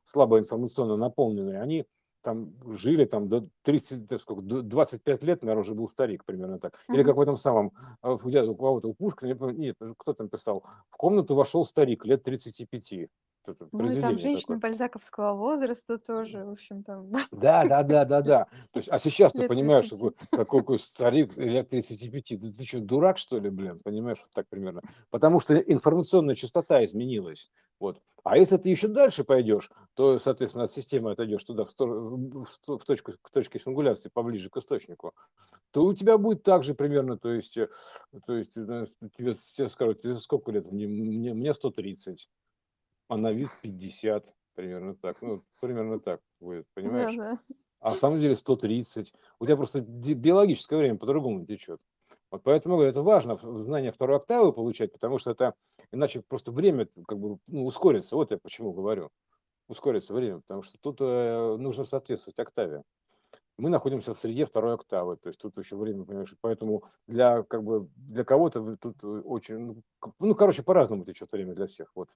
слабо 0.05 0.39
информационно 0.39 0.95
наполненные, 0.95 1.61
они 1.61 1.85
там 2.21 2.53
жили 2.75 3.05
там 3.05 3.29
до 3.29 3.47
30, 3.63 4.21
сколько, 4.21 4.41
25 4.41 5.23
лет, 5.23 5.41
наверное, 5.41 5.61
уже 5.61 5.73
был 5.73 5.87
старик, 5.87 6.25
примерно 6.25 6.59
так. 6.59 6.79
Или 6.89 7.03
как 7.03 7.15
в 7.15 7.21
этом 7.21 7.37
самом, 7.37 7.71
а, 8.01 8.13
у 8.13 8.17
кого-то 8.55 8.87
у 8.89 8.93
Пушкина, 8.93 9.35
нет, 9.51 9.77
кто 9.97 10.13
там 10.13 10.29
писал, 10.29 10.63
в 10.89 10.97
комнату 10.97 11.35
вошел 11.35 11.65
старик 11.65 12.05
лет 12.05 12.23
35. 12.23 13.09
Это 13.45 13.67
Ну 13.71 13.91
и 13.91 13.99
там 13.99 14.17
женщины 14.17 14.55
такое. 14.55 14.59
бальзаковского 14.59 15.33
возраста 15.33 15.97
тоже, 15.97 16.43
в 16.45 16.51
общем, 16.51 16.83
там 16.83 17.11
Да, 17.31 17.65
да, 17.65 17.83
да, 17.83 18.05
да, 18.05 18.21
да. 18.21 18.45
То 18.71 18.79
есть, 18.79 18.89
а 18.89 18.99
сейчас 18.99 19.33
ты 19.33 19.47
понимаешь, 19.47 19.89
30. 19.89 20.15
какой, 20.31 20.79
старик 20.79 21.35
лет 21.37 21.69
35. 21.69 22.39
Да 22.39 22.51
ты 22.57 22.65
что, 22.65 22.79
дурак, 22.79 23.17
что 23.17 23.39
ли, 23.39 23.49
блин? 23.49 23.79
Понимаешь, 23.83 24.19
вот 24.21 24.31
так 24.33 24.47
примерно. 24.49 24.81
Потому 25.09 25.39
что 25.39 25.55
информационная 25.55 26.35
частота 26.35 26.83
изменилась. 26.83 27.49
Вот. 27.79 28.01
А 28.23 28.37
если 28.37 28.57
ты 28.57 28.69
еще 28.69 28.89
дальше 28.89 29.23
пойдешь, 29.23 29.71
то, 29.93 30.19
соответственно, 30.19 30.65
от 30.65 30.71
системы 30.71 31.11
отойдешь 31.11 31.43
туда, 31.43 31.63
в, 31.63 31.73
в 31.77 32.45
в 32.45 32.85
точку, 32.85 33.13
к 33.21 33.29
точке 33.31 33.57
сингуляции, 33.59 34.09
поближе 34.13 34.49
к 34.49 34.57
источнику, 34.57 35.13
то 35.71 35.85
у 35.85 35.93
тебя 35.93 36.17
будет 36.17 36.43
так 36.43 36.63
же 36.63 36.73
примерно, 36.73 37.17
то 37.17 37.31
есть, 37.31 37.57
э, 37.57 37.69
то 38.25 38.35
есть 38.35 38.57
э, 38.57 38.87
тебе, 39.17 39.33
тебе 39.33 39.69
скажут, 39.69 40.01
тебе 40.01 40.17
сколько 40.17 40.51
лет? 40.51 40.69
Мне, 40.69 40.87
мне, 40.87 41.33
мне 41.33 41.53
130, 41.53 42.29
а 43.09 43.17
на 43.17 43.33
вид 43.33 43.49
50, 43.61 44.23
примерно 44.55 44.95
так. 44.95 45.21
Ну, 45.21 45.43
примерно 45.59 45.99
так 45.99 46.21
будет, 46.39 46.65
понимаешь? 46.73 47.15
Да-да. 47.15 47.39
А 47.81 47.91
на 47.91 47.95
самом 47.95 48.19
деле 48.19 48.35
130. 48.35 49.13
У 49.39 49.45
тебя 49.45 49.57
просто 49.57 49.81
биологическое 49.81 50.79
время 50.79 50.97
по-другому 50.97 51.45
течет. 51.45 51.79
Вот 52.29 52.43
поэтому 52.43 52.75
говорю, 52.75 52.91
это 52.91 53.01
важно 53.01 53.37
знание 53.37 53.91
второй 53.91 54.17
октавы 54.17 54.53
получать, 54.53 54.91
потому 54.91 55.17
что 55.17 55.31
это 55.31 55.55
иначе 55.91 56.21
просто 56.21 56.51
время 56.51 56.87
как 57.07 57.17
бы 57.17 57.39
ну, 57.47 57.65
ускорится. 57.65 58.15
Вот 58.15 58.31
я 58.31 58.37
почему 58.37 58.71
говорю. 58.71 59.09
Ускорится 59.67 60.13
время, 60.13 60.39
потому 60.41 60.61
что 60.61 60.77
тут 60.79 60.97
э, 60.99 61.57
нужно 61.57 61.85
соответствовать 61.85 62.39
октаве. 62.39 62.83
Мы 63.57 63.69
находимся 63.69 64.13
в 64.13 64.19
среде 64.19 64.45
второй 64.45 64.75
октавы, 64.75 65.17
то 65.17 65.27
есть 65.27 65.39
тут 65.39 65.57
еще 65.57 65.75
время, 65.75 66.05
понимаешь, 66.05 66.33
поэтому 66.41 66.83
для 67.07 67.43
как 67.43 67.63
бы 67.63 67.89
для 67.95 68.23
кого-то 68.23 68.77
тут 68.77 69.03
э, 69.03 69.07
очень, 69.07 69.57
ну, 69.57 69.83
ну, 70.19 70.35
короче, 70.35 70.63
по-разному 70.63 71.05
течет 71.05 71.31
время 71.31 71.53
для 71.55 71.67
всех. 71.67 71.91
Вот 71.93 72.09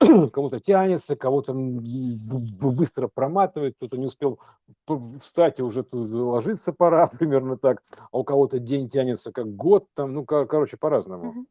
кому-то 0.32 0.60
тянется, 0.60 1.16
кого-то 1.16 1.54
быстро 1.54 3.08
проматывает, 3.08 3.76
кто-то 3.76 3.96
не 3.96 4.06
успел 4.06 4.38
встать 5.22 5.58
и 5.58 5.62
уже 5.62 5.82
тут 5.82 6.10
ложиться 6.10 6.72
пора, 6.72 7.06
примерно 7.18 7.56
так, 7.56 7.82
а 8.12 8.18
у 8.18 8.24
кого-то 8.24 8.58
день 8.58 8.88
тянется 8.88 9.32
как 9.32 9.54
год, 9.54 9.86
там, 9.94 10.12
ну, 10.12 10.24
кор- 10.24 10.46
короче, 10.46 10.76
по-разному. 10.76 11.46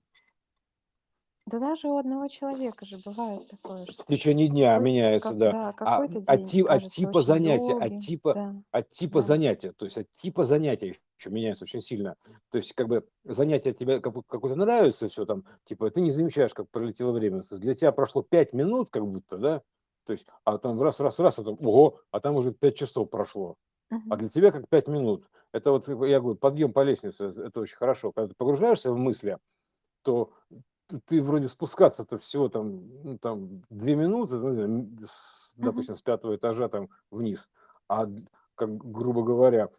Да 1.47 1.59
даже 1.59 1.87
у 1.87 1.97
одного 1.97 2.27
человека 2.27 2.85
же 2.85 2.97
бывает 2.97 3.47
такое, 3.47 3.85
В 3.87 3.91
что 3.93 4.03
течение 4.07 4.47
дня 4.47 4.77
меняется, 4.79 5.33
как 5.33 5.37
да. 5.37 5.51
да, 5.51 5.73
А 5.83 5.97
от, 6.25 6.53
день 6.53 6.63
от 6.67 6.87
кажется 6.87 6.87
типа 6.87 7.21
очень 7.21 7.23
занятия, 7.23 7.73
от 7.73 7.97
долгим. 7.97 7.97
типа, 7.97 8.31
Да, 8.33 8.53
от 8.71 8.89
типа 8.89 9.21
да. 9.21 9.27
занятия, 9.27 9.71
то 9.73 9.85
есть 9.85 9.97
от 9.97 10.07
типа 10.15 10.43
занятия 10.43 10.87
еще 10.87 11.29
меняется 11.29 11.65
очень 11.65 11.81
сильно. 11.81 12.15
То 12.49 12.57
есть 12.57 12.73
как 12.73 12.87
бы 12.87 13.07
занятие 13.23 13.73
тебе 13.73 13.99
как- 13.99 14.15
какое-то 14.27 14.55
нравится, 14.57 15.07
все 15.07 15.25
там, 15.25 15.45
типа 15.65 15.91
ты 15.91 16.01
не 16.01 16.11
замечаешь, 16.11 16.53
как 16.53 16.69
пролетело 16.71 17.11
время. 17.11 17.41
То 17.41 17.49
есть 17.55 17.61
для 17.61 17.73
тебя 17.75 17.91
прошло 17.91 18.23
5 18.23 18.53
минут 18.53 18.89
как 18.89 19.05
будто, 19.05 19.37
да, 19.37 19.61
то 20.05 20.13
есть, 20.13 20.27
а 20.43 20.57
там 20.57 20.81
раз, 20.81 20.99
раз, 20.99 21.19
раз, 21.19 21.37
а 21.39 21.43
там, 21.43 21.57
ого, 21.59 21.99
а 22.11 22.19
там 22.19 22.35
уже 22.35 22.53
5 22.53 22.75
часов 22.75 23.09
прошло. 23.09 23.55
А 24.09 24.17
Мгм. 24.17 24.17
для 24.17 24.29
тебя 24.29 24.51
как 24.51 24.69
5 24.69 24.87
минут. 24.87 25.29
Это 25.53 25.71
вот, 25.71 25.87
я 25.87 26.19
говорю, 26.19 26.35
подъем 26.37 26.73
по 26.73 26.83
лестнице, 26.83 27.25
это 27.27 27.59
очень 27.61 27.77
хорошо. 27.77 28.11
Когда 28.11 28.29
ты 28.29 28.35
погружаешься 28.37 28.91
в 28.93 28.97
мысли, 28.97 29.37
то 30.03 30.33
ты, 31.05 31.21
вроде 31.21 31.49
спускаться-то 31.49 32.17
всего 32.17 32.49
там, 32.49 32.87
ну, 33.03 33.17
там 33.17 33.63
2 33.69 33.95
минуты, 33.95 34.37
ну, 34.37 34.87
с- 35.05 35.53
допустим, 35.55 35.95
с 35.95 36.01
пятого 36.01 36.35
этажа 36.35 36.69
там 36.69 36.89
вниз. 37.11 37.49
А, 37.87 38.07
как 38.55 38.77
грубо 38.77 39.23
говоря, 39.23 39.69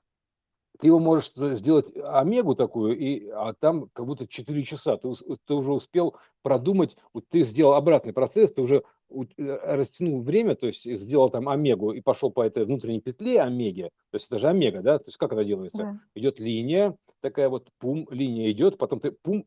ты 0.78 0.88
его 0.88 0.98
можешь 0.98 1.32
сделать 1.34 1.86
омегу 1.96 2.54
такую, 2.54 2.98
и, 2.98 3.28
а 3.28 3.54
там 3.54 3.88
как 3.92 4.06
будто 4.06 4.26
4 4.26 4.62
часа. 4.64 4.96
Ты, 4.96 5.10
ты 5.46 5.54
уже 5.54 5.72
успел 5.72 6.16
продумать, 6.42 6.96
вот 7.14 7.24
ты 7.28 7.44
сделал 7.44 7.74
обратный 7.74 8.12
процесс, 8.12 8.52
ты 8.52 8.60
уже 8.60 8.82
э, 9.10 9.58
растянул 9.76 10.20
время, 10.20 10.54
то 10.54 10.66
есть 10.66 10.84
сделал 10.84 11.30
там 11.30 11.48
омегу 11.48 11.92
и 11.92 12.00
пошел 12.00 12.30
по 12.30 12.42
этой 12.42 12.64
внутренней 12.66 13.00
петле 13.00 13.40
омеги. 13.40 13.90
То 14.10 14.16
есть 14.16 14.26
это 14.26 14.38
же 14.38 14.48
омега, 14.48 14.82
да? 14.82 14.98
То 14.98 15.06
есть 15.06 15.16
как 15.16 15.32
это 15.32 15.44
делается? 15.44 15.78
Да. 15.78 15.92
Идет 16.14 16.40
линия, 16.40 16.96
такая 17.20 17.48
вот 17.48 17.68
пум, 17.78 18.06
линия 18.10 18.50
идет, 18.50 18.76
потом 18.76 19.00
ты 19.00 19.12
пум, 19.12 19.46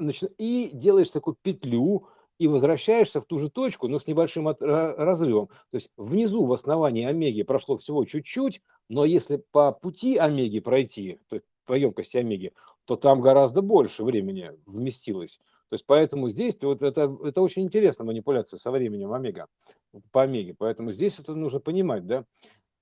начи- 0.00 0.32
и 0.38 0.70
делаешь 0.72 1.10
такую 1.10 1.36
петлю, 1.40 2.06
и 2.38 2.48
возвращаешься 2.48 3.20
в 3.20 3.26
ту 3.26 3.38
же 3.38 3.50
точку, 3.50 3.86
но 3.86 3.98
с 3.98 4.06
небольшим 4.06 4.48
от- 4.48 4.62
ра- 4.62 4.94
разрывом. 4.96 5.48
То 5.70 5.74
есть 5.74 5.92
внизу 5.98 6.46
в 6.46 6.52
основании 6.52 7.04
омеги 7.04 7.42
прошло 7.42 7.76
всего 7.76 8.04
чуть-чуть, 8.06 8.62
но 8.88 9.04
если 9.04 9.42
по 9.52 9.72
пути 9.72 10.16
омеги 10.16 10.60
пройти, 10.60 11.18
то 11.28 11.36
есть 11.36 11.46
по 11.66 11.74
емкости 11.74 12.16
омеги, 12.16 12.52
то 12.86 12.96
там 12.96 13.20
гораздо 13.20 13.60
больше 13.60 14.04
времени 14.04 14.52
вместилось. 14.66 15.38
То 15.68 15.74
есть 15.74 15.84
поэтому 15.86 16.28
здесь 16.28 16.56
вот 16.62 16.82
это, 16.82 17.16
это 17.22 17.42
очень 17.42 17.62
интересная 17.62 18.06
манипуляция 18.06 18.58
со 18.58 18.70
временем 18.70 19.12
омега, 19.12 19.46
по 20.10 20.22
омеге. 20.22 20.54
Поэтому 20.58 20.90
здесь 20.90 21.18
это 21.18 21.34
нужно 21.34 21.60
понимать, 21.60 22.06
да. 22.06 22.24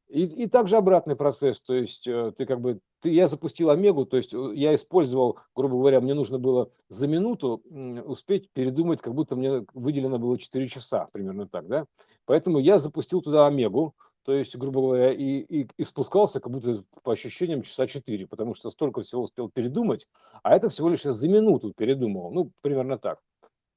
И, 0.08 0.24
и 0.24 0.46
также 0.46 0.76
обратный 0.76 1.16
процесс, 1.16 1.60
то 1.60 1.74
есть 1.74 2.06
э, 2.06 2.32
ты 2.36 2.46
как 2.46 2.62
бы, 2.62 2.80
ты, 3.02 3.10
я 3.10 3.26
запустил 3.26 3.68
Омегу, 3.68 4.06
то 4.06 4.16
есть 4.16 4.32
э, 4.32 4.52
я 4.54 4.74
использовал, 4.74 5.38
грубо 5.54 5.76
говоря, 5.76 6.00
мне 6.00 6.14
нужно 6.14 6.38
было 6.38 6.70
за 6.88 7.06
минуту 7.06 7.62
успеть 8.06 8.50
передумать, 8.54 9.02
как 9.02 9.14
будто 9.14 9.36
мне 9.36 9.66
выделено 9.74 10.18
было 10.18 10.38
4 10.38 10.66
часа, 10.68 11.08
примерно 11.12 11.46
так, 11.46 11.66
да. 11.68 11.84
Поэтому 12.24 12.58
я 12.58 12.78
запустил 12.78 13.20
туда 13.20 13.46
Омегу, 13.46 13.94
то 14.24 14.32
есть, 14.32 14.56
грубо 14.56 14.80
говоря, 14.80 15.12
и, 15.12 15.40
и, 15.40 15.68
и 15.76 15.84
спускался 15.84 16.40
как 16.40 16.52
будто 16.52 16.84
по 17.02 17.12
ощущениям 17.12 17.62
часа 17.62 17.86
4, 17.86 18.26
потому 18.26 18.54
что 18.54 18.70
столько 18.70 19.02
всего 19.02 19.22
успел 19.22 19.50
передумать, 19.50 20.06
а 20.42 20.56
это 20.56 20.70
всего 20.70 20.88
лишь 20.88 21.04
я 21.04 21.12
за 21.12 21.28
минуту 21.28 21.74
передумал, 21.74 22.30
ну, 22.30 22.50
примерно 22.62 22.98
так. 22.98 23.20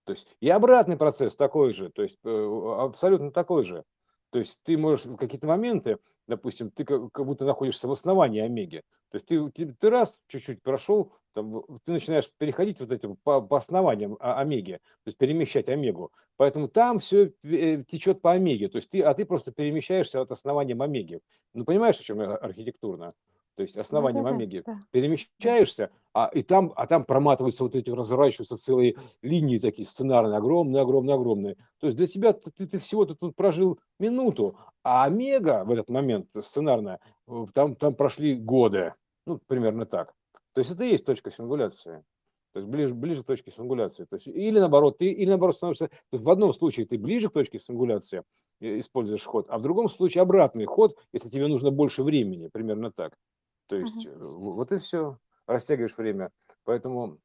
То 0.05 0.13
есть 0.13 0.27
и 0.39 0.49
обратный 0.49 0.97
процесс 0.97 1.35
такой 1.35 1.71
же, 1.71 1.89
то 1.89 2.01
есть 2.01 2.17
э, 2.23 2.73
абсолютно 2.79 3.31
такой 3.31 3.63
же. 3.63 3.83
То 4.31 4.39
есть 4.39 4.59
ты 4.63 4.77
можешь 4.77 5.05
в 5.05 5.15
какие-то 5.17 5.47
моменты, 5.47 5.99
допустим, 6.27 6.71
ты 6.71 6.85
как, 6.85 7.25
будто 7.25 7.45
находишься 7.45 7.87
в 7.87 7.91
основании 7.91 8.41
омеги. 8.41 8.83
То 9.09 9.15
есть 9.15 9.27
ты, 9.27 9.49
ты, 9.51 9.73
ты 9.73 9.89
раз 9.89 10.23
чуть-чуть 10.27 10.63
прошел, 10.63 11.11
там, 11.33 11.63
ты 11.83 11.91
начинаешь 11.91 12.31
переходить 12.37 12.79
вот 12.79 12.91
этим 12.91 13.17
по, 13.17 13.41
по 13.41 13.57
основаниям 13.57 14.17
омеги, 14.19 14.73
то 15.03 15.07
есть 15.07 15.17
перемещать 15.17 15.67
омегу. 15.67 16.11
Поэтому 16.37 16.67
там 16.69 16.99
все 16.99 17.33
течет 17.43 18.21
по 18.21 18.31
омеге, 18.31 18.69
то 18.69 18.77
есть 18.77 18.89
ты, 18.89 19.01
а 19.01 19.13
ты 19.13 19.25
просто 19.25 19.51
перемещаешься 19.51 20.21
от 20.21 20.31
основания 20.31 20.75
омеги. 20.75 21.19
Ну, 21.53 21.65
понимаешь, 21.65 21.99
о 21.99 22.03
чем 22.03 22.21
я 22.21 22.35
архитектурно? 22.35 23.09
То 23.55 23.63
есть 23.63 23.77
основанием 23.77 24.23
Да-да-да, 24.23 24.43
омеги 24.43 24.63
да. 24.65 24.79
перемещаешься, 24.91 25.91
а, 26.13 26.29
и 26.33 26.41
там, 26.41 26.73
а 26.75 26.87
там 26.87 27.05
проматываются 27.05 27.63
вот 27.63 27.75
эти, 27.75 27.89
разворачиваются 27.89 28.57
целые 28.57 28.95
линии 29.21 29.59
такие 29.59 29.87
сценарные, 29.87 30.37
огромные, 30.37 30.81
огромные, 30.81 31.15
огромные. 31.15 31.55
То 31.79 31.87
есть 31.87 31.97
для 31.97 32.07
тебя 32.07 32.33
ты, 32.33 32.67
ты, 32.67 32.79
всего-то 32.79 33.15
тут 33.15 33.35
прожил 33.35 33.79
минуту, 33.99 34.57
а 34.83 35.05
Омега 35.05 35.63
в 35.65 35.71
этот 35.71 35.89
момент 35.89 36.29
сценарная, 36.41 36.99
э, 37.27 37.45
там, 37.53 37.75
там 37.75 37.93
прошли 37.93 38.35
годы. 38.35 38.93
Ну, 39.25 39.39
примерно 39.47 39.85
так. 39.85 40.13
То 40.53 40.59
есть 40.59 40.71
это 40.71 40.83
и 40.83 40.91
есть 40.91 41.05
точка 41.05 41.31
сингуляции. 41.31 42.03
То 42.53 42.59
есть 42.59 42.69
ближе, 42.69 42.93
ближе 42.93 43.23
к 43.23 43.27
точке 43.27 43.51
сингуляции. 43.51 44.05
То 44.05 44.15
есть, 44.15 44.27
или 44.27 44.59
наоборот, 44.59 44.97
ты 44.97 45.05
или 45.05 45.29
наоборот 45.29 45.55
становишься. 45.55 45.87
То 45.87 46.13
есть 46.13 46.23
в 46.23 46.29
одном 46.29 46.53
случае 46.53 46.85
ты 46.85 46.97
ближе 46.97 47.29
к 47.29 47.33
точке 47.33 47.59
сингуляции, 47.59 48.23
э, 48.59 48.79
используешь 48.79 49.23
ход, 49.23 49.45
а 49.49 49.57
в 49.57 49.61
другом 49.61 49.89
случае 49.89 50.23
обратный 50.23 50.65
ход, 50.65 50.97
если 51.13 51.29
тебе 51.29 51.47
нужно 51.47 51.71
больше 51.71 52.03
времени, 52.03 52.49
примерно 52.51 52.91
так. 52.91 53.15
То 53.71 53.77
есть 53.77 54.05
э, 54.05 54.17
вот 54.17 54.73
и 54.73 54.79
все. 54.79 55.17
Растягиваешь 55.47 55.95
время. 55.95 56.29
Поэтому 56.65 57.19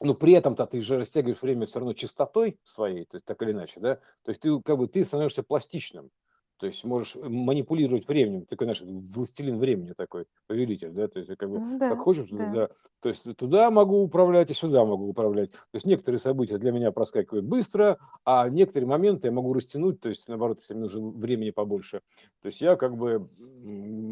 но 0.00 0.14
при 0.14 0.34
этом-то 0.34 0.66
ты 0.66 0.82
же 0.82 0.98
растягиваешь 0.98 1.40
время 1.40 1.64
все 1.64 1.78
равно 1.78 1.94
частотой 1.94 2.60
своей, 2.62 3.06
то 3.06 3.16
есть 3.16 3.24
так 3.24 3.40
или 3.42 3.50
иначе, 3.50 3.80
да, 3.80 3.96
то 3.96 4.28
есть 4.28 4.40
ты 4.40 4.60
как 4.62 4.78
бы 4.78 4.86
ты 4.86 5.04
становишься 5.04 5.42
пластичным, 5.42 6.10
то 6.58 6.66
есть 6.66 6.84
можешь 6.84 7.16
манипулировать 7.16 8.06
временем, 8.08 8.44
такой 8.46 8.66
наш 8.66 8.82
властелин 8.82 9.58
времени 9.58 9.92
такой, 9.96 10.26
повелитель, 10.46 10.90
да, 10.90 11.08
то 11.08 11.18
есть 11.20 11.34
как 11.36 11.50
бы 11.50 11.62
Ну 11.62 11.78
как 11.86 11.98
да, 11.98 12.00
хочешь, 12.00 12.28
да. 12.30 12.48
да, 12.50 12.68
то 13.00 13.08
есть 13.08 13.24
туда 13.36 13.70
могу 13.70 14.02
управлять 14.02 14.50
и 14.50 14.54
сюда 14.54 14.84
могу 14.84 15.08
управлять, 15.08 15.52
то 15.52 15.58
есть 15.74 15.86
некоторые 15.86 16.18
события 16.18 16.58
для 16.58 16.72
меня 16.72 16.92
проскакивают 16.92 17.46
быстро, 17.46 17.98
а 18.24 18.48
некоторые 18.48 18.88
моменты 18.88 19.28
я 19.28 19.32
могу 19.32 19.52
растянуть, 19.54 20.00
то 20.00 20.08
есть 20.08 20.28
наоборот, 20.28 20.60
если 20.60 20.74
мне 20.74 20.82
нужно 20.82 21.08
времени 21.08 21.50
побольше, 21.50 22.00
то 22.42 22.46
есть 22.46 22.60
я 22.60 22.76
как 22.76 22.96
бы 22.96 23.26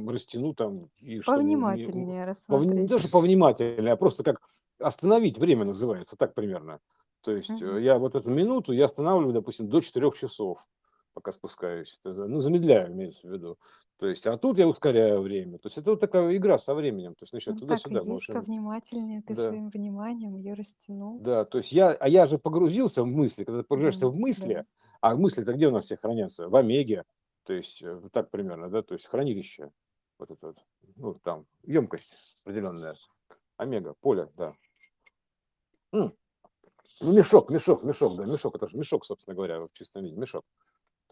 растяну 0.08 0.54
там 0.54 0.90
и 0.98 1.20
Повнимательнее 1.24 2.24
Повни- 2.48 2.84
не 2.84 2.86
рассмотреть. 2.86 2.88
то, 2.88 2.98
что 2.98 3.08
повнимательнее, 3.08 3.92
а 3.92 3.96
просто 3.96 4.22
как 4.22 4.40
остановить 4.78 5.38
время 5.38 5.64
называется, 5.64 6.16
так 6.16 6.34
примерно. 6.34 6.80
То 7.22 7.32
есть 7.32 7.60
э, 7.60 7.66
Мгм. 7.66 7.82
я 7.82 7.98
вот 7.98 8.14
эту 8.14 8.30
минуту 8.30 8.72
я 8.72 8.84
останавливаю, 8.84 9.32
допустим, 9.34 9.68
до 9.68 9.80
4 9.80 10.14
часов, 10.16 10.68
пока 11.16 11.32
спускаюсь. 11.32 11.98
Ну, 12.04 12.40
замедляю, 12.40 12.92
имеется 12.92 13.26
в 13.26 13.32
виду. 13.32 13.58
То 13.96 14.06
есть, 14.06 14.26
а 14.26 14.36
тут 14.36 14.58
я 14.58 14.68
ускоряю 14.68 15.22
время. 15.22 15.56
То 15.58 15.68
есть 15.68 15.78
это 15.78 15.92
вот 15.92 16.00
такая 16.00 16.36
игра 16.36 16.58
со 16.58 16.74
временем. 16.74 17.14
То 17.14 17.22
есть, 17.22 17.30
значит, 17.30 17.54
Ну 17.54 17.54
так 17.54 17.62
и 17.62 17.66
туда-сюда 17.66 17.98
есть, 18.00 18.08
можешь... 18.10 18.28
им- 18.28 18.34
повнимательнее. 18.34 19.22
Ты 19.22 19.34
Да, 19.34 19.48
своим 19.48 19.70
вниманием 19.70 20.34
ее 20.34 20.52
растянул. 20.52 21.18
да, 21.20 21.46
то 21.46 21.56
есть 21.56 21.72
я, 21.72 21.92
а 21.92 22.06
я 22.06 22.26
же 22.26 22.36
погрузился 22.38 23.02
в 23.02 23.06
мысли, 23.06 23.44
когда 23.44 23.62
ты 23.62 23.66
погружаешься 23.66 24.02
Да, 24.02 24.08
в 24.08 24.18
мысли, 24.18 24.52
да. 24.52 24.64
а 25.00 25.16
мысли-то 25.16 25.54
где 25.54 25.68
у 25.68 25.70
нас 25.70 25.86
все 25.86 25.96
хранятся? 25.96 26.50
В 26.50 26.56
Омеге, 26.56 27.04
то 27.44 27.54
есть 27.54 27.82
э, 27.82 27.98
так 28.12 28.30
примерно, 28.30 28.68
да, 28.68 28.82
то 28.82 28.92
есть 28.92 29.06
хранилище, 29.06 29.70
вот 30.18 30.30
это 30.30 30.48
вот, 30.48 30.58
ну, 30.96 31.14
там, 31.14 31.46
емкость 31.62 32.14
определенная, 32.44 32.94
Омега, 33.56 33.94
поле, 34.02 34.28
да. 34.36 34.52
М. 35.94 36.12
Ну, 37.00 37.12
мешок, 37.12 37.48
мешок, 37.50 37.82
мешок, 37.82 38.16
да, 38.16 38.26
мешок, 38.26 38.56
это 38.56 38.68
же 38.68 38.76
мешок, 38.76 39.06
собственно 39.06 39.34
говоря, 39.34 39.60
в 39.60 39.72
чистом 39.72 40.04
виде, 40.04 40.16
мешок. 40.16 40.44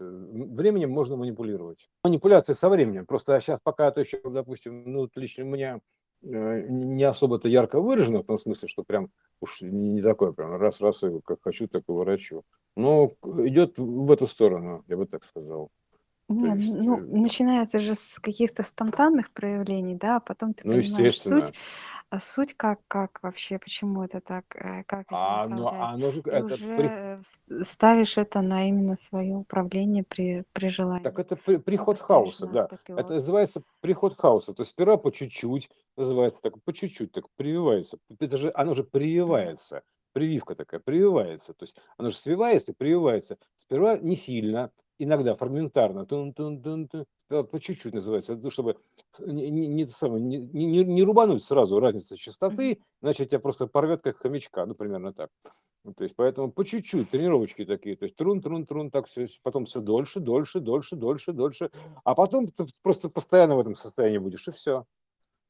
Временем 0.01 0.91
можно 0.91 1.17
манипулировать. 1.17 1.89
Манипуляции 2.03 2.55
со 2.55 2.69
временем. 2.69 3.07
Просто 3.07 3.39
сейчас 3.41 3.61
пока 3.63 3.89
это 3.89 4.01
еще, 4.01 4.21
допустим, 4.25 4.85
ну, 4.85 5.09
лично 5.15 5.45
у 5.45 5.49
меня 5.49 5.81
э, 6.23 6.67
не 6.69 7.05
особо-то 7.05 7.49
ярко 7.49 7.81
выражено, 7.81 8.23
в 8.23 8.27
том 8.27 8.39
смысле, 8.39 8.69
что 8.69 8.83
прям 8.83 9.11
уж 9.41 9.61
не 9.63 10.03
такое, 10.03 10.33
прям 10.33 10.53
раз-раз, 10.53 11.03
как 11.25 11.39
хочу, 11.43 11.67
так 11.67 11.83
и 11.89 11.93
ворочу. 11.93 12.45
Но 12.77 13.13
идет 13.23 13.79
в 13.79 14.11
эту 14.11 14.27
сторону, 14.27 14.85
я 14.89 14.97
бы 14.97 15.07
так 15.07 15.25
сказал. 15.25 15.71
Нет, 16.29 16.57
есть, 16.57 16.73
ну, 16.73 16.99
э, 16.99 17.01
начинается 17.03 17.79
же 17.79 17.95
с 17.95 18.19
каких-то 18.19 18.63
спонтанных 18.63 19.31
проявлений, 19.33 19.95
да, 19.95 20.17
а 20.17 20.21
потом 20.21 20.55
ты 20.55 20.67
ну, 20.67 20.75
понимаешь 20.75 21.21
суть, 21.21 21.53
а 22.11 22.21
суть 22.21 22.55
как, 22.55 22.81
как 22.89 23.23
вообще, 23.23 23.59
почему 23.59 24.03
это 24.03 24.21
так, 24.21 24.45
э, 24.57 24.85
как 24.85 25.07
этим 25.09 25.17
А, 25.17 25.47
ну, 25.49 25.69
оно 25.69 26.13
же, 26.13 26.21
И 26.21 26.29
это 26.29 26.57
при- 26.57 26.87
уже 26.87 27.21
ставишь 27.65 28.17
это 28.17 28.41
на 28.41 28.69
именно 28.69 28.97
свое 28.97 29.35
управление 29.35 30.05
при, 30.05 30.45
при 30.53 30.69
желании. 30.69 31.03
так 31.05 31.19
это 31.19 31.37
при- 31.37 31.57
приход 31.57 31.99
хаоса, 31.99 32.47
да. 32.47 32.69
Это 32.89 33.15
называется 33.15 33.63
приход 33.81 34.17
хаоса. 34.17 34.55
То 34.55 34.63
есть 34.63 34.71
сперва 34.71 34.97
по 34.97 35.11
чуть-чуть, 35.11 35.69
называется 35.97 36.39
так, 36.43 36.55
по 36.63 36.73
чуть-чуть, 36.73 37.13
так 37.13 37.27
прививается. 37.37 37.99
Это 38.19 38.37
же, 38.39 38.51
оно 38.55 38.75
же 38.75 38.85
прививается. 38.85 39.83
Прививка 40.13 40.55
такая, 40.55 40.79
прививается. 40.81 41.55
То 41.55 41.65
есть 41.65 41.77
оно 41.99 42.11
же 42.11 42.17
свивается 42.17 42.71
и 42.71 42.75
прививается. 42.75 43.37
Сперва 43.67 43.99
не 43.99 44.17
сильно, 44.17 44.71
иногда 44.99 45.35
фрагментарно, 45.35 46.07
тун 46.07 46.31
-тун 46.31 46.61
-тун 46.63 46.89
-тун, 46.89 47.45
по 47.45 47.61
чуть-чуть 47.61 47.95
называется, 47.95 48.37
ну, 48.37 48.51
чтобы 48.51 48.77
не, 49.19 49.51
не, 49.51 49.67
не, 49.69 49.87
не, 50.19 50.85
не, 50.85 51.03
рубануть 51.03 51.43
сразу 51.43 51.81
разницу 51.81 52.17
частоты, 52.17 52.79
иначе 53.03 53.25
тебя 53.25 53.41
просто 53.41 53.67
порвет 53.67 54.03
как 54.03 54.19
хомячка, 54.19 54.67
ну, 54.67 54.75
примерно 54.75 55.13
так. 55.13 55.31
Ну, 55.85 55.93
то 55.93 56.05
есть, 56.05 56.17
поэтому 56.17 56.51
по 56.51 56.65
чуть-чуть 56.65 57.11
тренировочки 57.11 57.65
такие, 57.65 57.97
то 57.97 58.05
есть 58.05 58.17
трун, 58.17 58.41
трун, 58.41 58.67
трун, 58.67 58.91
так 58.91 59.07
все, 59.07 59.27
потом 59.43 59.67
все 59.67 59.81
дольше, 59.81 60.21
дольше, 60.21 60.61
дольше, 60.61 60.97
дольше, 60.97 61.33
дольше, 61.33 61.71
а 62.05 62.15
потом 62.15 62.47
ты 62.47 62.65
просто 62.83 63.11
постоянно 63.11 63.57
в 63.57 63.61
этом 63.61 63.75
состоянии 63.75 64.19
будешь, 64.19 64.49
и 64.49 64.51
все. 64.51 64.87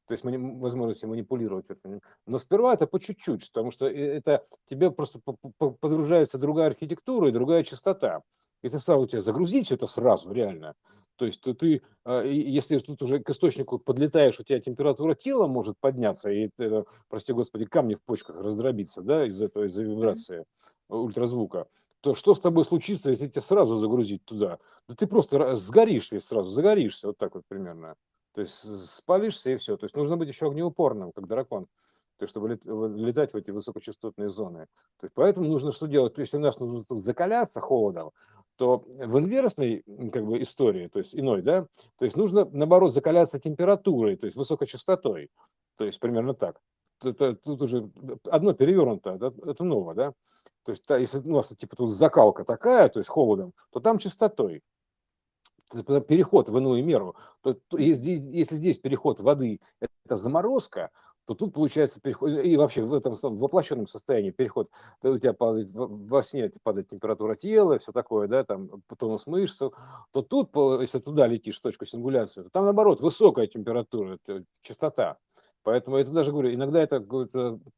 То 0.07 0.13
есть 0.13 0.23
возможности 0.23 1.05
манипулировать 1.05 1.65
этим. 1.69 2.01
Но 2.27 2.39
сперва 2.39 2.73
это 2.73 2.87
по 2.87 2.99
чуть-чуть, 2.99 3.47
потому 3.51 3.71
что 3.71 3.87
э, 3.87 4.17
это 4.17 4.45
тебе 4.69 4.91
просто 4.91 5.19
подружается 5.57 6.37
другая 6.37 6.67
архитектура 6.67 7.29
и 7.29 7.31
другая 7.31 7.63
частота 7.63 8.21
это 8.65 8.79
сразу 8.79 9.03
у 9.03 9.07
тебя 9.07 9.21
загрузить 9.21 9.65
все 9.65 9.75
это 9.75 9.87
сразу, 9.87 10.31
реально. 10.31 10.75
То 11.17 11.25
есть 11.25 11.41
ты, 11.41 11.81
а, 12.03 12.23
если 12.23 12.77
тут 12.79 13.01
уже 13.01 13.19
к 13.19 13.29
источнику 13.29 13.79
подлетаешь, 13.79 14.39
у 14.39 14.43
тебя 14.43 14.59
температура 14.59 15.15
тела 15.15 15.47
может 15.47 15.77
подняться, 15.79 16.29
и, 16.29 16.49
это, 16.57 16.85
прости 17.07 17.31
господи, 17.31 17.65
камни 17.65 17.95
в 17.95 18.01
почках 18.03 18.37
раздробиться, 18.37 19.01
да, 19.01 19.25
из 19.25 19.41
этого, 19.41 19.65
из-за 19.65 19.83
вибрации 19.83 20.45
ультразвука, 20.89 21.67
то 22.01 22.15
что 22.15 22.35
с 22.35 22.39
тобой 22.41 22.65
случится, 22.65 23.11
если 23.11 23.27
тебя 23.27 23.41
сразу 23.41 23.77
загрузить 23.77 24.25
туда? 24.25 24.59
Да 24.89 24.95
ты 24.95 25.07
просто 25.07 25.55
сгоришь 25.55 26.11
весь 26.11 26.25
сразу, 26.25 26.49
загоришься, 26.49 27.07
вот 27.07 27.17
так 27.17 27.33
вот 27.35 27.43
примерно. 27.47 27.95
То 28.35 28.41
есть 28.41 28.87
спалишься 28.89 29.51
и 29.51 29.55
все. 29.55 29.77
То 29.77 29.85
есть 29.85 29.95
нужно 29.95 30.17
быть 30.17 30.27
еще 30.27 30.47
огнеупорным, 30.47 31.11
как 31.11 31.27
дракон 31.27 31.67
то 32.17 32.23
есть 32.23 32.31
чтобы 32.31 32.59
летать 32.95 33.33
в 33.33 33.35
эти 33.35 33.51
высокочастотные 33.51 34.29
зоны. 34.29 34.67
То 34.99 35.05
есть 35.05 35.13
поэтому 35.13 35.47
нужно 35.47 35.71
что 35.71 35.87
делать? 35.87 36.17
Если 36.17 36.37
нас 36.37 36.59
нужно 36.59 36.81
закаляться 36.97 37.59
холодом, 37.59 38.11
то 38.55 38.85
в 38.87 39.19
инверсной 39.19 39.83
как 40.13 40.25
бы, 40.25 40.41
истории, 40.41 40.87
то 40.87 40.99
есть 40.99 41.13
иной, 41.13 41.41
да, 41.41 41.67
то 41.97 42.05
есть 42.05 42.15
нужно, 42.15 42.45
наоборот, 42.45 42.93
закаляться 42.93 43.37
температурой, 43.37 44.15
то 44.15 44.25
есть 44.27 44.37
высокочастотой, 44.37 45.29
то 45.75 45.83
есть 45.83 45.99
примерно 45.99 46.33
так. 46.33 46.61
Это, 47.03 47.35
тут 47.35 47.61
уже 47.61 47.89
одно 48.29 48.53
перевернуто, 48.53 49.11
это, 49.11 49.33
это 49.45 49.65
новое, 49.65 49.93
да. 49.93 50.13
То 50.63 50.71
есть 50.71 50.85
если 50.89 51.19
у 51.19 51.35
нас 51.35 51.49
типа 51.49 51.75
тут 51.75 51.89
закалка 51.89 52.45
такая, 52.45 52.87
то 52.87 52.99
есть 52.99 53.09
холодом, 53.09 53.53
то 53.71 53.81
там 53.81 53.97
частотой. 53.97 54.63
Переход 55.71 56.49
в 56.49 56.57
иную 56.57 56.83
меру. 56.83 57.15
То, 57.41 57.53
то, 57.53 57.77
если, 57.77 58.11
если 58.11 58.55
здесь 58.55 58.79
переход 58.79 59.19
воды– 59.19 59.59
это 59.81 60.15
заморозка, 60.15 60.91
то 61.25 61.33
тут 61.33 61.53
получается 61.53 61.99
переход, 61.99 62.29
и 62.29 62.55
вообще 62.55 62.83
в 62.83 62.93
этом 62.93 63.15
воплощенном 63.37 63.87
состоянии 63.87 64.29
переход, 64.29 64.69
у 65.01 65.17
тебя 65.17 65.33
падает, 65.33 65.69
во 65.73 66.21
сне 66.23 66.51
падает 66.61 66.89
температура 66.89 67.35
тела, 67.35 67.79
все 67.79 67.91
такое, 67.91 68.27
да, 68.27 68.43
там 68.43 68.69
тонус 68.97 69.25
мышц, 69.25 69.57
то 69.57 70.21
тут, 70.21 70.51
если 70.81 70.99
туда 70.99 71.25
летишь 71.25 71.59
точку 71.59 71.85
сингуляции, 71.85 72.43
то 72.43 72.49
там 72.49 72.65
наоборот 72.65 73.01
высокая 73.01 73.47
температура, 73.47 74.19
частота. 74.61 75.17
Поэтому 75.65 75.97
это 75.97 76.11
даже 76.11 76.31
говорю, 76.31 76.53
иногда 76.53 76.79
это, 76.79 76.99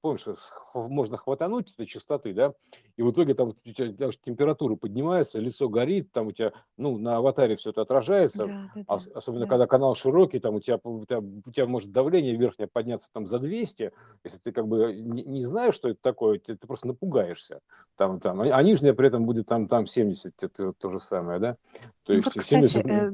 помнишь, 0.01 0.25
можно 0.73 1.15
хватануть 1.15 1.71
этой 1.71 1.85
частоты, 1.85 2.33
да, 2.33 2.53
и 2.97 3.01
в 3.01 3.11
итоге 3.11 3.33
там 3.33 3.47
у 3.47 3.53
тебя 3.53 3.93
даже 3.93 4.17
температура 4.17 4.75
поднимается, 4.75 5.39
лицо 5.39 5.69
горит, 5.69 6.11
там 6.11 6.27
у 6.27 6.31
тебя, 6.33 6.51
ну, 6.75 6.97
на 6.97 7.15
аватаре 7.15 7.55
все 7.55 7.69
это 7.69 7.83
отражается, 7.83 8.45
да, 8.45 8.71
да, 8.75 8.83
да, 8.89 9.11
особенно 9.15 9.45
да. 9.45 9.49
когда 9.49 9.67
канал 9.67 9.95
широкий, 9.95 10.39
там 10.39 10.55
у 10.55 10.59
тебя, 10.59 10.81
у 10.83 11.05
тебя, 11.05 11.19
у 11.19 11.49
тебя 11.49 11.65
может 11.65 11.93
давление 11.93 12.35
верхнее 12.35 12.67
подняться 12.67 13.07
там 13.13 13.25
за 13.25 13.39
200, 13.39 13.93
если 14.25 14.37
ты 14.37 14.51
как 14.51 14.67
бы 14.67 14.93
не, 14.93 15.23
не 15.23 15.45
знаешь, 15.45 15.75
что 15.75 15.87
это 15.87 16.01
такое, 16.01 16.39
ты, 16.39 16.57
ты 16.57 16.67
просто 16.67 16.87
напугаешься, 16.87 17.61
там, 17.95 18.19
там, 18.19 18.41
а, 18.41 18.47
а 18.47 18.63
нижняя 18.63 18.91
при 18.91 19.07
этом 19.07 19.25
будет 19.25 19.47
там, 19.47 19.69
там 19.69 19.87
70, 19.87 20.43
это 20.43 20.73
то 20.73 20.89
же 20.89 20.99
самое, 20.99 21.39
да, 21.39 21.57
то 22.03 22.13
ну, 22.13 22.19
есть 22.19 22.35
вот, 22.35 22.43
70... 22.43 22.83
кстати, 22.83 22.91
э, 22.91 23.11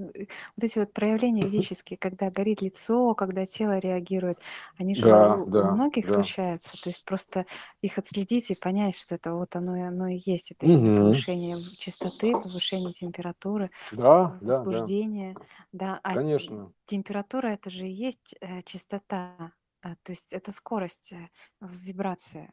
вот 0.56 0.64
эти 0.64 0.80
вот 0.80 0.94
проявления 0.94 1.44
физические, 1.50 1.98
когда 1.98 2.32
горит 2.32 2.62
лицо, 2.62 3.14
когда 3.16 3.46
тело 3.46 3.80
реагирует, 3.80 4.40
они 4.78 4.96
же 4.96 5.04
да, 5.04 5.38
у, 5.38 5.46
да, 5.46 5.70
у 5.70 5.74
многих 5.74 6.08
да. 6.08 6.16
случаются. 6.16 6.82
То 6.82 6.90
есть 6.90 7.04
просто 7.06 7.46
их 7.82 7.98
отследить 7.98 8.52
и 8.52 8.56
понять, 8.56 8.98
что 8.98 9.16
это 9.16 9.34
вот 9.34 9.56
оно, 9.56 9.74
оно 9.74 10.08
и 10.08 10.20
есть. 10.24 10.52
Это 10.52 10.66
угу. 10.66 10.98
повышение 10.98 11.58
частоты, 11.78 12.32
повышение 12.34 12.94
температуры, 12.94 13.72
да, 13.92 14.38
возбуждение. 14.42 15.34
Да, 15.72 15.96
да. 15.96 16.00
А 16.04 16.14
Конечно. 16.16 16.72
температура 16.86 17.48
это 17.48 17.70
же 17.70 17.88
и 17.88 17.92
есть 17.92 18.36
э, 18.42 18.62
частота. 18.64 19.52
А, 19.82 19.96
то 20.04 20.12
есть 20.12 20.32
это 20.32 20.52
скорость 20.52 21.14
э, 21.14 21.28
вибрации. 21.62 22.52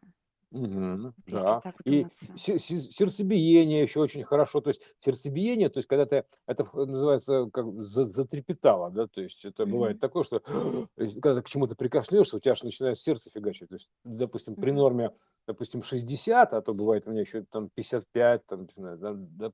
Мгм. 0.51 1.15
Да. 1.29 1.63
И 1.85 2.07
сердцебиение 2.37 3.83
еще 3.83 4.01
очень 4.01 4.25
хорошо. 4.25 4.61
То 4.61 4.69
есть 4.69 4.83
сердцебиение, 4.99 5.69
то 5.69 5.79
есть 5.79 5.89
когда 5.89 6.07
ты, 6.07 6.25
это 6.47 6.65
называется 6.75 7.49
как 7.53 7.81
затрепетало, 7.81 8.91
да, 8.91 9.07
то 9.07 9.21
есть 9.21 9.45
это 9.45 9.65
бывает 9.65 10.01
такое, 10.01 10.25
что 10.25 10.41
когда 10.97 11.37
ты 11.37 11.43
к 11.43 11.49
чему-то 11.49 11.77
прикоснешься, 11.77 12.37
у 12.37 12.41
тебя 12.41 12.53
аж 12.53 12.65
начинает 12.65 12.99
сердце 12.99 13.31
фигачить. 13.31 13.69
То 13.69 13.77
есть, 13.77 13.89
допустим, 14.03 14.57
при 14.57 14.73
норме, 14.73 15.13
допустим, 15.47 15.85
60, 15.85 16.53
а 16.53 16.63
то 16.63 16.75
бывает 16.75 17.07
у 17.07 17.11
меня 17.11 17.21
еще 17.21 17.45
там 17.51 17.71
55, 17.73 18.47
там, 18.47 18.63
не 18.63 18.75
знаю, 18.75 18.99
да, 18.99 19.13
да, 19.15 19.53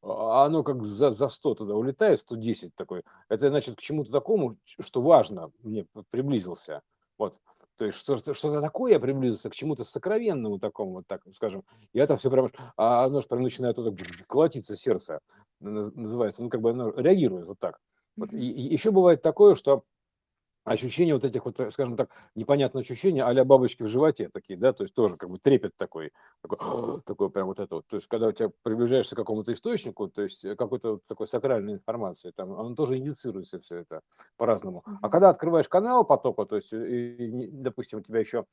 а 0.00 0.46
оно 0.46 0.62
как 0.62 0.82
за, 0.82 1.10
за 1.10 1.28
100 1.28 1.56
туда 1.56 1.74
улетает, 1.74 2.20
110 2.20 2.74
такой. 2.74 3.02
Это 3.28 3.50
значит 3.50 3.76
к 3.76 3.80
чему-то 3.80 4.10
такому, 4.10 4.56
что 4.64 5.02
важно, 5.02 5.52
мне 5.62 5.86
приблизился. 6.10 6.80
Вот. 7.18 7.36
То 7.78 7.86
есть 7.86 7.96
что-то, 7.96 8.34
что-то 8.34 8.60
такое 8.60 8.92
я 8.92 9.00
приблизился 9.00 9.48
к 9.48 9.54
чему-то 9.54 9.84
сокровенному 9.84 10.58
такому, 10.58 10.94
вот 10.94 11.06
так 11.06 11.22
скажем. 11.32 11.62
И 11.92 11.98
это 12.00 12.16
все 12.16 12.28
прям, 12.28 12.50
а 12.76 13.04
оно 13.04 13.20
же 13.20 13.28
прям 13.28 13.42
начинает 13.42 13.78
вот 13.78 13.96
так 13.96 14.06
колотиться 14.26 14.74
сердце, 14.74 15.20
называется, 15.60 16.42
ну 16.42 16.50
как 16.50 16.60
бы 16.60 16.70
оно 16.70 16.90
реагирует 16.90 17.46
вот 17.46 17.58
так. 17.60 17.78
Вот. 18.16 18.32
И, 18.32 18.50
и 18.50 18.72
еще 18.72 18.90
бывает 18.90 19.22
такое, 19.22 19.54
что 19.54 19.84
ощущение 20.68 21.14
вот 21.14 21.24
этих 21.24 21.44
вот, 21.44 21.58
скажем 21.70 21.96
так, 21.96 22.10
непонятные 22.34 22.82
ощущения 22.82 23.24
а 23.24 23.44
бабочки 23.44 23.82
в 23.82 23.88
животе 23.88 24.28
такие, 24.28 24.58
да, 24.58 24.72
то 24.72 24.84
есть 24.84 24.94
тоже 24.94 25.16
как 25.16 25.30
бы 25.30 25.38
трепет 25.38 25.76
такой, 25.76 26.12
такой, 26.42 26.58
такой 27.06 27.30
прям 27.30 27.46
вот 27.46 27.60
это 27.60 27.76
вот. 27.76 27.86
То 27.86 27.96
есть 27.96 28.08
когда 28.08 28.28
у 28.28 28.32
тебя 28.32 28.50
приближаешься 28.62 29.14
к 29.14 29.18
какому-то 29.18 29.52
источнику, 29.52 30.08
то 30.08 30.22
есть 30.22 30.42
какой-то 30.56 30.92
вот 30.92 31.04
такой 31.04 31.26
сакральной 31.26 31.74
информации, 31.74 32.32
там, 32.34 32.50
он 32.50 32.74
тоже 32.74 32.98
инициируется 32.98 33.60
все 33.60 33.78
это 33.78 34.02
по-разному. 34.36 34.84
А 35.02 35.08
когда 35.08 35.30
открываешь 35.30 35.68
канал 35.68 36.04
потока, 36.04 36.44
то 36.44 36.56
есть, 36.56 36.72
и, 36.72 37.48
допустим, 37.52 37.98
у 38.00 38.02
тебя 38.02 38.20
еще 38.20 38.44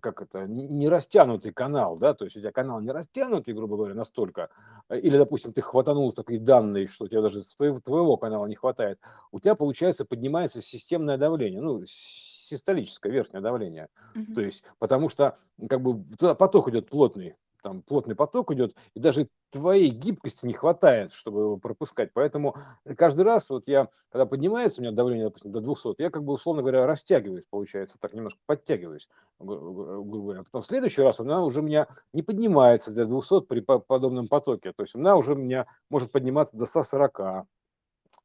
как 0.00 0.22
это, 0.22 0.46
не 0.46 0.88
растянутый 0.88 1.52
канал, 1.52 1.96
да, 1.96 2.14
то 2.14 2.24
есть 2.24 2.36
у 2.36 2.40
тебя 2.40 2.52
канал 2.52 2.80
не 2.80 2.90
растянутый, 2.90 3.54
грубо 3.54 3.76
говоря, 3.76 3.94
настолько, 3.94 4.50
э, 4.88 4.98
или, 4.98 5.16
допустим, 5.16 5.52
ты 5.52 5.62
хватанул 5.62 6.12
такие 6.12 6.40
данные, 6.40 6.86
что 6.86 7.04
у 7.04 7.08
тебя 7.08 7.22
даже 7.22 7.42
твоего, 7.84 8.16
канала 8.16 8.46
не 8.46 8.54
хватает, 8.54 8.98
у 9.32 9.40
тебя, 9.40 9.54
получается, 9.54 10.04
поднимается 10.04 10.62
системное 10.62 11.18
давление, 11.18 11.60
ну, 11.60 11.82
систолическое 11.86 13.12
верхнее 13.12 13.40
давление, 13.40 13.88
mm-hmm. 14.14 14.34
то 14.34 14.40
есть, 14.40 14.64
потому 14.78 15.08
что, 15.08 15.38
как 15.68 15.80
бы, 15.80 16.04
туда 16.16 16.34
поток 16.34 16.68
идет 16.68 16.90
плотный, 16.90 17.36
там 17.64 17.80
плотный 17.80 18.14
поток 18.14 18.52
идет, 18.52 18.76
и 18.92 19.00
даже 19.00 19.28
твоей 19.50 19.88
гибкости 19.88 20.44
не 20.44 20.52
хватает, 20.52 21.12
чтобы 21.14 21.40
его 21.40 21.56
пропускать. 21.56 22.10
Поэтому 22.12 22.54
каждый 22.96 23.22
раз, 23.22 23.48
вот 23.48 23.66
я, 23.66 23.88
когда 24.10 24.26
поднимается 24.26 24.80
у 24.80 24.84
меня 24.84 24.92
давление, 24.92 25.24
допустим, 25.24 25.50
до 25.50 25.62
200, 25.62 25.94
я 26.02 26.10
как 26.10 26.24
бы, 26.24 26.34
условно 26.34 26.60
говоря, 26.60 26.86
растягиваюсь, 26.86 27.46
получается, 27.48 27.98
так 27.98 28.12
немножко 28.12 28.38
подтягиваюсь, 28.44 29.08
грубо 29.38 30.04
говоря. 30.04 30.42
Потом 30.42 30.60
в 30.60 30.66
следующий 30.66 31.00
раз 31.00 31.20
она 31.20 31.42
уже 31.42 31.60
у 31.60 31.64
меня 31.64 31.88
не 32.12 32.22
поднимается 32.22 32.92
до 32.92 33.06
200 33.06 33.46
при 33.46 33.60
подобном 33.60 34.28
потоке. 34.28 34.72
То 34.72 34.82
есть 34.82 34.94
она 34.94 35.16
уже 35.16 35.32
у 35.32 35.36
меня 35.36 35.66
может 35.88 36.12
подниматься 36.12 36.54
до 36.58 36.66
140 36.66 37.46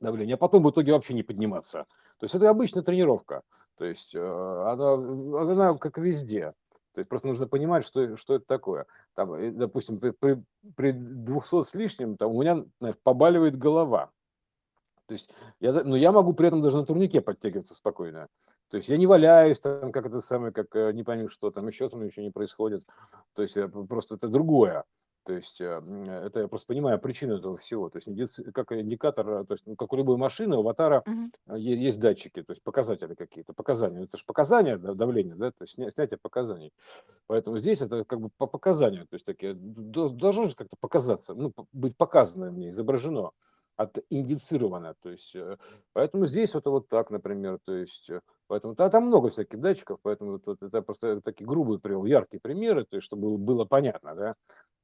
давления, 0.01 0.35
а 0.35 0.37
потом 0.37 0.63
в 0.63 0.69
итоге 0.69 0.91
вообще 0.91 1.13
не 1.13 1.23
подниматься. 1.23 1.85
То 2.19 2.25
есть 2.25 2.35
это 2.35 2.49
обычная 2.49 2.83
тренировка. 2.83 3.43
То 3.77 3.85
есть 3.85 4.13
э, 4.13 4.19
она, 4.19 4.93
она 4.95 5.77
как 5.77 5.97
везде. 5.97 6.53
То 6.99 7.01
есть 7.01 7.09
просто 7.09 7.27
нужно 7.27 7.47
понимать, 7.47 7.85
что, 7.85 8.17
что 8.17 8.35
это 8.35 8.45
такое. 8.45 8.85
Там, 9.15 9.33
э, 9.33 9.51
допустим, 9.51 10.01
при, 10.01 10.43
при 10.75 10.91
200 10.91 11.63
с 11.63 11.73
лишним, 11.73 12.17
там 12.17 12.35
у 12.35 12.41
меня 12.41 12.65
знаешь, 12.81 12.97
побаливает 13.01 13.57
голова. 13.57 14.11
То 15.05 15.13
есть 15.13 15.33
я, 15.61 15.71
но 15.71 15.95
я 15.95 16.11
могу 16.11 16.33
при 16.33 16.47
этом 16.47 16.61
даже 16.61 16.75
на 16.75 16.85
турнике 16.85 17.21
подтягиваться 17.21 17.73
спокойно. 17.73 18.27
То 18.69 18.75
есть 18.75 18.89
я 18.89 18.97
не 18.97 19.07
валяюсь 19.07 19.61
там, 19.61 19.93
как 19.93 20.07
это 20.07 20.19
самое, 20.19 20.51
как 20.51 20.75
э, 20.75 20.91
не 20.91 21.03
пойми 21.03 21.29
что, 21.29 21.51
там 21.51 21.67
еще 21.67 21.87
там 21.87 22.03
ничего 22.03 22.25
не 22.25 22.31
происходит. 22.31 22.83
То 23.33 23.43
есть 23.43 23.55
просто 23.87 24.15
это 24.15 24.27
другое. 24.27 24.83
То 25.29 25.35
есть 25.35 25.61
э, 25.61 25.79
это 26.25 26.39
я 26.39 26.47
просто 26.47 26.65
понимаю 26.65 26.97
причину 26.97 27.37
этого 27.37 27.55
всего. 27.55 27.87
То 27.91 27.99
есть 27.99 28.51
как 28.51 28.71
индикатор, 28.71 29.29
э, 29.29 29.45
то 29.45 29.53
есть 29.53 29.63
ну, 29.67 29.75
как 29.75 29.93
у 29.93 29.95
любой 29.95 30.17
машины, 30.17 30.55
у 30.55 30.61
аватара 30.61 31.03
uh-huh. 31.05 31.59
есть 31.59 31.99
датчики, 31.99 32.41
то 32.41 32.51
есть 32.51 32.63
показатели 32.63 33.13
какие-то, 33.13 33.53
показания. 33.53 34.05
Это 34.05 34.17
же 34.17 34.25
показания 34.25 34.79
давления, 34.79 35.35
да, 35.35 35.51
то 35.51 35.65
есть 35.65 35.73
снятие 35.73 36.17
показаний. 36.19 36.73
Поэтому 37.27 37.59
здесь 37.59 37.79
это 37.79 38.05
как 38.05 38.21
бы 38.21 38.31
по 38.39 38.47
показанию, 38.47 39.03
то 39.03 39.13
есть 39.13 39.25
такие, 39.25 39.53
должно 39.53 40.47
же 40.47 40.55
как-то 40.55 40.75
показаться, 40.79 41.35
ну, 41.35 41.53
быть 41.73 41.95
показано 41.95 42.49
мне, 42.49 42.71
изображено 42.71 43.29
отиндицировано. 43.75 44.95
То 44.99 45.11
есть, 45.11 45.37
поэтому 45.93 46.25
здесь 46.25 46.55
вот, 46.55 46.65
вот 46.65 46.87
так, 46.87 47.11
например, 47.11 47.59
то 47.63 47.75
есть 47.75 48.09
Поэтому 48.49 48.73
да, 48.73 48.89
там 48.89 49.05
много 49.05 49.29
всяких 49.29 49.59
датчиков, 49.59 49.99
поэтому 50.01 50.31
вот, 50.31 50.47
вот 50.47 50.63
это 50.63 50.81
просто 50.81 51.21
такие 51.21 51.45
грубые 51.45 51.79
привел, 51.79 52.03
яркие 52.05 52.41
примеры, 52.41 52.83
то 52.83 52.95
есть 52.95 53.05
чтобы 53.05 53.37
было 53.37 53.63
понятно, 53.63 54.15
да. 54.15 54.35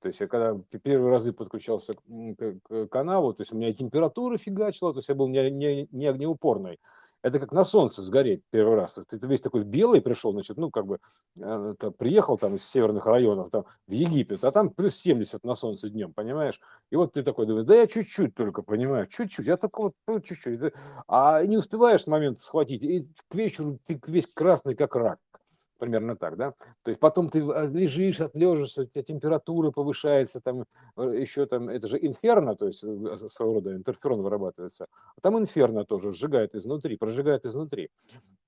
То 0.05 0.09
есть 0.09 0.19
я 0.19 0.27
когда 0.27 0.55
первые 0.83 1.09
разы 1.09 1.33
подключался 1.33 1.93
к, 1.93 2.59
к 2.61 2.87
каналу, 2.89 3.33
то 3.33 3.41
есть 3.41 3.51
у 3.51 3.57
меня 3.57 3.69
и 3.69 3.73
температура 3.73 4.37
фигачила, 4.37 4.93
то 4.93 4.99
есть 4.99 5.09
я 5.09 5.15
был 5.15 5.27
не, 5.27 5.49
не, 5.49 5.87
не 5.91 6.05
огнеупорный, 6.05 6.79
это 7.23 7.39
как 7.39 7.51
на 7.51 7.63
солнце 7.63 8.03
сгореть 8.03 8.43
первый 8.51 8.75
раз. 8.75 8.93
Ты, 8.93 9.17
ты 9.17 9.25
весь 9.25 9.41
такой 9.41 9.63
белый 9.63 10.01
пришел, 10.01 10.31
значит, 10.31 10.57
ну, 10.57 10.69
как 10.69 10.85
бы 10.85 10.99
это, 11.35 11.89
приехал 11.89 12.37
там 12.37 12.55
из 12.55 12.69
северных 12.69 13.07
районов 13.07 13.49
там, 13.49 13.65
в 13.87 13.93
Египет, 13.93 14.43
а 14.43 14.51
там 14.51 14.69
плюс 14.69 14.95
70 14.95 15.43
на 15.43 15.55
солнце 15.55 15.89
днем, 15.89 16.13
понимаешь? 16.13 16.61
И 16.91 16.95
вот 16.95 17.13
ты 17.13 17.23
такой 17.23 17.47
думаешь, 17.47 17.65
да 17.65 17.73
я 17.73 17.87
чуть-чуть 17.87 18.35
только, 18.35 18.61
понимаешь, 18.61 19.07
чуть-чуть, 19.07 19.47
я 19.47 19.57
только 19.57 19.89
вот 20.05 20.23
чуть-чуть. 20.23 20.71
А 21.07 21.43
не 21.43 21.57
успеваешь 21.57 22.05
момент 22.05 22.39
схватить, 22.39 22.83
и 22.83 23.07
к 23.27 23.33
вечеру 23.33 23.79
ты 23.87 23.99
весь 24.05 24.27
красный, 24.27 24.75
как 24.75 24.95
рак 24.95 25.17
примерно 25.77 26.15
так, 26.15 26.37
да, 26.37 26.53
то 26.83 26.91
есть 26.91 26.99
потом 26.99 27.29
ты 27.29 27.41
а, 27.41 27.65
лежишь, 27.67 28.21
отлежишься, 28.21 28.83
у 28.83 28.85
тебя 28.85 29.03
температура 29.03 29.71
повышается, 29.71 30.41
там 30.41 30.65
э, 30.97 31.19
еще 31.19 31.45
там, 31.45 31.69
это 31.69 31.87
же 31.87 31.97
инферно, 31.97 32.55
то 32.55 32.67
есть 32.67 32.83
э, 32.83 33.17
своего 33.29 33.55
рода 33.55 33.75
интерферон 33.75 34.21
вырабатывается, 34.21 34.87
а 35.17 35.21
там 35.21 35.37
инферно 35.37 35.85
тоже 35.85 36.13
сжигает 36.13 36.55
изнутри, 36.55 36.97
прожигает 36.97 37.45
изнутри, 37.45 37.89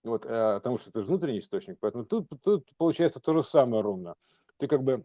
вот, 0.03 0.25
э, 0.25 0.55
потому 0.55 0.77
что 0.77 0.89
это 0.89 1.01
же 1.01 1.07
внутренний 1.07 1.39
источник, 1.39 1.77
поэтому 1.79 2.05
тут, 2.05 2.27
тут 2.43 2.67
получается 2.77 3.19
то 3.19 3.33
же 3.33 3.43
самое 3.43 3.83
ровно, 3.83 4.15
ты 4.57 4.67
как 4.67 4.83
бы 4.83 5.03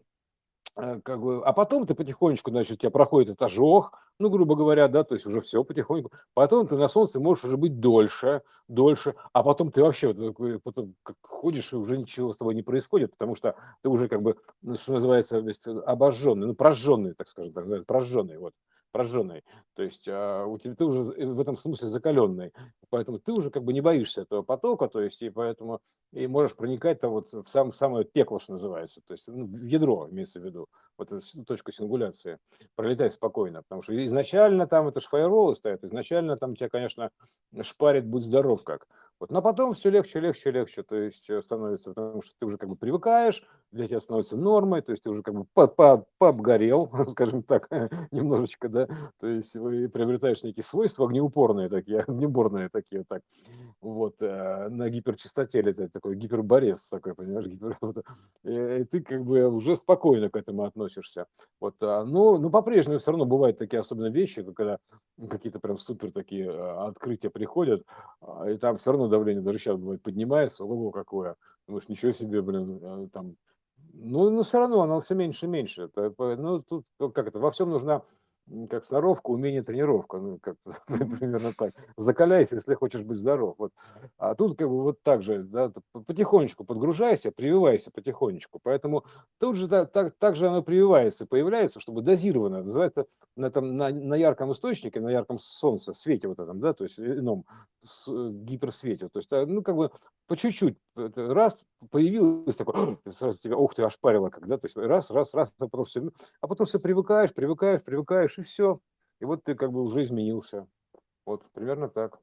как 0.75 1.21
бы, 1.21 1.45
а 1.45 1.53
потом 1.53 1.87
ты 1.87 1.95
потихонечку, 1.95 2.51
значит, 2.51 2.73
у 2.73 2.77
тебя 2.77 2.91
проходит 2.91 3.31
этот 3.31 3.43
ожог, 3.43 3.93
ну, 4.19 4.31
грубо 4.31 4.55
говоря, 4.55 4.89
да, 4.89 5.05
то 5.05 5.15
есть 5.15 5.27
уже 5.27 5.41
все 5.41 5.65
потихоньку. 5.65 6.13
Потом 6.35 6.67
ты 6.67 6.77
на 6.77 6.89
солнце 6.89 7.21
можешь 7.21 7.45
уже 7.45 7.57
быть 7.57 7.81
дольше, 7.81 8.43
дольше, 8.69 9.15
а 9.33 9.43
потом 9.43 9.71
ты 9.71 9.83
вообще 9.83 10.13
вот, 10.13 10.63
потом, 10.63 10.95
ходишь, 11.21 11.73
и 11.73 11.77
уже 11.77 11.99
ничего 11.99 12.33
с 12.33 12.37
тобой 12.37 12.55
не 12.55 12.63
происходит, 12.63 13.13
потому 13.13 13.35
что 13.35 13.55
ты 13.83 13.89
уже 13.89 14.09
как 14.09 14.23
бы, 14.23 14.37
ну, 14.63 14.77
что 14.77 14.95
называется, 14.95 15.45
обожженный, 15.85 16.47
ну, 16.47 16.55
прожженный, 16.55 17.15
так 17.15 17.29
скажем, 17.29 17.53
так, 17.53 17.87
прожженный, 17.87 18.39
вот 18.39 18.55
прожженный. 18.93 19.43
То 19.75 19.83
есть 19.83 20.07
а, 20.09 20.47
у 20.47 20.59
тебя 20.59 20.75
ты 20.75 20.85
уже 20.85 21.03
в 21.03 21.41
этом 21.41 21.57
смысле 21.57 21.89
закаленный. 21.89 22.53
Поэтому 22.91 23.19
ты 23.19 23.33
уже 23.33 23.51
как 23.51 23.65
бы 23.65 23.73
не 23.73 23.81
боишься 23.81 24.23
этого 24.23 24.43
потока, 24.43 24.89
то 24.89 25.01
есть 25.01 25.23
и 25.23 25.31
поэтому 25.31 25.81
и 26.13 26.27
можешь 26.27 26.55
проникать 26.55 27.01
там 27.01 27.13
вот 27.13 27.33
в 27.33 27.47
сам, 27.47 27.73
самое 27.73 28.05
пекло, 28.05 28.39
что 28.39 28.53
называется, 28.53 29.01
то 29.07 29.13
есть 29.13 29.25
ну, 29.27 29.47
в 29.47 29.65
ядро 29.65 30.09
имеется 30.11 30.41
в 30.41 30.45
виду, 30.45 30.67
вот 30.99 31.11
эту 31.11 31.45
точку 31.45 31.73
сингуляции, 31.73 32.39
пролетать 32.75 33.15
спокойно, 33.15 33.63
потому 33.63 33.83
что 33.83 34.05
изначально 34.05 34.67
там 34.67 34.89
это 34.89 35.01
ж 35.01 35.05
фаерволы 35.05 35.55
стоят, 35.55 35.83
изначально 35.85 36.37
там 36.37 36.55
тебя, 36.55 36.69
конечно, 36.69 37.11
шпарит, 37.63 38.07
будь 38.07 38.25
здоров 38.25 38.63
как. 38.63 38.87
Вот, 39.19 39.31
но 39.31 39.41
потом 39.41 39.73
все 39.75 39.89
легче, 39.89 40.21
легче, 40.21 40.51
легче, 40.51 40.83
то 40.83 40.97
есть 40.97 41.31
э, 41.31 41.41
становится, 41.41 41.91
потому 41.95 42.23
что 42.23 42.35
ты 42.39 42.45
уже 42.45 42.59
как 42.59 42.69
бы 42.69 42.77
привыкаешь, 42.77 43.43
для 43.73 43.89
тебя 43.89 44.01
становится 44.01 44.37
нормой, 44.37 44.83
то 44.83 44.93
есть 44.93 45.03
ты 45.03 45.11
уже 45.11 45.23
как 45.23 45.35
бы 45.35 45.47
пообгорел, 46.19 46.91
скажем 47.11 47.43
так, 47.43 47.69
немножечко, 48.13 48.69
да, 48.69 48.89
то 49.19 49.27
есть 49.27 49.57
вы 49.57 49.89
приобретаешь 49.89 50.43
некие 50.43 50.63
свойства 50.63 51.07
огнеупорные 51.07 51.69
такие, 51.69 52.01
огнеборные 52.07 52.69
такие, 52.69 53.05
так, 53.09 53.23
вот, 53.81 54.17
э, 54.21 54.69
на 54.69 54.89
гиперчистоте 54.91 55.63
летать, 55.63 55.93
такой 55.93 56.17
гиперборец 56.17 56.89
такой, 56.89 57.15
понимаешь, 57.15 57.47
гипер, 57.47 57.77
вот, 57.81 58.05
и 58.45 58.85
ты 58.85 59.01
как 59.01 59.25
бы 59.25 59.49
уже 59.49 59.75
спокойно 59.75 60.29
к 60.29 60.37
этому 60.37 60.65
относишься, 60.65 61.27
вот, 61.61 61.75
а, 61.81 62.05
но, 62.05 62.51
по-прежнему 62.51 62.99
все 62.99 63.11
равно 63.11 63.25
бывают 63.25 63.59
такие 63.59 63.81
особенно 63.81 64.11
вещи, 64.11 64.43
когда 64.53 64.79
какие-то 65.31 65.61
прям 65.61 65.79
супер 65.79 66.13
такие 66.13 66.51
а, 66.51 66.89
открытия 66.89 67.31
приходят, 67.31 67.85
а, 68.21 68.51
и 68.51 68.59
там 68.59 68.77
все 68.77 68.93
равно 68.93 69.09
давление 69.09 69.43
даже 69.43 69.59
сейчас 69.59 69.79
бывает 69.79 70.03
поднимается, 70.03 70.65
ого, 70.65 70.91
какое. 70.91 71.37
Думаешь, 71.67 71.89
ничего 71.89 72.13
себе, 72.13 72.43
блин, 72.43 72.81
а, 72.83 73.09
там. 73.13 73.37
Ну, 73.95 74.31
но 74.31 74.43
все 74.43 74.59
равно 74.59 74.81
оно 74.83 75.01
все 75.01 75.15
меньше 75.15 75.47
и 75.47 75.49
меньше. 75.49 75.91
Ну, 75.97 76.63
тут 76.63 76.87
как 77.15 77.27
это, 77.29 77.39
во 77.39 77.51
всем 77.51 77.71
нужна 77.71 78.03
как 78.69 78.85
сноровка, 78.85 79.31
умение, 79.31 79.63
тренировка, 79.63 80.19
ну, 80.19 80.39
как 80.39 80.57
примерно 80.87 81.53
так. 81.57 81.73
Закаляйся, 81.97 82.57
если 82.57 82.75
хочешь 82.75 83.03
быть 83.03 83.17
здоров. 83.17 83.55
Вот. 83.59 83.73
А 84.19 84.35
тут 84.35 84.59
как 84.59 84.69
бы 84.69 84.83
вот 84.83 85.03
так 85.03 85.23
же, 85.23 85.43
да, 85.45 85.73
потихонечку 86.07 86.65
подгружайся, 86.65 87.33
прививайся 87.33 87.91
потихонечку. 87.91 88.59
Поэтому 88.63 89.05
тут 89.39 89.57
же 89.57 89.69
так, 89.69 89.93
так, 89.93 90.15
так 90.19 90.37
же 90.37 90.49
оно 90.49 90.63
прививается, 90.63 91.27
появляется, 91.27 91.81
чтобы 91.81 92.03
дозированно, 92.03 92.63
называется 92.63 93.07
на, 93.37 93.51
там, 93.51 93.77
на, 93.77 93.91
на 93.91 94.15
ярком 94.15 94.53
источнике, 94.53 95.01
на 95.01 95.11
ярком 95.11 95.39
солнце, 95.39 95.93
свете 95.93 96.29
вот 96.29 96.39
этом, 96.39 96.61
да, 96.61 96.75
то 96.75 96.85
есть 96.85 96.99
ином 96.99 97.47
с, 97.83 98.09
гиперсвете. 98.09 99.09
То 99.09 99.19
есть, 99.19 99.33
а, 99.33 99.47
ну, 99.47 99.63
как 99.63 99.77
бы 99.77 99.91
по 100.27 100.37
чуть-чуть, 100.37 100.79
раз 100.95 101.65
появилось 101.91 102.57
такое, 102.57 102.99
сразу 103.11 103.39
тебя, 103.39 103.57
ух 103.57 103.75
ты, 103.75 103.83
ошпарило, 103.83 104.31
когда, 104.31 104.57
то 104.59 104.67
есть 104.67 104.77
раз, 104.77 105.11
раз, 105.11 105.35
раз, 105.35 105.53
а 105.59 105.69
потом 105.69 105.85
все, 105.85 106.11
а 106.41 106.49
потом 106.49 106.67
все 106.67 106.79
привыкаешь, 106.79 107.35
привыкаешь, 107.35 107.83
привыкаешь, 107.83 108.32
и 108.39 108.43
все. 108.43 108.81
И 109.21 109.25
вот 109.25 109.45
ты 109.45 109.55
как 109.55 109.73
бы 109.73 109.83
уже 109.83 110.03
изменился. 110.03 110.67
Вот, 111.25 111.45
примерно 111.53 111.89
так. 111.89 112.21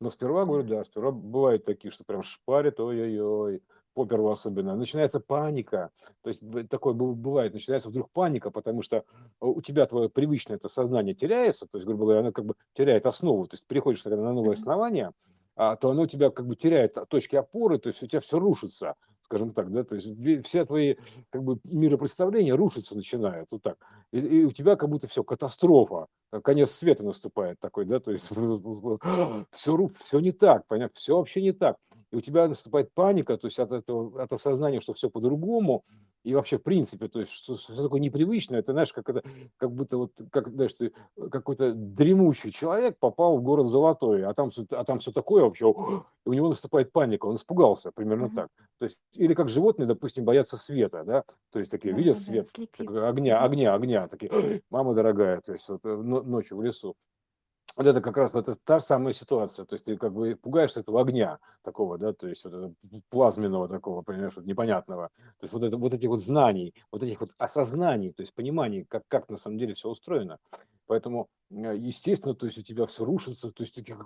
Но 0.00 0.10
сперва, 0.10 0.44
говорю, 0.44 0.64
да, 0.64 0.84
сперва 0.84 1.12
бывают 1.12 1.64
такие, 1.64 1.90
что 1.90 2.04
прям 2.04 2.22
шпарит, 2.22 2.80
ой-ой-ой, 2.80 3.62
поперву 3.94 4.30
особенно. 4.30 4.74
Начинается 4.74 5.20
паника. 5.20 5.90
То 6.22 6.28
есть 6.28 6.42
такое 6.68 6.92
бывает, 6.92 7.54
начинается 7.54 7.88
вдруг 7.88 8.10
паника, 8.10 8.50
потому 8.50 8.82
что 8.82 9.04
у 9.40 9.62
тебя 9.62 9.86
твое 9.86 10.08
привычное 10.10 10.56
это 10.56 10.68
сознание 10.68 11.14
теряется, 11.14 11.66
то 11.66 11.78
есть, 11.78 11.86
грубо 11.86 12.04
говоря, 12.04 12.20
оно 12.20 12.32
как 12.32 12.44
бы 12.44 12.54
теряет 12.74 13.06
основу. 13.06 13.46
То 13.46 13.54
есть 13.54 13.66
переходишь 13.66 14.04
на 14.04 14.32
новое 14.32 14.54
основание, 14.54 15.12
а, 15.56 15.76
то 15.76 15.90
оно 15.90 16.02
у 16.02 16.06
тебя 16.06 16.30
как 16.30 16.46
бы 16.46 16.56
теряет 16.56 16.98
точки 17.08 17.36
опоры, 17.36 17.78
то 17.78 17.88
есть 17.88 18.02
у 18.02 18.06
тебя 18.06 18.20
все 18.20 18.38
рушится, 18.38 18.96
скажем 19.24 19.52
так, 19.52 19.72
да, 19.72 19.84
то 19.84 19.94
есть 19.94 20.46
все 20.46 20.64
твои 20.64 20.96
как 21.30 21.42
бы 21.42 21.58
миропредставления 21.64 22.56
рушиться 22.56 22.96
начинают, 22.96 23.50
вот 23.50 23.62
так. 23.62 23.76
И, 24.12 24.18
и 24.18 24.44
у 24.44 24.50
тебя 24.50 24.76
как 24.76 24.88
будто 24.88 25.08
все, 25.08 25.24
катастрофа, 25.24 26.06
конец 26.42 26.70
света 26.70 27.02
наступает 27.02 27.58
такой, 27.60 27.84
да, 27.84 28.00
то 28.00 28.12
есть 28.12 28.28
все, 29.52 29.90
все 30.04 30.18
не 30.20 30.32
так, 30.32 30.66
понятно, 30.66 30.94
все 30.94 31.16
вообще 31.16 31.42
не 31.42 31.52
так. 31.52 31.76
И 32.14 32.16
у 32.16 32.20
тебя 32.20 32.46
наступает 32.46 32.92
паника, 32.94 33.36
то 33.36 33.48
есть 33.48 33.58
от 33.58 33.72
этого, 33.72 34.22
от 34.22 34.32
осознания, 34.32 34.78
что 34.78 34.94
все 34.94 35.10
по-другому, 35.10 35.84
и 36.22 36.32
вообще 36.32 36.58
в 36.58 36.62
принципе, 36.62 37.08
то 37.08 37.18
есть 37.18 37.32
что, 37.32 37.56
что 37.56 37.82
такое 37.82 38.00
непривычное, 38.00 38.60
это 38.60 38.70
знаешь, 38.70 38.92
как 38.92 39.10
это, 39.10 39.24
как 39.56 39.72
будто 39.72 39.96
вот, 39.96 40.12
как 40.30 40.48
знаешь, 40.48 40.72
ты 40.74 40.92
какой-то 41.28 41.72
дремучий 41.74 42.52
человек 42.52 42.98
попал 43.00 43.36
в 43.36 43.42
город 43.42 43.66
Золотой, 43.66 44.24
а 44.24 44.32
там, 44.32 44.48
а 44.70 44.84
там 44.84 45.00
все 45.00 45.10
такое 45.10 45.42
вообще, 45.42 45.68
и 45.68 46.28
у 46.28 46.32
него 46.32 46.48
наступает 46.48 46.92
паника, 46.92 47.26
он 47.26 47.34
испугался, 47.34 47.90
примерно 47.90 48.26
uh-huh. 48.26 48.36
так. 48.36 48.48
То 48.78 48.84
есть, 48.84 48.96
или 49.14 49.34
как 49.34 49.48
животные, 49.48 49.86
допустим, 49.86 50.24
боятся 50.24 50.56
света, 50.56 51.02
да, 51.04 51.24
то 51.50 51.58
есть 51.58 51.68
такие, 51.68 51.92
да, 51.92 51.98
видят 51.98 52.14
да, 52.14 52.20
свет, 52.20 52.48
да, 52.78 53.08
огня, 53.08 53.42
огня, 53.42 53.74
огня, 53.74 54.06
такие, 54.06 54.62
мама 54.70 54.94
дорогая, 54.94 55.40
то 55.40 55.50
есть 55.50 55.68
вот, 55.68 55.80
э, 55.82 55.96
ночью 55.96 56.58
в 56.58 56.62
лесу 56.62 56.94
вот 57.76 57.86
это 57.86 58.00
как 58.00 58.16
раз 58.16 58.34
это 58.34 58.54
та 58.54 58.80
самая 58.80 59.12
ситуация, 59.12 59.64
то 59.64 59.74
есть 59.74 59.84
ты 59.84 59.96
как 59.96 60.12
бы 60.12 60.36
пугаешься 60.40 60.80
этого 60.80 61.00
огня 61.00 61.38
такого, 61.62 61.98
да, 61.98 62.12
то 62.12 62.28
есть 62.28 62.44
вот 62.44 62.72
плазменного 63.10 63.68
такого, 63.68 64.02
понимаешь, 64.02 64.34
вот 64.36 64.46
непонятного, 64.46 65.08
то 65.16 65.44
есть 65.44 65.52
вот, 65.52 65.62
это, 65.62 65.76
вот 65.76 65.92
этих 65.92 66.08
вот 66.08 66.22
знаний, 66.22 66.74
вот 66.92 67.02
этих 67.02 67.20
вот 67.20 67.30
осознаний, 67.38 68.12
то 68.12 68.22
есть 68.22 68.34
пониманий, 68.34 68.84
как, 68.84 69.02
как 69.08 69.28
на 69.28 69.36
самом 69.36 69.58
деле 69.58 69.74
все 69.74 69.88
устроено. 69.88 70.38
Поэтому 70.86 71.28
Э, 71.50 71.76
естественно, 71.76 72.34
то 72.34 72.46
есть 72.46 72.58
у 72.58 72.62
тебя 72.62 72.86
все 72.86 73.04
рушится, 73.04 73.52
то 73.52 73.62
есть 73.62 73.78
у 73.78 73.82
тебя 73.82 73.96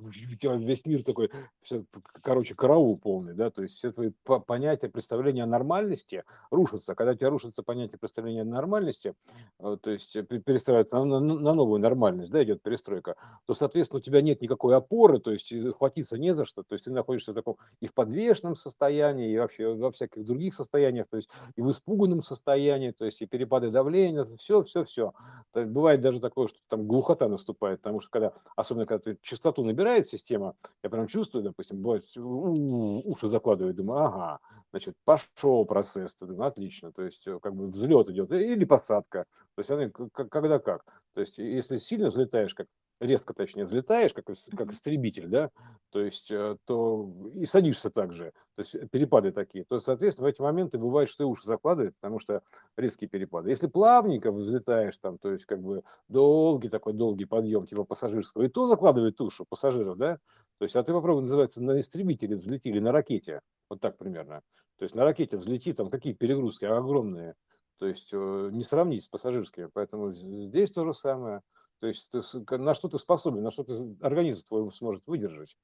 весь 0.57 0.85
мир 0.85 1.03
такой, 1.03 1.31
все, 1.63 1.85
короче, 2.23 2.55
караул 2.55 2.99
полный, 2.99 3.35
да, 3.35 3.51
то 3.51 3.63
есть 3.63 3.77
все 3.77 3.91
твои 3.91 4.11
понятия, 4.47 4.89
представления 4.89 5.45
о 5.45 5.47
нормальности 5.47 6.25
рушатся. 6.51 6.95
Когда 6.95 7.13
у 7.13 7.15
тебя 7.15 7.31
рушится 7.31 7.63
понятие 7.63 7.99
представления 7.99 8.43
о 8.43 8.45
нормальности, 8.45 9.15
э, 9.61 9.77
то 9.81 9.91
есть 9.91 10.13
перестраивать 10.45 10.93
на, 10.93 11.05
на, 11.05 11.21
на 11.21 11.55
новую 11.55 11.81
нормальность, 11.81 12.31
да, 12.31 12.43
идет 12.43 12.63
перестройка, 12.63 13.17
то, 13.47 13.55
соответственно, 13.55 13.99
у 13.99 14.03
тебя 14.03 14.21
нет 14.21 14.41
никакой 14.43 14.77
опоры, 14.77 15.19
то 15.19 15.31
есть 15.31 15.53
хватиться 15.77 16.19
не 16.19 16.35
за 16.35 16.45
что, 16.45 16.63
то 16.63 16.75
есть 16.75 16.85
ты 16.85 16.93
находишься 16.93 17.33
в 17.33 17.35
таком 17.35 17.57
и 17.81 17.87
в 17.87 17.95
подвешенном 17.95 18.57
состоянии, 18.57 19.33
и 19.33 19.39
вообще 19.39 19.75
во 19.75 19.91
всяких 19.91 20.25
других 20.25 20.55
состояниях, 20.55 21.07
то 21.09 21.17
есть 21.17 21.31
и 21.57 21.63
в 21.63 21.71
испуганном 21.71 22.23
состоянии, 22.23 22.91
то 22.91 23.05
есть 23.05 23.23
и 23.23 23.27
перепады 23.27 23.71
давления, 23.71 24.27
все, 24.39 24.63
все, 24.65 24.85
все. 24.85 25.13
Бывает 25.55 26.01
даже 26.01 26.21
такое, 26.21 26.49
что 26.49 26.59
там 26.69 26.87
глухота 26.87 27.29
наступает, 27.29 27.81
потому 27.81 28.01
что 28.01 28.11
когда, 28.11 28.33
особенно 28.57 28.87
когда 28.87 29.03
ты 29.03 29.19
частоту 29.23 29.65
набирает 29.65 30.07
система, 30.07 30.55
я 30.83 30.91
прям 30.91 31.07
чувствую, 31.07 31.45
допустим, 31.45 31.83
бывает, 31.83 32.05
уши 32.17 33.29
закладывает, 33.29 33.77
думаю, 33.77 34.05
ага, 34.05 34.39
значит, 34.71 34.95
пошел 35.05 35.65
процесс, 35.65 36.15
ты 36.15 36.27
думаю, 36.27 36.49
отлично, 36.49 36.93
то 36.93 37.03
есть 37.03 37.27
э, 37.27 37.39
как 37.41 37.55
бы 37.55 37.69
взлет 37.69 38.09
идет 38.11 38.31
или 38.33 38.65
посадка, 38.65 39.25
то 39.55 39.61
есть 39.61 39.71
они 39.71 39.91
когда 40.15 40.59
как, 40.59 40.85
то 41.15 41.21
есть 41.21 41.39
если 41.39 41.79
сильно 41.79 42.09
взлетаешь, 42.09 42.55
как 42.55 42.67
резко, 43.01 43.35
точнее, 43.35 43.65
взлетаешь, 43.65 44.13
как, 44.13 44.27
как 44.57 44.73
истребитель, 44.73 45.29
да, 45.29 45.51
то 45.91 46.01
есть, 46.01 46.31
э, 46.31 46.57
то 46.65 47.11
и 47.35 47.47
садишься 47.47 47.91
также, 47.91 48.33
то 48.57 48.63
есть 48.63 48.91
перепады 48.91 49.33
такие, 49.33 49.65
то, 49.65 49.79
соответственно, 49.79 50.29
в 50.29 50.31
эти 50.31 50.41
моменты 50.41 50.79
бывает, 50.79 51.09
что 51.09 51.25
и 51.25 51.27
уши 51.27 51.45
закладывает, 51.45 51.95
потому 52.01 52.19
что 52.19 52.43
резкие 52.77 53.09
перепады. 53.09 53.51
Если 53.51 53.67
плавненько 53.67 54.33
взлетаешь 54.33 54.99
там, 54.99 55.19
то 55.19 55.33
есть, 55.33 55.47
как 55.47 55.61
бы 55.61 55.83
долгий 56.09 56.69
такой 56.69 56.93
долгий 56.93 57.25
подъем, 57.25 57.67
типа 57.67 57.85
пассажирского, 57.85 58.43
и 58.43 58.49
то 58.49 58.67
закладывает 58.67 59.21
ушу 59.21 59.45
пассажиров, 59.49 59.97
да, 59.97 60.19
то 60.59 60.65
есть, 60.65 60.75
а 60.75 60.83
ты 60.83 60.93
попробуй, 60.93 61.23
называется, 61.23 61.63
на 61.63 61.79
истребителе 61.79 62.37
взлетели, 62.37 62.81
на 62.81 62.91
ракете, 62.91 63.41
вот 63.69 63.81
так 63.81 63.97
примерно. 63.97 64.43
То 64.79 64.85
есть 64.85 64.95
на 64.95 65.05
ракете 65.05 65.37
взлети, 65.37 65.73
там 65.73 65.91
какие 65.91 66.13
перегрузки 66.13 66.65
огромные, 66.65 67.35
то 67.79 67.87
есть 67.87 68.11
э, 68.13 68.49
не 68.53 68.65
сравнить 68.65 69.05
с 69.05 69.09
пассажирскими. 69.09 69.69
Поэтому 69.73 70.13
здесь 70.13 70.71
то 70.71 70.85
же 70.85 70.95
самое. 70.95 71.43
То 71.81 71.87
есть 71.87 72.11
ты, 72.11 72.59
на 72.59 72.75
что 72.75 72.89
ты 72.89 72.99
способен, 72.99 73.43
на 73.43 73.51
что 73.51 73.65
ты, 73.65 73.97
организм 74.01 74.47
твой 74.47 74.73
сможет 74.73 75.07
выдержать. 75.07 75.57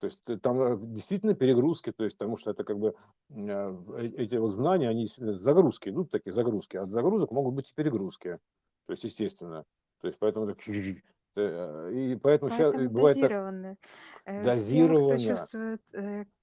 То 0.00 0.04
есть 0.04 0.20
там 0.42 0.62
э, 0.62 0.78
действительно 0.80 1.34
перегрузки, 1.34 1.90
то 1.90 2.04
есть 2.04 2.16
потому 2.16 2.36
что 2.36 2.52
это 2.52 2.62
как 2.62 2.78
бы 2.78 2.94
э, 3.30 4.10
эти 4.16 4.36
вот 4.36 4.48
знания, 4.48 4.88
они 4.88 5.08
загрузки, 5.08 5.88
идут 5.88 6.10
такие 6.10 6.32
загрузки, 6.32 6.76
от 6.76 6.90
загрузок 6.90 7.32
могут 7.32 7.54
быть 7.54 7.70
и 7.70 7.74
перегрузки. 7.74 8.38
То 8.86 8.92
есть 8.92 9.02
естественно. 9.02 9.64
То 10.00 10.06
есть 10.06 10.18
поэтому 10.20 10.46
так, 10.46 10.68
и 10.68 11.02
поэтому, 11.34 12.20
поэтому 12.22 12.50
сейчас 12.50 12.76
бывает. 12.76 13.20
Так, 14.24 14.44
дозированно. 14.44 15.16
Всем, 15.16 15.34
кто 15.34 15.40
чувствует 15.40 15.82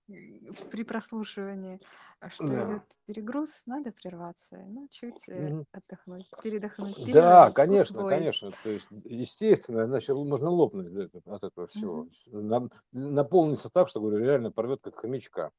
при 0.07 0.83
прослушивании, 0.83 1.79
а 2.19 2.29
что 2.29 2.47
да. 2.47 2.65
идет 2.65 2.83
перегруз, 3.05 3.61
надо 3.65 3.91
прерваться, 3.91 4.63
ну, 4.67 4.87
чуть 4.91 5.27
mm-hmm. 5.27 5.65
отдохнуть, 5.71 6.29
передохнуть. 6.43 7.11
Да, 7.11 7.51
конечно, 7.51 7.99
усвоить. 7.99 8.17
конечно. 8.17 8.49
То 8.63 8.69
есть, 8.69 8.87
естественно, 9.05 9.85
иначе 9.85 10.13
можно 10.13 10.49
лопнуть 10.49 11.11
от 11.25 11.43
этого 11.43 11.67
всего. 11.67 12.07
Mm-hmm. 12.31 12.71
Наполниться 12.91 13.69
так, 13.69 13.89
что, 13.89 13.99
говорю, 13.99 14.23
реально 14.23 14.51
порвет 14.51 14.81
как 14.83 14.99
хомячка. 14.99 15.51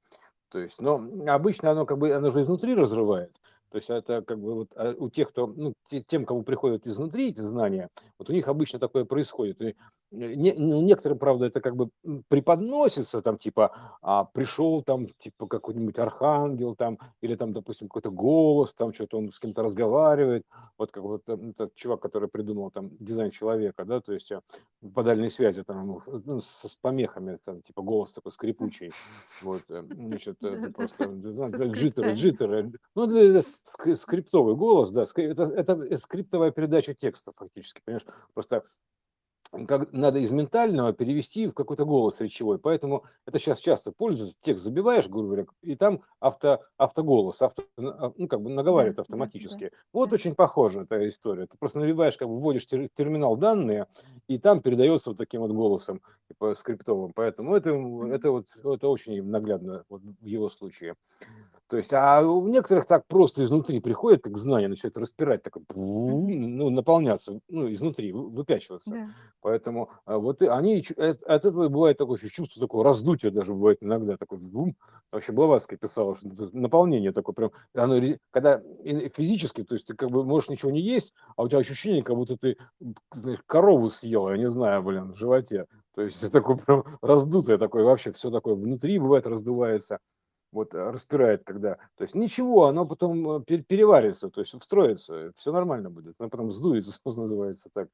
То 0.49 0.61
есть, 0.61 0.81
но 0.81 1.05
обычно 1.27 1.73
оно 1.73 1.87
как 1.87 1.99
бы, 1.99 2.13
оно 2.13 2.31
же 2.31 2.43
изнутри 2.43 2.75
разрывает. 2.75 3.33
То 3.71 3.79
есть 3.79 3.91
это 3.91 4.23
как 4.23 4.39
бы 4.39 4.55
вот 4.55 4.69
а, 4.77 4.95
у 4.97 5.11
тех, 5.11 5.29
кто, 5.29 5.49
ну, 5.49 5.75
тем, 6.07 6.25
кому 6.25 6.43
приходят 6.43 6.87
изнутри 6.87 7.31
эти 7.31 7.41
знания, 7.41 7.89
вот 8.17 8.31
у 8.31 8.33
них 8.33 8.47
обычно 8.47 8.79
такое 8.79 9.05
происходит. 9.05 9.61
И 9.61 9.77
не, 10.11 10.53
ну, 10.53 10.83
некоторым, 10.83 11.19
правда, 11.19 11.47
это 11.47 11.61
как 11.61 11.77
бы 11.77 11.91
преподносится, 12.29 13.23
там, 13.23 13.39
типа, 13.39 13.77
а, 14.03 14.25
пришел 14.25 14.83
там, 14.83 15.09
типа, 15.09 15.47
какой-нибудь 15.47 15.99
архангел, 15.99 16.77
там, 16.77 16.99
или 17.21 17.35
там, 17.35 17.53
допустим, 17.53 17.89
какой-то 17.89 18.11
голос, 18.11 18.75
там, 18.75 18.93
что-то 18.93 19.19
он 19.19 19.31
с 19.31 19.39
кем-то 19.39 19.63
разговаривает, 19.63 20.45
вот 20.79 20.93
как 20.93 21.03
вот 21.03 21.29
этот 21.29 21.75
чувак, 21.75 22.01
который 22.01 22.29
придумал 22.29 22.71
там 22.71 22.91
дизайн 22.99 23.31
человека, 23.31 23.85
да, 23.85 24.01
то 24.01 24.13
есть 24.13 24.31
э, 24.31 24.41
по 24.95 25.03
дальней 25.03 25.31
связи, 25.31 25.65
там, 25.65 26.01
ну, 26.07 26.41
с, 26.41 26.69
с 26.69 26.77
помехами, 26.77 27.39
там, 27.45 27.63
типа, 27.63 27.83
голос 27.83 28.13
такой 28.13 28.33
скрипучий, 28.33 28.93
вот, 29.43 29.63
э, 29.69 29.85
значит, 29.91 30.37
это 30.43 30.73
просто, 30.73 31.05
джиттеры, 31.05 32.13
джиттеры, 32.13 32.73
ну, 32.95 33.43
скриптовый 33.97 34.55
голос, 34.55 34.91
да, 34.91 35.05
это, 35.17 35.45
это 35.45 35.99
скриптовая 35.99 36.53
передача 36.53 36.95
текста 36.95 37.33
фактически, 37.37 37.83
понимаешь, 37.85 38.07
просто 38.35 38.63
как 39.67 39.93
надо 39.93 40.19
из 40.19 40.31
ментального 40.31 40.93
перевести 40.93 41.47
в 41.47 41.53
какой-то 41.53 41.85
голос 41.85 42.21
речевой. 42.21 42.59
Поэтому 42.59 43.05
это 43.27 43.39
сейчас 43.39 43.61
часто 43.61 43.93
пользуется. 43.93 44.37
Текст 44.43 44.65
забиваешь, 44.65 45.09
грубо 45.09 45.29
говоря, 45.29 45.47
и 45.63 45.77
там 45.77 46.03
авто, 46.21 46.61
автоголос, 46.77 47.43
авто, 47.43 47.63
а, 47.79 48.13
ну, 48.17 48.29
как 48.29 48.43
бы 48.43 48.51
наговаривает 48.51 48.99
автоматически. 48.99 49.73
Вот 49.93 50.13
очень 50.13 50.35
похоже 50.35 50.83
эта 50.83 51.09
история. 51.09 51.47
Ты 51.47 51.57
просто 51.59 51.79
набиваешь, 51.79 52.17
как 52.17 52.29
бы 52.29 52.39
вводишь 52.39 52.67
терминал 52.67 53.37
данные, 53.37 53.87
и 54.29 54.39
там 54.39 54.61
передается 54.61 55.11
вот 55.11 55.19
таким 55.19 55.43
вот 55.43 55.53
голосом, 55.53 56.01
типа 56.29 56.55
скриптовым. 56.55 57.13
Поэтому 57.15 57.55
это, 57.57 57.71
это 57.71 58.31
вот 58.31 58.47
это 58.65 58.89
очень 58.89 59.23
наглядно 59.23 59.85
вот 59.89 60.03
в 60.03 60.27
его 60.27 60.49
случае. 60.49 60.95
То 61.69 61.77
есть, 61.77 61.93
а 61.93 62.21
у 62.21 62.47
некоторых 62.47 62.87
так 62.87 63.07
просто 63.07 63.43
изнутри 63.43 63.81
приходит, 63.81 64.23
как 64.23 64.37
знание, 64.37 64.69
начинает 64.69 64.97
распирать, 64.97 65.43
так, 65.43 65.57
ну, 65.75 66.71
наполняться, 66.71 67.41
ну, 67.49 67.73
изнутри, 67.73 68.13
выпячиваться. 68.13 68.91
Да. 68.91 69.09
Поэтому 69.47 69.91
а, 70.07 70.19
вот 70.19 70.43
они, 70.43 70.83
э, 70.97 71.11
от 71.25 71.45
этого 71.45 71.69
бывает 71.69 71.97
такое 71.97 72.19
чувство 72.19 72.61
такого 72.61 72.83
раздутия 72.83 73.31
даже 73.31 73.55
бывает 73.55 73.79
иногда, 73.81 74.17
такой, 74.17 74.39
бум, 74.39 74.75
вообще 75.13 75.31
Блаватская 75.31 75.79
писала, 75.79 76.17
что 76.17 76.29
наполнение 76.53 77.13
такое 77.13 77.33
прям, 77.33 77.53
оно, 77.73 78.01
когда 78.33 78.61
физически, 79.15 79.63
то 79.63 79.75
есть 79.75 79.87
ты 79.87 79.95
как 79.95 80.11
бы 80.11 80.25
можешь 80.25 80.49
ничего 80.49 80.73
не 80.73 80.81
есть, 80.81 81.15
а 81.37 81.45
у 81.45 81.49
тебя 81.49 81.61
ощущение, 81.61 82.03
как 82.03 82.17
будто 82.17 82.37
ты 82.37 82.57
знаешь, 83.13 83.39
корову 83.47 83.89
съел, 83.89 84.29
я 84.31 84.37
не 84.37 84.51
знаю, 84.51 84.83
блин, 84.83 85.13
в 85.13 85.17
животе. 85.17 85.67
То 85.95 86.03
есть 86.03 86.21
это 86.25 86.41
такое 86.41 86.57
прям 86.57 86.85
раздутое 87.01 87.57
такое, 87.57 87.85
вообще 87.85 88.11
все 88.11 88.33
такое 88.33 88.57
внутри 88.57 88.99
бывает 88.99 89.29
раздувается 89.29 90.01
вот 90.57 90.75
э, 90.75 90.91
распирает, 90.91 91.45
когда, 91.45 91.75
то 91.97 92.03
есть 92.03 92.15
ничего, 92.15 92.65
оно 92.65 92.87
потом 92.87 93.43
э, 93.43 93.45
переварится, 93.45 94.31
то 94.31 94.41
есть 94.41 94.59
встроится, 94.61 95.31
все 95.37 95.53
нормально 95.53 95.91
будет, 95.91 96.17
оно 96.19 96.31
потом 96.31 96.51
сдуется, 96.51 96.99
называется 97.05 97.69
так, 97.73 97.89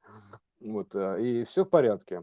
вот, 0.64 0.94
э, 0.94 1.22
и 1.22 1.44
все 1.44 1.64
в 1.64 1.68
порядке. 1.68 2.22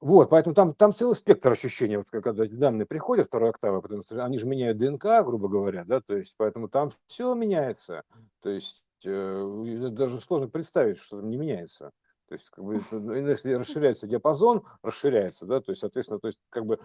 Вот, 0.00 0.28
поэтому 0.28 0.54
там, 0.54 0.74
там 0.74 0.92
целый 0.92 1.16
спектр 1.16 1.52
ощущений, 1.52 1.96
вот 1.96 2.10
когда 2.10 2.44
эти 2.44 2.54
данные 2.54 2.84
приходят, 2.84 3.28
второй 3.28 3.50
октавы, 3.50 3.80
потому 3.80 4.02
что 4.02 4.22
они 4.24 4.38
же 4.38 4.46
меняют 4.46 4.76
ДНК, 4.76 5.04
грубо 5.24 5.48
говоря, 5.48 5.84
да, 5.84 6.00
то 6.00 6.16
есть 6.16 6.34
поэтому 6.36 6.68
там 6.68 6.90
все 7.06 7.34
меняется, 7.34 8.02
то 8.42 8.50
есть 8.50 8.84
э, 9.04 9.88
даже 9.90 10.20
сложно 10.20 10.48
представить, 10.48 10.98
что 10.98 11.20
там 11.20 11.30
не 11.30 11.38
меняется. 11.38 11.92
То 12.28 12.34
есть, 12.34 12.50
как 12.50 12.64
бы, 12.64 12.80
ну, 12.90 13.14
если 13.14 13.54
расширяется 13.54 14.08
диапазон, 14.08 14.64
расширяется, 14.82 15.46
да, 15.46 15.60
то 15.60 15.70
есть, 15.70 15.80
соответственно, 15.80 16.18
то 16.18 16.26
есть, 16.26 16.40
как 16.50 16.66
бы, 16.66 16.80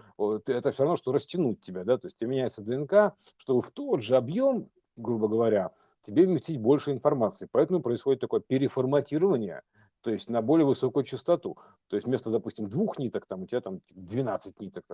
это 0.46 0.70
все 0.70 0.84
равно, 0.84 0.96
что 0.96 1.12
растянуть 1.12 1.60
тебя, 1.60 1.84
да, 1.84 1.98
то 1.98 2.06
есть, 2.06 2.16
тебе 2.16 2.30
меняется 2.30 2.62
ДНК, 2.62 3.14
чтобы 3.36 3.62
в 3.62 3.72
тот 3.72 4.02
же 4.02 4.16
объем, 4.16 4.68
грубо 4.96 5.26
говоря, 5.26 5.72
тебе 6.06 6.26
вместить 6.26 6.60
больше 6.60 6.92
информации. 6.92 7.48
Поэтому 7.50 7.80
происходит 7.80 8.20
такое 8.20 8.40
переформатирование, 8.40 9.62
то 10.02 10.10
есть 10.10 10.28
на 10.28 10.42
более 10.42 10.66
высокую 10.66 11.04
частоту. 11.04 11.56
То 11.88 11.96
есть 11.96 12.06
вместо, 12.06 12.30
допустим, 12.30 12.68
двух 12.68 12.98
ниток, 12.98 13.26
там 13.26 13.42
у 13.42 13.46
тебя 13.46 13.60
там 13.60 13.80
12 13.90 14.60
ниток 14.60 14.84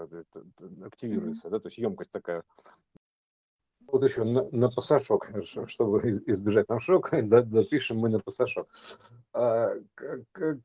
активируется, 0.85 1.49
mm-hmm. 1.49 1.51
да, 1.51 1.59
то 1.61 1.67
есть 1.69 1.79
емкость 1.79 2.11
такая 2.11 2.45
вот 3.91 4.03
еще 4.03 4.25
на, 4.25 4.49
на 4.51 4.71
пассажок, 4.71 5.31
чтобы 5.67 6.23
избежать 6.27 6.69
нам 6.69 6.81
шока, 6.81 7.21
да, 7.23 7.43
допишем 7.43 7.99
мы 7.99 8.09
на 8.09 8.21
пассажок. 8.21 8.69
А, 9.33 9.75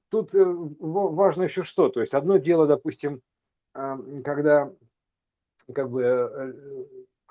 тут 0.09 0.35
э, 0.35 0.43
важно 0.43 1.43
еще 1.43 1.63
что, 1.63 1.89
то 1.89 2.01
есть 2.01 2.13
одно 2.13 2.37
дело, 2.37 2.67
допустим, 2.67 3.21
а, 3.73 3.97
когда 4.23 4.71
как 5.73 5.89
бы 5.89 6.01
э, 6.03 6.53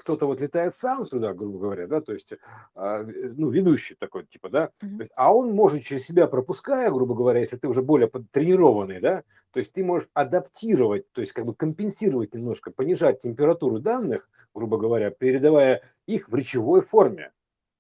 кто-то 0.03 0.27
вот 0.27 0.41
летает 0.41 0.75
сам 0.75 1.07
туда, 1.07 1.33
грубо 1.33 1.59
говоря, 1.59 1.87
да, 1.87 2.01
то 2.01 2.13
есть, 2.13 2.35
а, 2.75 3.03
ну, 3.03 3.51
ведущий 3.51 3.95
такой, 3.95 4.27
типа, 4.27 4.51
да, 4.51 4.71
mm-hmm. 4.83 5.09
а 5.17 5.35
он 5.35 5.53
может 5.53 5.85
через 5.85 6.05
себя 6.05 6.27
пропуская, 6.27 6.91
грубо 6.91 7.15
говоря, 7.15 7.41
если 7.41 7.57
ты 7.57 7.69
уже 7.69 7.83
более 7.83 8.11
тренированный, 8.31 9.01
да, 9.01 9.23
то 9.53 9.59
есть 9.59 9.73
ты 9.73 9.85
можешь 9.85 10.09
адаптировать, 10.15 11.11
то 11.13 11.21
есть 11.21 11.33
как 11.33 11.47
бы 11.47 11.55
компенсировать 11.55 12.35
немножко, 12.35 12.71
понижать 12.71 13.21
температуру 13.21 13.79
данных, 13.79 14.29
грубо 14.55 14.79
говоря, 14.79 15.11
передавая 15.11 15.83
их 16.07 16.29
в 16.29 16.35
речевой 16.35 16.83
форме. 16.83 17.33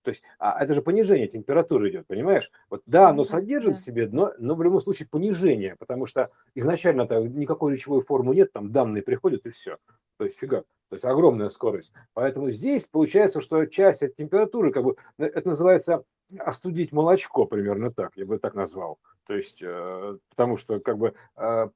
То 0.02 0.10
есть, 0.10 0.22
а 0.38 0.62
это 0.62 0.74
же 0.74 0.82
понижение 0.82 1.28
температуры 1.28 1.90
идет, 1.90 2.06
понимаешь? 2.06 2.50
Вот 2.68 2.82
да, 2.86 3.08
оно 3.08 3.24
содержит 3.24 3.76
в 3.76 3.84
себе, 3.84 4.08
но, 4.10 4.32
но 4.38 4.54
в 4.54 4.62
любом 4.62 4.80
случае 4.80 5.08
понижение, 5.08 5.76
потому 5.76 6.06
что 6.06 6.30
изначально-то 6.54 7.22
никакой 7.22 7.74
речевой 7.74 8.02
формы 8.02 8.34
нет, 8.34 8.52
там 8.52 8.72
данные 8.72 9.02
приходят 9.02 9.46
и 9.46 9.50
все. 9.50 9.78
То 10.18 10.24
есть 10.24 10.38
фига. 10.38 10.64
То 10.92 10.96
есть 10.96 11.06
огромная 11.06 11.48
скорость. 11.48 11.94
Поэтому 12.12 12.50
здесь 12.50 12.84
получается, 12.84 13.40
что 13.40 13.64
часть 13.64 14.02
от 14.02 14.14
температуры, 14.14 14.70
как 14.70 14.84
бы, 14.84 14.96
это 15.16 15.48
называется 15.48 16.04
остудить 16.38 16.92
молочко, 16.92 17.46
примерно 17.46 17.90
так, 17.90 18.14
я 18.16 18.26
бы 18.26 18.38
так 18.38 18.54
назвал. 18.54 18.98
То 19.26 19.32
есть, 19.32 19.62
э, 19.62 20.18
потому 20.28 20.58
что 20.58 20.80
как 20.80 20.98
бы 20.98 21.14
э, 21.34 21.68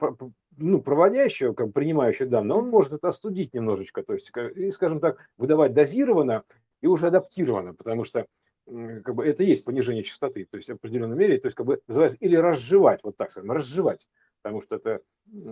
ну, 0.58 0.82
проводящий, 0.82 1.54
как 1.54 1.72
принимающий 1.72 2.26
данные, 2.26 2.58
он 2.58 2.68
может 2.68 2.92
это 2.92 3.08
остудить 3.08 3.54
немножечко, 3.54 4.02
то 4.02 4.12
есть, 4.12 4.30
и, 4.54 4.70
скажем 4.70 5.00
так, 5.00 5.16
выдавать 5.38 5.72
дозированно 5.72 6.42
и 6.82 6.86
уже 6.86 7.06
адаптированно, 7.06 7.72
потому 7.72 8.04
что 8.04 8.26
как 8.66 9.14
бы 9.14 9.26
это 9.26 9.44
есть 9.44 9.64
понижение 9.64 10.02
частоты, 10.02 10.44
то 10.44 10.58
есть 10.58 10.68
в 10.68 10.74
определенной 10.74 11.16
мере, 11.16 11.38
то 11.38 11.46
есть 11.46 11.56
как 11.56 11.64
бы 11.64 11.80
называется, 11.86 12.18
или 12.20 12.36
разжевать, 12.36 13.02
вот 13.02 13.16
так 13.16 13.30
скажем, 13.30 13.50
разжевать, 13.50 14.06
потому 14.42 14.60
что 14.60 14.76
это, 14.76 15.00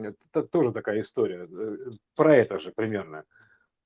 это 0.03 0.43
тоже 0.43 0.71
такая 0.71 1.01
история, 1.01 1.49
э, 1.51 1.77
про 2.15 2.37
это 2.37 2.59
же 2.59 2.71
примерно. 2.71 3.25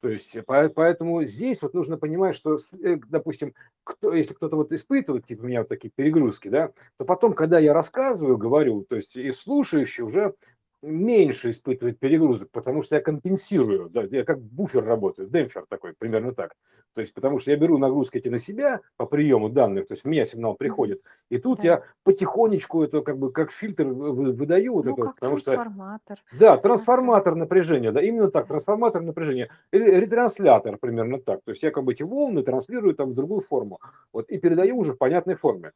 То 0.00 0.08
есть, 0.08 0.36
поэтому 0.46 1.24
здесь 1.24 1.62
вот 1.62 1.74
нужно 1.74 1.96
понимать, 1.96 2.36
что, 2.36 2.56
э, 2.82 2.98
допустим, 3.08 3.52
кто, 3.82 4.12
если 4.12 4.34
кто-то 4.34 4.56
вот 4.56 4.70
испытывает, 4.70 5.26
типа 5.26 5.42
меня 5.42 5.60
вот 5.60 5.68
такие 5.68 5.90
перегрузки, 5.90 6.48
да, 6.48 6.70
то 6.98 7.04
потом, 7.04 7.32
когда 7.32 7.58
я 7.58 7.72
рассказываю, 7.72 8.38
говорю, 8.38 8.84
то 8.88 8.94
есть 8.96 9.16
и 9.16 9.32
слушающий 9.32 10.04
уже 10.04 10.34
меньше 10.82 11.50
испытывает 11.50 11.98
перегрузок, 11.98 12.50
потому 12.50 12.82
что 12.82 12.96
я 12.96 13.00
компенсирую, 13.00 13.90
да, 13.90 14.02
я 14.02 14.24
как 14.24 14.40
буфер 14.40 14.84
работаю, 14.84 15.28
демпфер 15.28 15.66
такой, 15.68 15.94
примерно 15.98 16.34
так. 16.34 16.54
То 16.94 17.00
есть, 17.00 17.14
потому 17.14 17.38
что 17.38 17.50
я 17.50 17.56
беру 17.56 17.78
нагрузки 17.78 18.18
эти 18.18 18.28
на 18.28 18.38
себя 18.38 18.80
по 18.96 19.06
приему 19.06 19.48
данных, 19.48 19.88
то 19.88 19.94
есть 19.94 20.04
у 20.04 20.08
меня 20.08 20.24
сигнал 20.24 20.54
приходит, 20.54 21.00
и 21.30 21.38
тут 21.38 21.58
да. 21.58 21.64
я 21.64 21.82
потихонечку 22.04 22.82
это 22.82 23.02
как 23.02 23.18
бы 23.18 23.32
как 23.32 23.50
фильтр 23.50 23.86
выдаю 23.86 24.74
вот 24.74 24.86
ну, 24.86 24.92
это, 24.92 25.02
как 25.02 25.14
потому 25.14 25.38
трансформатор. 25.38 26.18
что 26.26 26.38
да, 26.38 26.56
трансформатор 26.56 27.34
напряжения, 27.34 27.92
да, 27.92 28.00
именно 28.00 28.30
так, 28.30 28.46
трансформатор 28.46 29.02
напряжения, 29.02 29.50
ретранслятор 29.72 30.78
примерно 30.78 31.20
так. 31.20 31.40
То 31.44 31.50
есть 31.50 31.62
я 31.62 31.70
как 31.70 31.84
бы 31.84 31.92
эти 31.92 32.02
волны 32.02 32.42
транслирую 32.42 32.94
там 32.94 33.10
в 33.10 33.14
другую 33.14 33.40
форму, 33.40 33.80
вот 34.12 34.30
и 34.30 34.38
передаю 34.38 34.78
уже 34.78 34.92
в 34.92 34.98
понятной 34.98 35.34
форме. 35.34 35.72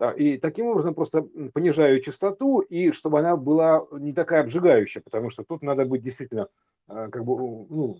Да, 0.00 0.12
и 0.12 0.36
таким 0.36 0.66
образом 0.66 0.94
просто 0.94 1.22
понижаю 1.54 2.00
частоту, 2.02 2.60
и 2.60 2.92
чтобы 2.92 3.18
она 3.20 3.36
была 3.36 3.86
не 3.92 4.12
такая 4.12 4.42
обжигающая, 4.42 5.00
потому 5.02 5.30
что 5.30 5.42
тут 5.42 5.62
надо 5.62 5.86
быть 5.86 6.02
действительно, 6.02 6.48
э, 6.88 7.08
как 7.10 7.24
бы, 7.24 7.34
ну, 7.70 7.96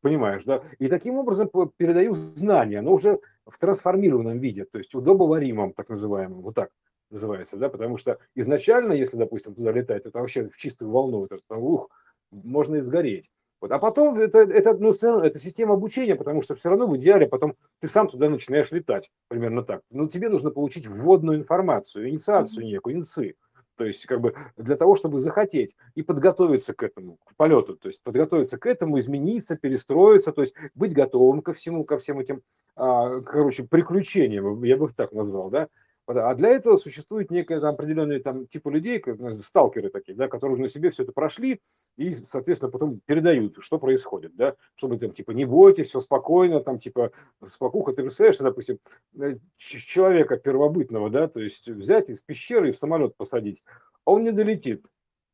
понимаешь, 0.00 0.42
да, 0.44 0.62
и 0.78 0.88
таким 0.88 1.14
образом 1.14 1.48
передаю 1.76 2.14
знания, 2.14 2.80
но 2.80 2.92
уже 2.92 3.20
в 3.46 3.56
трансформированном 3.58 4.38
виде, 4.40 4.64
то 4.64 4.78
есть 4.78 4.94
удобоваримом, 4.94 5.72
так 5.74 5.88
называемом, 5.90 6.42
вот 6.42 6.56
так 6.56 6.70
называется, 7.10 7.56
да, 7.56 7.68
потому 7.68 7.96
что 7.96 8.18
изначально, 8.34 8.92
если, 8.92 9.16
допустим, 9.16 9.54
туда 9.54 9.70
летать, 9.72 10.06
это 10.06 10.18
вообще 10.18 10.48
в 10.48 10.56
чистую 10.56 10.90
волну, 10.90 11.24
это, 11.24 11.38
ух, 11.56 11.88
можно 12.32 12.76
и 12.76 12.80
сгореть. 12.80 13.30
Вот. 13.60 13.72
А 13.72 13.78
потом 13.78 14.18
это, 14.18 14.38
это, 14.38 14.74
ну, 14.78 14.92
это 14.92 15.38
система 15.38 15.74
обучения, 15.74 16.14
потому 16.14 16.42
что 16.42 16.54
все 16.54 16.70
равно 16.70 16.86
в 16.86 16.96
идеале 16.96 17.26
потом 17.26 17.56
ты 17.80 17.88
сам 17.88 18.08
туда 18.08 18.30
начинаешь 18.30 18.70
летать, 18.70 19.10
примерно 19.28 19.62
так. 19.62 19.82
Но 19.90 20.08
тебе 20.08 20.28
нужно 20.28 20.50
получить 20.50 20.86
вводную 20.86 21.38
информацию, 21.38 22.08
инициацию 22.08 22.66
некую, 22.66 22.96
инцы. 22.96 23.34
То 23.76 23.86
есть, 23.86 24.04
как 24.04 24.20
бы 24.20 24.34
для 24.58 24.76
того, 24.76 24.94
чтобы 24.94 25.18
захотеть 25.18 25.74
и 25.94 26.02
подготовиться 26.02 26.74
к 26.74 26.82
этому, 26.82 27.16
к 27.24 27.34
полету, 27.36 27.76
то 27.76 27.88
есть 27.88 28.02
подготовиться 28.02 28.58
к 28.58 28.66
этому, 28.66 28.98
измениться, 28.98 29.56
перестроиться, 29.56 30.32
то 30.32 30.42
есть 30.42 30.54
быть 30.74 30.92
готовым 30.92 31.40
ко 31.40 31.54
всему, 31.54 31.84
ко 31.84 31.96
всем 31.96 32.18
этим, 32.18 32.42
а, 32.76 33.20
короче, 33.22 33.64
приключениям, 33.64 34.62
я 34.64 34.76
бы 34.76 34.86
их 34.86 34.94
так 34.94 35.12
назвал, 35.12 35.48
да, 35.48 35.68
а 36.16 36.34
для 36.34 36.50
этого 36.50 36.76
существует 36.76 37.30
некая 37.30 37.60
там, 37.60 37.74
определенный 37.74 38.20
там, 38.20 38.46
типа 38.46 38.68
людей, 38.68 38.98
как, 38.98 39.18
сталкеры 39.34 39.90
такие, 39.90 40.16
да, 40.16 40.28
которые 40.28 40.58
на 40.58 40.68
себе 40.68 40.90
все 40.90 41.04
это 41.04 41.12
прошли 41.12 41.60
и, 41.96 42.14
соответственно, 42.14 42.72
потом 42.72 43.00
передают, 43.06 43.56
что 43.60 43.78
происходит, 43.78 44.34
да, 44.34 44.56
чтобы 44.74 44.98
там, 44.98 45.12
типа, 45.12 45.32
не 45.32 45.44
бойтесь, 45.44 45.88
все 45.88 46.00
спокойно, 46.00 46.60
там, 46.60 46.78
типа, 46.78 47.12
спокуха, 47.46 47.92
ты 47.92 48.02
представляешь, 48.02 48.38
допустим, 48.38 48.78
э, 49.18 49.36
человека 49.56 50.36
первобытного, 50.36 51.10
да, 51.10 51.28
то 51.28 51.40
есть 51.40 51.68
взять 51.68 52.10
из 52.10 52.22
пещеры 52.22 52.70
и 52.70 52.72
в 52.72 52.78
самолет 52.78 53.16
посадить, 53.16 53.62
а 54.04 54.12
он 54.12 54.24
не 54.24 54.32
долетит, 54.32 54.84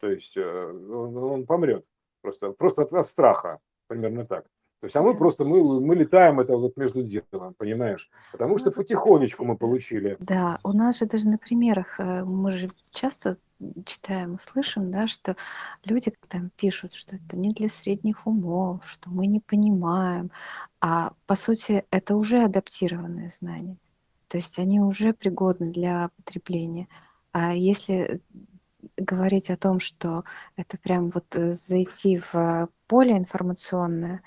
то 0.01 0.11
есть 0.11 0.37
э, 0.37 0.43
он, 0.43 1.17
он 1.17 1.47
помрет 1.47 1.85
просто, 2.23 2.53
просто 2.53 2.83
от, 2.83 2.93
от 2.93 3.07
страха, 3.07 3.61
примерно 3.87 4.27
так. 4.27 4.47
То 4.87 4.89
есть, 4.89 4.97
а 4.97 5.03
мы 5.03 5.15
просто, 5.17 5.45
мы, 5.45 5.81
мы 5.81 5.97
летаем 5.97 6.39
это 6.39 6.57
вот 6.57 6.77
между 6.77 7.03
делом, 7.03 7.55
понимаешь? 7.59 8.09
Потому 8.31 8.53
ну, 8.53 8.59
что 8.59 8.71
потихонечку 8.71 9.45
мы 9.45 9.57
получили. 9.57 10.17
Да, 10.21 10.61
у 10.63 10.73
нас 10.73 11.01
же 11.01 11.07
даже 11.07 11.29
на 11.29 11.39
примерах, 11.39 11.99
э, 11.99 12.23
мы 12.23 12.53
же 12.53 12.71
часто 12.93 13.37
читаем 13.85 14.35
и 14.35 14.39
слышим, 14.39 14.93
да, 14.93 15.09
что 15.09 15.35
люди 15.85 16.13
там 16.29 16.53
пишут, 16.57 16.93
что 16.93 17.17
это 17.17 17.37
не 17.37 17.53
для 17.53 17.69
средних 17.69 18.29
умов, 18.29 18.89
что 18.89 19.11
мы 19.11 19.27
не 19.27 19.41
понимаем. 19.41 20.31
А 20.81 21.15
по 21.27 21.35
сути 21.35 21.85
это 21.91 22.15
уже 22.15 22.45
адаптированные 22.45 23.29
знания. 23.29 23.79
То 24.29 24.37
есть 24.37 24.57
они 24.61 24.79
уже 24.79 25.13
пригодны 25.13 25.73
для 25.73 26.11
потребления. 26.17 26.87
А 27.33 27.55
если 27.55 28.21
говорить 28.97 29.51
о 29.51 29.57
том, 29.57 29.81
что 29.81 30.23
это 30.57 30.79
прям 30.79 31.11
вот 31.11 31.35
э, 31.35 31.51
зайти 31.51 32.23
в 32.33 32.69
поле 32.87 33.17
информационное, 33.17 34.23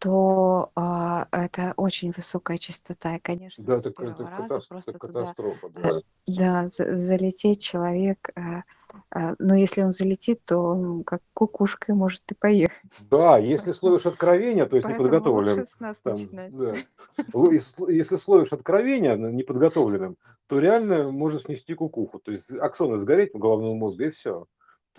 то 0.00 0.70
а, 0.74 1.28
это 1.30 1.74
очень 1.76 2.10
высокая 2.10 2.56
частота. 2.56 3.16
И, 3.16 3.20
конечно, 3.20 3.62
да, 3.62 3.76
с 3.76 3.80
это, 3.80 3.90
первого 3.90 4.14
это 4.14 4.30
раза 4.30 4.60
просто 4.66 4.98
катастрофа, 4.98 5.68
туда, 5.68 6.00
да. 6.26 6.64
да, 6.64 6.68
залететь 6.68 7.62
человек, 7.62 8.30
а, 8.34 8.62
а, 9.10 9.34
но 9.38 9.54
если 9.54 9.82
он 9.82 9.92
залетит, 9.92 10.42
то 10.46 10.58
он 10.58 11.04
как 11.04 11.20
кукушкой 11.34 11.94
может 11.94 12.22
и 12.32 12.34
поехать. 12.34 12.90
Да, 13.10 13.36
если 13.36 13.72
словишь 13.72 14.06
откровения, 14.06 14.64
то 14.64 14.76
есть 14.76 14.88
не 14.88 14.94
подготовленным. 14.94 15.66
с 15.66 15.78
нас 15.78 15.98
там. 15.98 16.16
Да. 16.32 16.72
Если 17.88 18.16
словишь 18.16 18.52
откровения 18.52 19.16
неподготовленным, 19.16 20.16
то 20.46 20.58
реально 20.58 21.10
можно 21.10 21.38
снести 21.38 21.74
кукуху. 21.74 22.20
То 22.20 22.32
есть 22.32 22.50
аксоны 22.50 22.98
сгореть 22.98 23.34
в 23.34 23.38
головном 23.38 23.76
мозге 23.76 24.06
и 24.06 24.10
все. 24.10 24.46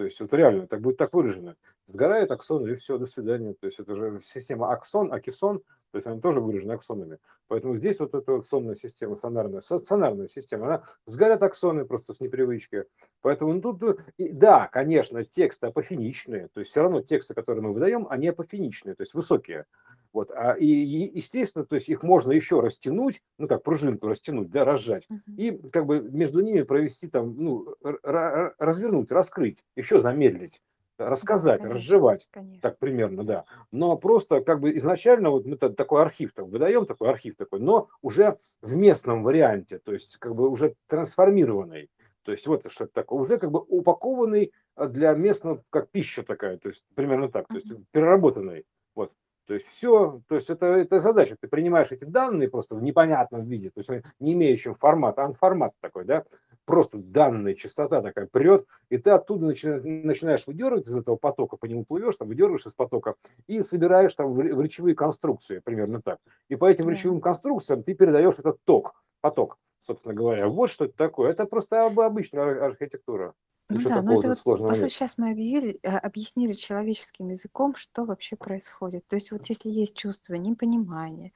То 0.02 0.06
есть 0.06 0.20
вот 0.20 0.34
реально 0.34 0.66
так 0.66 0.82
будет 0.82 0.98
так 0.98 1.14
выражено. 1.14 1.56
Сгорает 1.86 2.32
аксон 2.32 2.68
и 2.68 2.74
все, 2.74 2.98
до 2.98 3.06
свидания. 3.06 3.54
То 3.54 3.68
есть 3.68 3.80
это 3.80 3.96
же 3.96 4.20
система 4.20 4.72
аксон, 4.72 5.14
акисон, 5.14 5.60
то 5.60 5.98
есть 5.98 6.08
она 6.08 6.20
тоже 6.20 6.40
выражена 6.40 6.74
аксонами. 6.74 7.20
Поэтому 7.48 7.76
здесь 7.76 8.00
вот 8.00 8.16
эта 8.16 8.32
вот 8.32 8.48
сонная 8.48 8.74
система, 8.74 9.16
сонарная, 9.22 9.62
сонарная 9.62 10.28
система, 10.28 10.66
она 10.66 10.84
сгорят 11.06 11.44
аксоны 11.44 11.86
просто 11.86 12.16
с 12.16 12.20
непривычки. 12.20 12.86
Поэтому 13.22 13.54
ну, 13.54 13.62
тут, 13.62 14.00
и, 14.18 14.30
да, 14.30 14.68
конечно, 14.72 15.24
тексты 15.24 15.68
апофеничные, 15.68 16.48
то 16.48 16.62
есть 16.62 16.72
все 16.72 16.82
равно 16.82 17.02
тексты, 17.02 17.36
которые 17.36 17.62
мы 17.62 17.72
выдаем, 17.72 18.08
они 18.10 18.30
апофеничные, 18.30 18.96
то 18.96 19.04
есть 19.04 19.14
высокие. 19.14 19.66
Вот, 20.14 20.32
а, 20.32 20.54
и, 20.54 20.66
и, 20.66 21.18
естественно, 21.18 21.66
то 21.66 21.76
есть 21.76 21.88
их 21.88 22.04
можно 22.04 22.32
еще 22.32 22.60
растянуть, 22.60 23.22
ну 23.38 23.48
как 23.48 23.64
пружинку 23.64 24.08
растянуть, 24.08 24.50
да, 24.50 24.66
разжать, 24.66 25.08
uh-huh. 25.10 25.36
и 25.38 25.70
как 25.70 25.86
бы 25.86 26.02
между 26.02 26.42
ними 26.42 26.64
провести 26.64 27.08
там, 27.08 27.36
ну, 27.38 27.76
развернуть, 27.82 29.12
раскрыть, 29.12 29.64
еще 29.76 30.00
замедлить 30.00 30.62
рассказать, 31.06 31.62
да, 31.62 31.68
конечно, 31.68 31.76
разжевать, 31.76 32.28
конечно. 32.32 32.62
так 32.62 32.78
примерно, 32.78 33.24
да. 33.24 33.46
Но 33.72 33.98
просто 33.98 34.42
как 34.42 34.60
бы 34.60 34.76
изначально 34.78 35.30
вот 35.30 35.46
мы 35.46 35.58
такой 35.58 36.02
архив 36.02 36.34
там 36.34 36.50
выдаем, 36.50 36.86
такой 36.86 37.10
архив 37.10 37.36
такой, 37.36 37.60
но 37.60 37.90
уже 38.02 38.38
в 38.62 38.76
местном 38.76 39.24
варианте, 39.24 39.80
то 39.80 39.94
есть 39.94 40.18
как 40.18 40.36
бы 40.36 40.50
уже 40.50 40.76
трансформированный. 40.88 41.90
То 42.24 42.32
есть 42.32 42.46
вот 42.46 42.72
что 42.72 42.84
это 42.84 42.94
такое, 42.94 43.20
уже 43.20 43.38
как 43.38 43.52
бы 43.52 43.60
упакованный 43.68 44.54
а, 44.76 44.88
для 44.88 45.14
местного, 45.14 45.64
как 45.70 45.90
пища 45.90 46.24
такая, 46.24 46.58
то 46.58 46.70
есть 46.70 46.84
примерно 46.94 47.30
так, 47.30 47.48
то 47.48 47.56
есть 47.56 47.68
переработанный. 47.92 48.66
Вот. 48.94 49.12
То 49.52 49.56
есть 49.56 49.68
все, 49.68 50.22
то 50.30 50.36
есть 50.36 50.50
это, 50.50 50.66
это 50.68 51.00
задача. 51.00 51.36
Ты 51.38 51.50
принимаешь 51.50 51.92
эти 51.92 52.06
данные 52.06 52.48
просто 52.48 52.78
в 52.78 52.82
непонятном 52.82 53.44
виде, 53.44 53.70
то 53.70 53.80
есть 53.80 54.06
не 54.22 54.32
имеющим 54.32 54.76
формата, 54.76 55.26
а 55.26 55.34
формат 55.34 55.74
такой, 55.82 56.06
да, 56.06 56.24
просто 56.64 57.00
данная 57.00 57.54
частота 57.54 58.02
такая 58.02 58.30
прет, 58.32 58.66
и 58.90 58.98
ты 58.98 59.10
оттуда 59.10 59.48
начинаешь, 59.48 59.84
начинаешь 59.84 60.48
выдергивать 60.48 60.88
из 60.88 60.96
этого 60.96 61.18
потока, 61.18 61.58
по 61.58 61.66
нему 61.66 61.84
плывешь, 61.84 62.16
там 62.16 62.30
выдергиваешь 62.30 62.66
из 62.66 62.76
потока 62.76 63.16
и 63.48 63.62
собираешь 63.62 64.14
там 64.14 64.32
в, 64.32 64.38
в 64.38 64.62
речевые 64.62 64.96
конструкции, 64.96 65.60
примерно 65.60 66.02
так. 66.02 66.20
И 66.48 66.56
по 66.56 66.70
этим 66.70 66.90
речевым 66.90 67.20
конструкциям 67.20 67.84
ты 67.84 67.94
передаешь 67.94 68.36
этот 68.38 68.64
ток, 68.64 69.04
поток, 69.20 69.58
собственно 69.82 70.14
говоря. 70.14 70.48
Вот 70.48 70.70
что 70.70 70.86
это 70.86 70.96
такое. 70.96 71.32
Это 71.32 71.46
просто 71.46 71.86
обычная 71.86 72.68
архитектура. 72.68 73.34
Ну 73.72 73.90
да, 73.90 74.02
но 74.02 74.20
это 74.20 74.30
вот, 74.30 74.60
по 74.60 74.76
сути, 74.76 74.90
сейчас 74.90 75.18
мы 75.18 75.32
объявили, 75.32 75.80
а, 75.84 76.00
объяснили 76.00 76.54
человеческим 76.54 77.30
языком, 77.30 77.76
что 77.76 78.06
вообще 78.06 78.36
происходит. 78.36 79.08
То 79.08 79.16
есть 79.16 79.32
вот 79.32 79.46
если 79.48 79.70
есть 79.70 79.96
чувство 79.96 80.36
непонимания, 80.36 81.32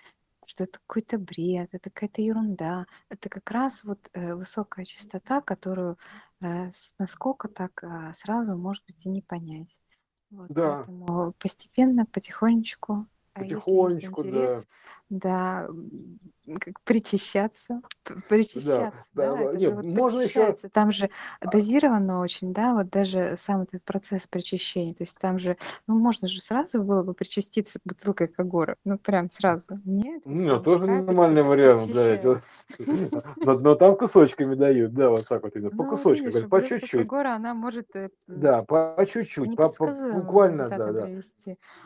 что 0.45 0.63
это 0.65 0.79
какой-то 0.85 1.17
бред, 1.17 1.69
это 1.71 1.89
какая-то 1.89 2.21
ерунда, 2.21 2.85
это 3.09 3.29
как 3.29 3.49
раз 3.51 3.83
вот 3.83 4.09
э, 4.13 4.35
высокая 4.35 4.85
частота, 4.85 5.41
которую 5.41 5.97
э, 6.41 6.69
насколько 6.99 7.47
так 7.47 7.83
э, 7.83 8.13
сразу, 8.13 8.57
может 8.57 8.83
быть, 8.85 9.05
и 9.05 9.09
не 9.09 9.21
понять. 9.21 9.79
Вот, 10.29 10.49
Да, 10.49 10.75
поэтому 10.75 11.33
постепенно, 11.39 12.05
потихонечку, 12.05 13.07
а 13.33 13.39
потихонечку, 13.39 14.23
да. 14.23 14.29
интерес, 14.29 14.65
да, 15.09 15.69
как 16.59 16.79
причащаться, 16.81 17.81
причащаться, 18.29 18.91
да, 19.13 19.33
да, 19.33 19.41
это 19.41 19.59
же 19.59 19.67
нет, 19.67 19.75
вот 19.75 19.85
можно 19.85 20.21
еще, 20.21 20.55
там 20.71 20.91
же 20.91 21.09
дозировано 21.41 22.19
очень, 22.19 22.53
да, 22.53 22.73
вот 22.73 22.89
даже 22.89 23.35
сам 23.37 23.61
этот 23.61 23.83
процесс 23.83 24.27
причащения, 24.27 24.93
то 24.93 25.03
есть 25.03 25.17
там 25.17 25.39
же, 25.39 25.57
ну, 25.87 25.97
можно 25.97 26.27
же 26.27 26.41
сразу 26.41 26.83
было 26.83 27.03
бы 27.03 27.13
причаститься 27.13 27.79
бутылкой 27.83 28.27
Кагора, 28.27 28.77
ну, 28.85 28.97
прям 28.97 29.29
сразу, 29.29 29.79
нет, 29.85 30.23
ну, 30.25 30.61
тоже 30.61 30.85
нормальный 30.85 31.43
вариант, 31.43 31.91
да, 31.93 32.01
это, 32.01 32.41
но, 33.37 33.59
но 33.59 33.75
там 33.75 33.97
кусочками 33.97 34.55
дают, 34.55 34.93
да, 34.93 35.09
вот 35.09 35.27
так 35.27 35.43
вот 35.43 35.55
именно, 35.55 35.71
по 35.71 35.83
Ну, 35.83 35.89
кусочкам, 35.89 36.27
видишь, 36.27 36.43
говорят, 36.43 36.49
по 36.49 36.61
чуть-чуть, 36.79 37.07
Кагора, 37.07 37.35
она 37.35 37.53
может 37.53 37.95
э, 37.95 38.09
да, 38.27 38.63
по 38.63 38.95
чуть-чуть, 39.07 39.55
по, 39.55 39.63
по- 39.63 39.63
непредсказуемым 39.63 40.21
буквально, 40.25 40.69
да, 40.69 40.91
да, 40.91 41.07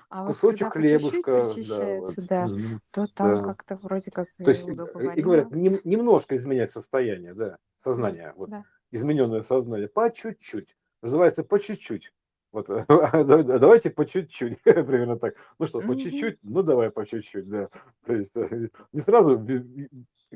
а 0.10 0.24
вот 0.24 0.34
кусочек 0.34 0.74
хлебушка, 0.74 1.54
да, 1.70 2.14
да, 2.28 2.50
то 2.92 3.08
там 3.08 3.36
да. 3.36 3.44
как-то 3.44 3.78
вроде 3.78 4.12
как 4.12 4.28
То 4.54 5.02
есть, 5.02 5.16
и, 5.16 5.20
и 5.20 5.22
говорят, 5.24 5.52
нем- 5.52 5.80
немножко 5.84 6.36
изменять 6.36 6.72
состояние, 6.72 7.34
да, 7.34 7.50
Да, 7.50 7.58
сознание, 7.84 8.34
вот, 8.36 8.50
да. 8.50 8.64
измененное 8.92 9.42
сознание, 9.42 9.88
по 9.88 10.10
чуть-чуть, 10.12 10.76
называется 11.02 11.44
по 11.44 11.60
чуть-чуть. 11.60 12.14
Вот, 12.52 12.68
давайте 12.90 13.92
по 13.92 14.06
чуть-чуть, 14.06 14.62
примерно 14.64 15.18
так. 15.20 15.36
Ну 15.60 15.68
что, 15.68 15.82
по 15.82 15.96
чуть-чуть? 15.96 16.40
Ну 16.42 16.64
давай 16.64 16.90
по 16.90 17.06
чуть-чуть, 17.06 17.48
да. 17.48 17.70
То 18.06 18.14
есть 18.16 18.36
э, 18.38 18.70
не 18.92 19.02
сразу 19.02 19.46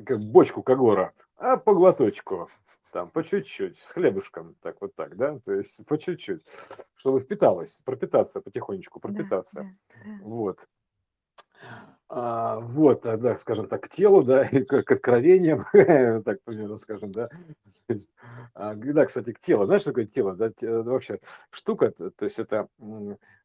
как 0.04 0.20
бочку 0.20 0.62
Кагора, 0.62 1.12
а 1.36 1.56
по 1.56 1.74
глоточку, 1.74 2.48
там, 2.92 3.10
по 3.10 3.24
чуть-чуть, 3.24 3.78
с 3.78 3.90
хлебушком, 3.90 4.54
так 4.60 4.80
вот 4.80 4.94
так, 4.94 5.16
да, 5.16 5.38
то 5.44 5.52
есть 5.54 5.84
по 5.86 5.98
чуть-чуть, 5.98 6.42
чтобы 6.94 7.18
впиталось, 7.20 7.78
пропитаться 7.84 8.40
потихонечку, 8.40 9.00
Да, 9.00 9.08
пропитаться. 9.08 9.60
да, 9.62 9.66
да. 10.04 10.10
Вот. 10.22 10.68
А, 12.16 12.60
вот, 12.60 13.04
а, 13.06 13.16
да, 13.16 13.36
скажем 13.40 13.66
так, 13.66 13.82
к 13.82 13.88
телу, 13.88 14.22
да, 14.22 14.44
и 14.44 14.62
к, 14.62 14.84
к 14.84 14.92
откровениям, 14.92 15.64
так 16.22 16.38
примерно 16.44 16.76
скажем, 16.76 17.10
да. 17.10 17.28
Есть, 17.88 18.12
а, 18.54 18.74
да, 18.76 19.04
кстати, 19.06 19.32
к 19.32 19.40
телу. 19.40 19.66
Знаешь, 19.66 19.82
что 19.82 19.90
такое 19.90 20.06
тело? 20.06 20.34
Да, 20.36 20.50
те- 20.50 20.70
вообще 20.70 21.18
штука, 21.50 21.90
то 21.90 22.24
есть 22.24 22.38
это, 22.38 22.68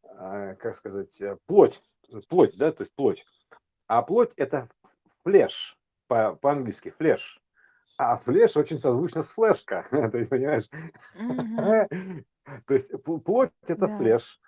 а, 0.04 0.54
как 0.54 0.76
сказать, 0.76 1.20
э, 1.20 1.38
плоть, 1.48 1.82
плоть, 2.28 2.56
да, 2.58 2.72
то 2.72 2.84
есть 2.84 2.94
плоть. 2.94 3.26
А 3.88 4.04
плоть 4.04 4.34
это 4.36 4.70
флеш, 5.24 5.76
по- 6.08 6.36
по-английски 6.36 6.94
флеш. 6.96 7.42
А 7.98 8.20
флеш 8.20 8.56
очень 8.56 8.78
созвучно 8.78 9.24
с 9.24 9.32
флешка, 9.32 9.88
то 10.12 10.16
есть, 10.16 10.30
понимаешь? 10.30 10.70
То 12.68 12.74
есть 12.76 12.94
пл- 12.94 13.20
плоть 13.20 13.52
это 13.68 13.88
флеш. 13.98 14.40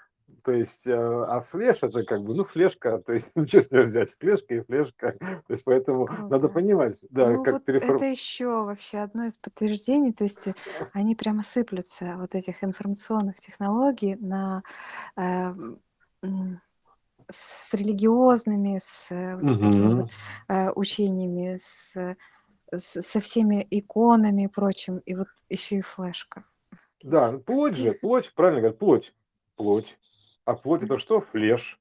То 0.43 0.51
есть, 0.51 0.87
э, 0.87 0.93
а 0.93 1.41
флеш 1.41 1.83
это 1.83 2.03
как 2.03 2.23
бы, 2.23 2.33
ну, 2.35 2.43
флешка, 2.43 2.99
то 2.99 3.13
есть, 3.13 3.29
ну, 3.35 3.47
что 3.47 3.61
с 3.61 3.71
него 3.71 3.83
взять, 3.83 4.15
флешка 4.19 4.55
и 4.55 4.61
флешка. 4.61 5.13
То 5.13 5.43
есть, 5.49 5.63
поэтому 5.63 6.07
надо 6.07 6.47
Круто. 6.47 6.53
понимать, 6.53 6.99
да, 7.09 7.31
Ну 7.31 7.43
как 7.43 7.53
вот 7.53 7.65
переформ... 7.65 7.95
это 7.97 8.05
еще 8.05 8.63
вообще 8.63 8.99
одно 8.99 9.25
из 9.25 9.37
подтверждений, 9.37 10.13
то 10.13 10.23
есть 10.23 10.47
э, 10.47 10.53
они 10.93 11.15
прямо 11.15 11.43
сыплются, 11.43 12.15
вот 12.17 12.35
этих 12.35 12.63
информационных 12.63 13.39
технологий 13.39 14.15
на 14.15 14.63
э, 15.17 15.53
с 17.29 17.73
религиозными, 17.73 18.79
с 18.83 19.09
вот 19.35 19.57
вот 19.95 20.09
э, 20.49 20.71
учениями, 20.71 21.57
с, 21.61 21.95
с- 22.71 23.01
со 23.01 23.19
всеми 23.19 23.65
иконами 23.69 24.43
и 24.43 24.47
прочим, 24.47 24.97
и 24.99 25.15
вот 25.15 25.27
еще 25.49 25.77
и 25.77 25.81
флешка. 25.81 26.43
Да, 27.03 27.31
ну, 27.31 27.39
плоть 27.39 27.75
же, 27.75 27.93
плоть, 27.93 28.31
правильно 28.35 28.61
говорят, 28.61 28.79
плоть, 28.79 29.13
плоть. 29.55 29.97
А 30.45 30.53
плоть 30.53 30.83
это 30.83 30.97
что? 30.97 31.21
Флеш. 31.21 31.79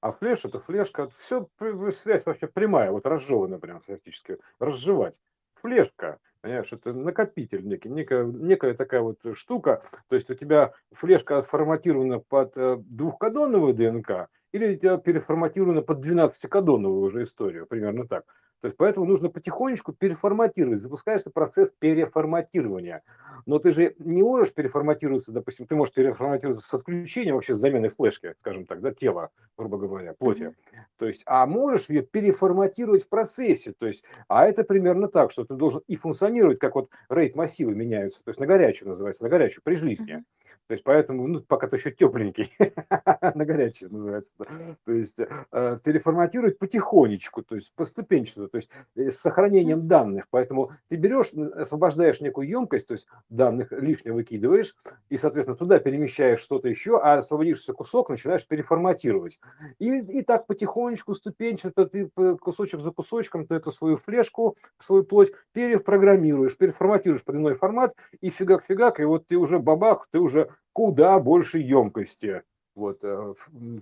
А 0.00 0.12
флеш 0.12 0.44
это 0.44 0.60
флешка. 0.60 1.08
Все 1.16 1.48
связь 1.92 2.24
вообще 2.24 2.46
прямая, 2.46 2.90
вот 2.90 3.04
разжеванная 3.06 3.58
прям 3.58 3.80
фактически. 3.80 4.38
Разжевать. 4.58 5.20
Флешка, 5.60 6.18
понимаешь, 6.40 6.72
это 6.72 6.94
накопитель 6.94 7.66
некий, 7.66 7.90
некая, 7.90 8.24
некая 8.24 8.72
такая 8.74 9.02
вот 9.02 9.18
штука. 9.34 9.82
То 10.08 10.16
есть 10.16 10.30
у 10.30 10.34
тебя 10.34 10.72
флешка 10.90 11.36
отформатирована 11.36 12.18
под 12.18 12.56
э, 12.56 12.76
двухкадоновую 12.78 13.74
ДНК 13.74 14.30
или 14.52 14.76
тебя 14.76 14.96
переформатирована 14.98 15.82
под 15.82 16.04
12-кадоновую 16.04 17.00
уже 17.00 17.22
историю, 17.22 17.66
примерно 17.66 18.06
так. 18.06 18.24
То 18.60 18.66
есть 18.66 18.76
поэтому 18.76 19.06
нужно 19.06 19.30
потихонечку 19.30 19.92
переформатировать. 19.94 20.80
Запускается 20.80 21.30
процесс 21.30 21.70
переформатирования. 21.78 23.02
Но 23.46 23.58
ты 23.58 23.70
же 23.70 23.94
не 23.98 24.22
можешь 24.22 24.52
переформатироваться, 24.52 25.32
допустим, 25.32 25.66
ты 25.66 25.74
можешь 25.74 25.94
переформатироваться 25.94 26.68
с 26.68 26.74
отключением, 26.74 27.36
вообще 27.36 27.54
с 27.54 27.58
заменой 27.58 27.88
флешки, 27.88 28.34
скажем 28.40 28.66
так, 28.66 28.82
да, 28.82 28.92
тела, 28.92 29.30
грубо 29.56 29.78
говоря, 29.78 30.12
плоти. 30.12 30.54
То 30.98 31.06
есть, 31.06 31.22
а 31.24 31.46
можешь 31.46 31.88
ее 31.88 32.02
переформатировать 32.02 33.04
в 33.04 33.08
процессе. 33.08 33.72
То 33.72 33.86
есть, 33.86 34.04
а 34.28 34.44
это 34.46 34.62
примерно 34.62 35.08
так, 35.08 35.30
что 35.30 35.44
ты 35.46 35.54
должен 35.54 35.82
и 35.86 35.96
функционировать, 35.96 36.58
как 36.58 36.74
вот 36.74 36.90
рейд 37.08 37.36
массивы 37.36 37.74
меняются, 37.74 38.22
то 38.22 38.28
есть 38.28 38.40
на 38.40 38.46
горячую 38.46 38.90
называется, 38.90 39.22
на 39.22 39.30
горячую 39.30 39.62
при 39.64 39.74
жизни. 39.74 40.12
Мгм. 40.12 40.24
То 40.70 40.74
есть, 40.74 40.84
поэтому, 40.84 41.26
ну, 41.26 41.40
пока 41.40 41.66
ты 41.66 41.78
еще 41.78 41.90
тепленький, 41.90 42.54
на 43.34 43.44
горячую 43.44 43.92
называется. 43.92 44.34
да. 44.38 44.46
То 44.84 44.92
есть, 44.92 45.18
э, 45.18 45.78
переформатировать 45.82 46.60
потихонечку, 46.60 47.42
то 47.42 47.56
есть 47.56 47.74
поступенчато, 47.74 48.46
то 48.46 48.54
есть 48.54 48.70
э, 48.94 49.10
с 49.10 49.16
сохранением 49.16 49.84
данных. 49.86 50.26
Поэтому 50.30 50.70
ты 50.86 50.94
берешь, 50.94 51.32
освобождаешь 51.32 52.20
некую 52.20 52.48
емкость, 52.48 52.86
то 52.86 52.92
есть 52.92 53.08
данных 53.28 53.72
лишнего 53.72 54.14
выкидываешь, 54.14 54.76
и, 55.08 55.18
соответственно, 55.18 55.56
туда 55.56 55.80
перемещаешь 55.80 56.38
что-то 56.38 56.68
еще, 56.68 57.00
а 57.00 57.14
освободившийся 57.14 57.72
кусок 57.72 58.08
начинаешь 58.08 58.46
переформатировать. 58.46 59.40
И, 59.80 59.88
и 59.88 60.22
так 60.22 60.46
потихонечку, 60.46 61.16
ступенчато, 61.16 61.86
ты 61.86 62.08
кусочек 62.40 62.78
за 62.78 62.92
кусочком, 62.92 63.44
ты 63.44 63.56
эту 63.56 63.72
свою 63.72 63.96
флешку, 63.96 64.56
свою 64.78 65.02
плоть 65.02 65.32
перепрограммируешь, 65.52 66.56
переформатируешь 66.56 67.24
под 67.24 67.34
иной 67.34 67.56
формат, 67.56 67.96
и 68.20 68.30
фигак-фигак, 68.30 69.00
и 69.00 69.04
вот 69.04 69.26
ты 69.26 69.34
уже 69.34 69.58
бабах, 69.58 70.06
ты 70.12 70.20
уже 70.20 70.48
куда 70.72 71.18
больше 71.18 71.58
емкости. 71.58 72.42
Вот, 72.74 73.00
э, 73.02 73.34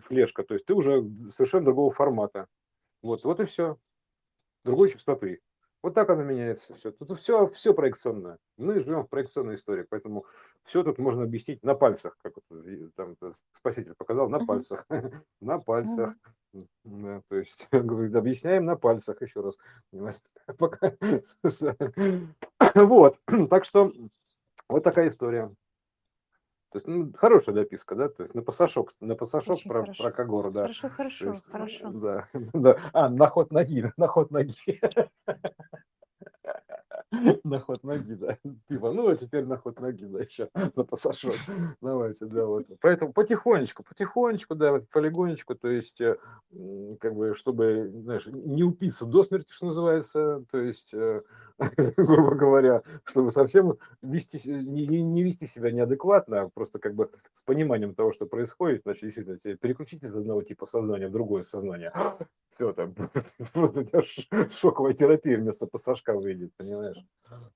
флешка, 0.03 0.43
то 0.43 0.55
есть 0.55 0.67
ты 0.67 0.75
уже 0.75 1.09
совершенно 1.31 1.67
другого 1.67 1.91
формата. 1.91 2.47
Вот, 3.03 3.25
вот 3.25 3.41
и 3.41 3.45
все. 3.45 3.79
Другой 4.65 4.91
частоты. 4.91 5.41
Вот 5.83 5.95
так 5.95 6.11
оно 6.11 6.25
меняется 6.25 6.75
все. 6.75 6.91
Тут 6.91 7.21
все, 7.21 7.47
все 7.49 7.73
проекционное. 7.73 8.39
Мы 8.57 8.81
живем 8.81 9.05
в 9.05 9.09
проекционной 9.09 9.55
истории, 9.55 9.87
поэтому 9.89 10.27
все 10.65 10.83
тут 10.83 10.99
можно 10.99 11.23
объяснить 11.23 11.63
на 11.63 11.75
пальцах, 11.75 12.19
как 12.21 12.33
и 12.67 12.89
там 12.97 13.13
это 13.13 13.33
спаситель 13.53 13.95
показал, 13.95 14.29
на 14.29 14.45
пальцах, 14.45 14.85
на 15.41 15.59
пальцах. 15.61 16.15
Да, 16.85 17.23
то 17.29 17.37
есть 17.37 17.69
говорит, 17.73 18.17
объясняем 18.17 18.65
на 18.65 18.77
пальцах 18.77 19.23
еще 19.23 19.41
раз. 19.41 19.59
Пока- 20.59 20.97
Вот, 22.75 23.19
так 23.49 23.65
что 23.65 23.93
вот 24.69 24.83
такая 24.83 25.09
история. 25.09 25.55
То 26.71 26.79
есть, 26.79 26.87
ну, 26.87 27.13
хорошая 27.17 27.55
дописка, 27.55 27.95
да, 27.95 28.09
то 28.09 28.23
есть 28.23 28.35
на 28.35 28.43
пасашок, 28.43 28.91
на 29.01 29.15
пасашок 29.15 29.55
Очень 29.55 29.71
про, 29.71 29.81
хорошо. 29.81 30.03
про 30.05 30.13
Кагор, 30.13 30.51
да. 30.51 30.63
Хорошо, 30.63 30.89
То 30.89 30.95
хорошо, 30.95 31.31
есть, 31.31 31.49
э, 31.49 31.51
хорошо. 31.51 31.91
да, 31.93 32.29
да. 32.53 32.79
А, 32.93 33.09
на 33.09 33.27
ход 33.27 33.51
ноги, 33.51 33.91
на 33.97 34.07
ход 34.07 34.31
ноги. 34.31 34.55
На 37.45 37.59
ход 37.59 37.83
ноги, 37.85 38.15
да. 38.15 38.37
Типа, 38.69 38.93
ну, 38.93 39.09
а 39.09 39.17
теперь 39.17 39.47
на 39.47 39.57
ход 39.57 39.81
ноги, 39.81 40.05
да, 40.05 40.21
еще 40.21 40.51
на 40.55 40.85
пассажир. 40.85 41.33
Давайте, 41.81 42.27
да, 42.27 42.45
вот. 42.45 42.67
Поэтому 42.81 43.15
потихонечку, 43.15 43.83
потихонечку, 43.83 44.55
да, 44.55 44.73
вот 44.73 44.91
полигонечку, 44.91 45.55
то 45.55 45.69
есть, 45.69 46.03
э, 46.03 46.19
как 47.01 47.15
бы, 47.15 47.33
чтобы, 47.35 47.91
знаешь, 48.03 48.27
не 48.27 48.63
упиться 48.63 49.07
до 49.07 49.23
смерти, 49.23 49.51
что 49.53 49.67
называется, 49.67 50.45
то 50.51 50.59
есть, 50.59 50.93
э, 50.93 51.23
грубо 51.97 52.35
говоря, 52.35 52.83
чтобы 53.05 53.33
совсем 53.33 53.79
вести, 54.01 54.39
не, 54.49 54.87
не- 54.87 55.23
вести 55.23 55.47
себя 55.47 55.73
неадекватно, 55.73 56.43
а 56.43 56.49
просто 56.49 56.79
как 56.79 56.95
бы 56.95 57.11
с 57.33 57.43
пониманием 57.43 57.95
того, 57.95 58.13
что 58.13 58.27
происходит, 58.27 58.83
значит, 58.85 59.03
действительно, 59.03 59.57
переключить 59.57 60.05
из 60.05 60.15
одного 60.15 60.43
типа 60.43 60.67
сознания 60.67 61.09
в 61.09 61.13
другое 61.13 61.43
сознание. 61.43 61.93
Все, 62.55 62.73
там, 62.73 62.95
шоковая 64.53 64.95
терапия 64.95 65.39
вместо 65.39 65.67
пассажка 65.67 66.15
выйдет, 66.15 66.53
понимаешь, 66.57 66.99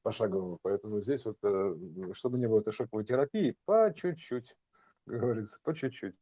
пошагово. 0.02 0.58
Поэтому 0.62 1.00
здесь 1.00 1.24
вот, 1.24 1.38
э, 1.42 1.74
чтобы 2.12 2.38
не 2.38 2.46
было 2.46 2.60
этой 2.60 2.72
шоковой 2.72 3.04
терапии, 3.04 3.56
по 3.64 3.92
чуть-чуть, 3.94 4.56
говорится, 5.06 5.58
по 5.62 5.74
чуть-чуть. 5.74 6.14